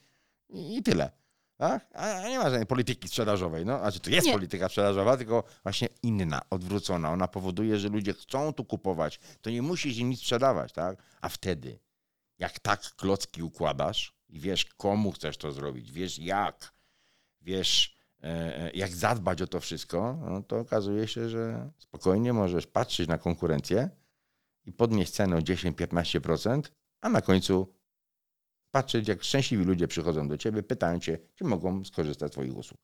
I, 0.50 0.76
i 0.76 0.82
tyle. 0.82 1.10
Tak? 1.56 1.86
A 1.94 2.22
a 2.22 2.28
nie 2.28 2.38
ma 2.38 2.44
żadnej 2.44 2.66
polityki 2.66 3.08
sprzedażowej. 3.08 3.66
No, 3.66 3.78
znaczy, 3.78 4.00
to 4.00 4.10
jest 4.10 4.26
Nie. 4.26 4.32
polityka 4.32 4.68
sprzedażowa, 4.68 5.16
tylko 5.16 5.44
właśnie 5.62 5.88
inna, 6.02 6.40
odwrócona. 6.50 7.10
Ona 7.10 7.28
powoduje, 7.28 7.78
że 7.78 7.88
ludzie 7.88 8.14
chcą 8.14 8.52
tu 8.52 8.64
kupować. 8.64 9.20
To 9.40 9.50
nie 9.50 9.62
musisz 9.62 9.98
im 9.98 10.10
nic 10.10 10.20
sprzedawać, 10.20 10.72
tak? 10.72 11.02
A 11.20 11.28
wtedy, 11.28 11.78
jak 12.38 12.58
tak 12.58 12.80
klocki 12.80 13.42
układasz 13.42 14.14
i 14.28 14.40
wiesz, 14.40 14.64
komu 14.64 15.12
chcesz 15.12 15.36
to 15.36 15.52
zrobić, 15.52 15.92
wiesz 15.92 16.18
jak, 16.18 16.72
wiesz, 17.40 17.96
e, 18.22 18.26
e, 18.58 18.70
jak 18.70 18.90
zadbać 18.90 19.42
o 19.42 19.46
to 19.46 19.60
wszystko, 19.60 20.18
no 20.30 20.42
to 20.42 20.58
okazuje 20.58 21.08
się, 21.08 21.28
że 21.28 21.70
spokojnie 21.78 22.32
możesz 22.32 22.66
patrzeć 22.66 23.08
na 23.08 23.18
konkurencję 23.18 23.90
i 24.64 24.72
podnieść 24.72 25.12
cenę 25.12 25.36
o 25.36 25.40
10-15%, 25.40 26.62
a 27.00 27.08
na 27.08 27.20
końcu 27.20 27.75
patrzeć, 28.76 29.08
jak 29.08 29.22
szczęśliwi 29.22 29.64
ludzie 29.64 29.88
przychodzą 29.88 30.28
do 30.28 30.38
ciebie, 30.38 30.62
pytają 30.62 31.00
cię, 31.00 31.18
czy 31.34 31.44
mogą 31.44 31.84
skorzystać 31.84 32.32
z 32.32 32.32
twoich 32.32 32.56
usług. 32.56 32.80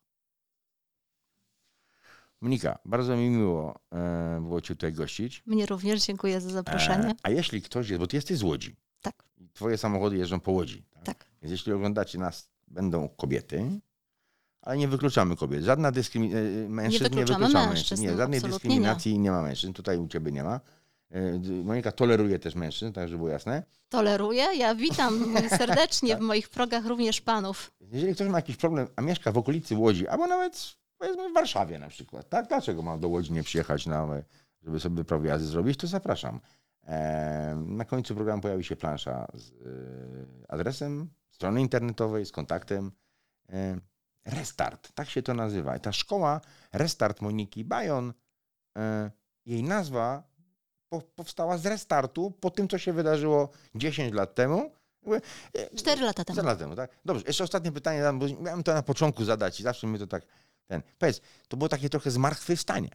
Monika, 2.41 2.79
bardzo 2.85 3.17
mi 3.17 3.31
miło 3.31 3.81
e, 3.93 4.39
było 4.41 4.61
cię 4.61 4.75
tutaj 4.75 4.93
gościć. 4.93 5.43
Mnie 5.47 5.67
również 5.67 6.07
dziękuję 6.07 6.41
za 6.41 6.51
zaproszenie. 6.51 7.09
E, 7.09 7.15
a 7.23 7.31
jeśli 7.31 7.63
ktoś 7.63 7.89
jest, 7.89 8.01
bo 8.01 8.07
ty 8.07 8.17
jesteś 8.17 8.39
z 8.39 8.43
Łodzi. 8.43 8.77
Tak. 9.01 9.25
Twoje 9.53 9.79
samochody 9.79 10.17
jeżdżą 10.17 10.41
po 10.41 10.53
Łodzi. 10.53 10.85
Tak? 10.91 11.05
Tak. 11.05 11.27
Więc 11.43 11.51
jeśli 11.53 11.73
oglądacie 11.73 12.19
nas, 12.19 12.51
będą 12.69 13.09
kobiety, 13.09 13.81
ale 14.63 14.77
nie 14.77 14.89
wykluczamy 14.89 15.37
kobiet. 15.37 15.65
Żadna 15.65 15.93
dyskryminacja. 15.93 16.69
Mężczyzn 16.69 17.05
nie 17.05 17.11
wykluczamy 17.11 17.47
wykluczamy. 17.47 17.75
mężczyzn, 17.75 18.03
Nie, 18.03 18.17
żadnej 18.17 18.41
dyskryminacji 18.41 19.19
nie. 19.19 19.31
ma 19.31 19.43
mężczyzn. 19.43 19.73
Tutaj 19.73 19.99
u 19.99 20.09
ciebie 20.09 20.33
nie 20.33 20.45
ma. 20.45 20.61
E, 21.13 21.39
Monika 21.65 21.93
toleruje 21.93 22.39
też 22.39 22.55
mężczyzn, 22.55 22.93
tak 22.93 23.09
żeby 23.09 23.19
było 23.19 23.31
jasne. 23.31 23.63
Toleruję. 23.89 24.45
Ja 24.57 24.75
witam 24.75 25.35
serdecznie 25.59 26.11
Tak. 26.11 26.19
w 26.19 26.23
moich 26.23 26.49
progach 26.49 26.87
również 26.87 27.21
panów. 27.21 27.73
Jeżeli 27.81 28.15
ktoś 28.15 28.29
ma 28.29 28.39
jakiś 28.39 28.57
problem, 28.57 28.87
a 28.97 29.03
mieszka 29.03 29.33
w 29.33 29.39
okolicy 29.39 29.77
Łodzi, 29.77 30.09
albo 30.09 30.27
nawet 30.27 30.77
powiedzmy 30.99 31.31
w 31.31 31.35
Warszawie 31.35 31.79
na 31.79 31.89
przykład, 31.89 32.29
tak? 32.29 32.49
Dlaczego 32.49 32.83
ma 32.83 32.99
do 32.99 33.09
Łodzi 33.09 33.33
nie 33.33 33.43
przyjechać, 33.43 33.87
na, 33.87 34.09
żeby 34.63 34.81
sobie 34.81 35.05
prawo 35.05 35.25
jazdy 35.25 35.47
zrobić, 35.47 35.79
to 35.79 35.87
zapraszam. 35.87 36.41
E, 36.85 37.63
na 37.67 37.85
końcu 37.85 38.15
programu 38.15 38.43
pojawi 38.43 38.65
się 38.65 38.77
plansza 38.77 39.27
z 39.35 39.51
e, 39.51 39.55
adresem 40.49 41.11
strony 41.31 41.61
internetowej, 41.61 42.27
z 42.27 42.33
kontaktem. 42.33 42.93
Restart, 44.27 44.93
tak 44.95 45.11
się 45.11 45.23
to 45.23 45.35
nazywa. 45.35 45.77
I 45.77 45.81
ta 45.81 45.93
szkoła 45.93 46.41
Restart 46.73 47.21
Moniki 47.21 47.65
Bajon, 47.65 48.13
jej 49.47 49.63
nazwa 49.63 50.32
powstała 51.01 51.59
z 51.59 51.67
restartu 51.67 52.31
po 52.41 52.51
tym, 52.51 52.69
co 52.69 52.79
się 52.79 52.93
wydarzyło 52.93 53.49
10 53.75 54.15
lat 54.15 54.35
temu. 54.35 54.73
E, 55.55 55.77
Cztery 55.77 56.03
lata 56.03 56.25
temu. 56.25 56.35
Cztery 56.37 56.47
lata 56.49 56.59
temu, 56.61 56.77
tak? 56.77 56.91
Dobrze, 57.05 57.25
jeszcze 57.27 57.45
ostatnie 57.45 57.73
pytanie, 57.73 58.03
bo 58.15 58.27
miałem 58.41 58.63
to 58.63 58.75
na 58.75 58.83
początku 58.83 59.25
zadać 59.25 59.61
i 59.61 59.63
zawsze 59.63 59.87
mi 59.87 59.99
to 59.99 60.07
tak 60.07 60.23
ten. 60.67 60.83
Powiedz, 60.99 61.21
to 61.49 61.57
było 61.57 61.69
takie 61.69 61.89
trochę 61.89 62.11
zmartwychwstanie 62.11 62.91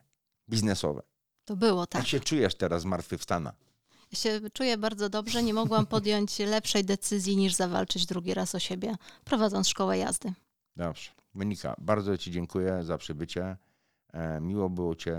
biznesowe. 0.50 1.02
To 1.46 1.56
było 1.56 1.88
tak. 1.88 2.02
Jak 2.02 2.08
się 2.08 2.20
czujesz 2.20 2.56
teraz 2.56 2.82
zmartwychwstana? 2.82 3.54
Ja 4.12 4.18
się 4.18 4.42
czuję 4.54 4.78
bardzo 4.78 5.10
dobrze. 5.10 5.44
Nie 5.44 5.54
mogłam 5.54 5.86
podjąć 5.96 6.40
lepszej 6.40 6.86
decyzji 6.86 7.38
niż 7.38 7.54
zawalczyć 7.54 8.06
drugi 8.06 8.34
raz 8.34 8.56
o 8.56 8.60
siebie, 8.60 8.96
prowadząc 9.24 9.68
szkołę 9.68 9.98
jazdy. 9.98 10.34
Dobrze. 10.76 11.12
Monika, 11.34 11.76
bardzo 11.78 12.18
Ci 12.18 12.32
dziękuję 12.32 12.84
za 12.84 12.98
przybycie. 12.98 13.58
E, 14.18 14.42
miło 14.42 14.70
było 14.70 14.96
Cię, 14.96 15.18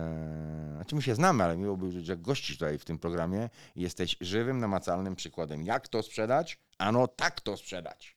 znaczy 0.75 0.95
my 0.95 1.03
się 1.03 1.15
znamy, 1.15 1.45
ale 1.45 1.57
miło 1.57 1.77
było, 1.77 1.91
że 2.03 2.17
gościsz 2.17 2.59
tutaj 2.59 2.79
w 2.79 2.85
tym 2.85 2.99
programie 2.99 3.51
i 3.77 3.83
jesteś 3.83 4.17
żywym, 4.21 4.59
namacalnym 4.59 5.17
przykładem. 5.17 5.63
Jak 5.63 5.89
to 5.89 6.03
sprzedać? 6.03 6.59
Ano 6.79 7.09
tak 7.09 7.41
to 7.41 7.57
sprzedać. 7.57 8.17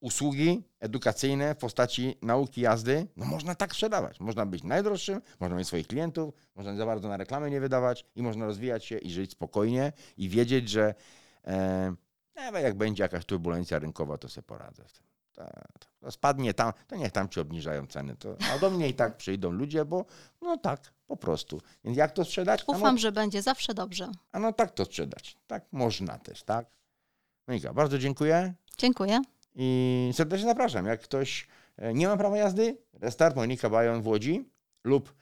Usługi 0.00 0.62
edukacyjne 0.80 1.54
w 1.54 1.58
postaci 1.58 2.18
nauki 2.22 2.60
jazdy, 2.60 3.06
no 3.16 3.26
można 3.26 3.54
tak 3.54 3.72
sprzedawać. 3.72 4.20
Można 4.20 4.46
być 4.46 4.62
najdroższym, 4.62 5.20
można 5.40 5.56
mieć 5.56 5.66
swoich 5.66 5.86
klientów, 5.86 6.34
można 6.54 6.76
za 6.76 6.86
bardzo 6.86 7.08
na 7.08 7.16
reklamę 7.16 7.50
nie 7.50 7.60
wydawać 7.60 8.06
i 8.16 8.22
można 8.22 8.46
rozwijać 8.46 8.84
się 8.84 8.98
i 8.98 9.10
żyć 9.10 9.30
spokojnie 9.30 9.92
i 10.16 10.28
wiedzieć, 10.28 10.68
że 10.68 10.94
e, 11.44 11.94
nawet 12.34 12.62
jak 12.62 12.74
będzie 12.74 13.02
jakaś 13.02 13.24
turbulencja 13.24 13.78
rynkowa, 13.78 14.18
to 14.18 14.28
sobie 14.28 14.42
poradzę 14.42 14.84
w 14.84 14.92
tym. 14.92 15.13
To, 15.34 16.10
spadnie 16.10 16.54
tam, 16.54 16.72
to 16.86 16.96
niech 16.96 17.12
tam 17.12 17.28
ci 17.28 17.40
obniżają 17.40 17.86
ceny. 17.86 18.16
To, 18.16 18.36
a 18.54 18.58
do 18.58 18.70
mnie 18.70 18.88
i 18.88 18.94
tak 18.94 19.16
przyjdą 19.16 19.50
ludzie, 19.50 19.84
bo 19.84 20.04
no 20.42 20.56
tak, 20.56 20.92
po 21.06 21.16
prostu. 21.16 21.60
Więc 21.84 21.96
jak 21.96 22.12
to 22.12 22.24
sprzedać? 22.24 22.64
No, 22.68 22.74
Ufam, 22.74 22.98
że 22.98 23.12
będzie 23.12 23.42
zawsze 23.42 23.74
dobrze. 23.74 24.10
a 24.32 24.38
no 24.38 24.52
tak 24.52 24.70
to 24.70 24.84
sprzedać. 24.84 25.36
Tak 25.46 25.64
można 25.72 26.18
też, 26.18 26.42
tak? 26.42 26.66
Monika, 27.48 27.72
bardzo 27.72 27.98
dziękuję 27.98 28.54
Dziękuję. 28.78 29.20
i 29.54 30.10
serdecznie 30.14 30.46
zapraszam. 30.46 30.86
Jak 30.86 31.00
ktoś 31.02 31.48
e, 31.76 31.94
nie 31.94 32.08
ma 32.08 32.16
prawa 32.16 32.36
jazdy, 32.36 32.78
restart 32.92 33.36
Monika 33.36 33.70
Bajon 33.70 34.02
w 34.02 34.06
Łodzi 34.06 34.48
lub 34.84 35.14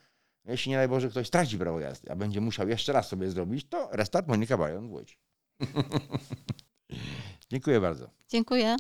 jeśli 0.44 0.70
nie 0.70 0.76
daj 0.76 0.88
Boże 0.88 1.08
ktoś 1.08 1.26
straci 1.26 1.58
prawo 1.58 1.80
jazdy, 1.80 2.10
a 2.12 2.16
będzie 2.16 2.40
musiał 2.40 2.68
jeszcze 2.68 2.92
raz 2.92 3.08
sobie 3.08 3.30
zrobić, 3.30 3.68
to 3.68 3.88
restart 3.92 4.28
Monika 4.28 4.58
Bajon 4.58 4.88
w 4.88 4.92
Łodzi. 4.92 5.16
dziękuję 7.50 7.80
bardzo. 7.80 8.10
Dziękuję. 8.28 8.76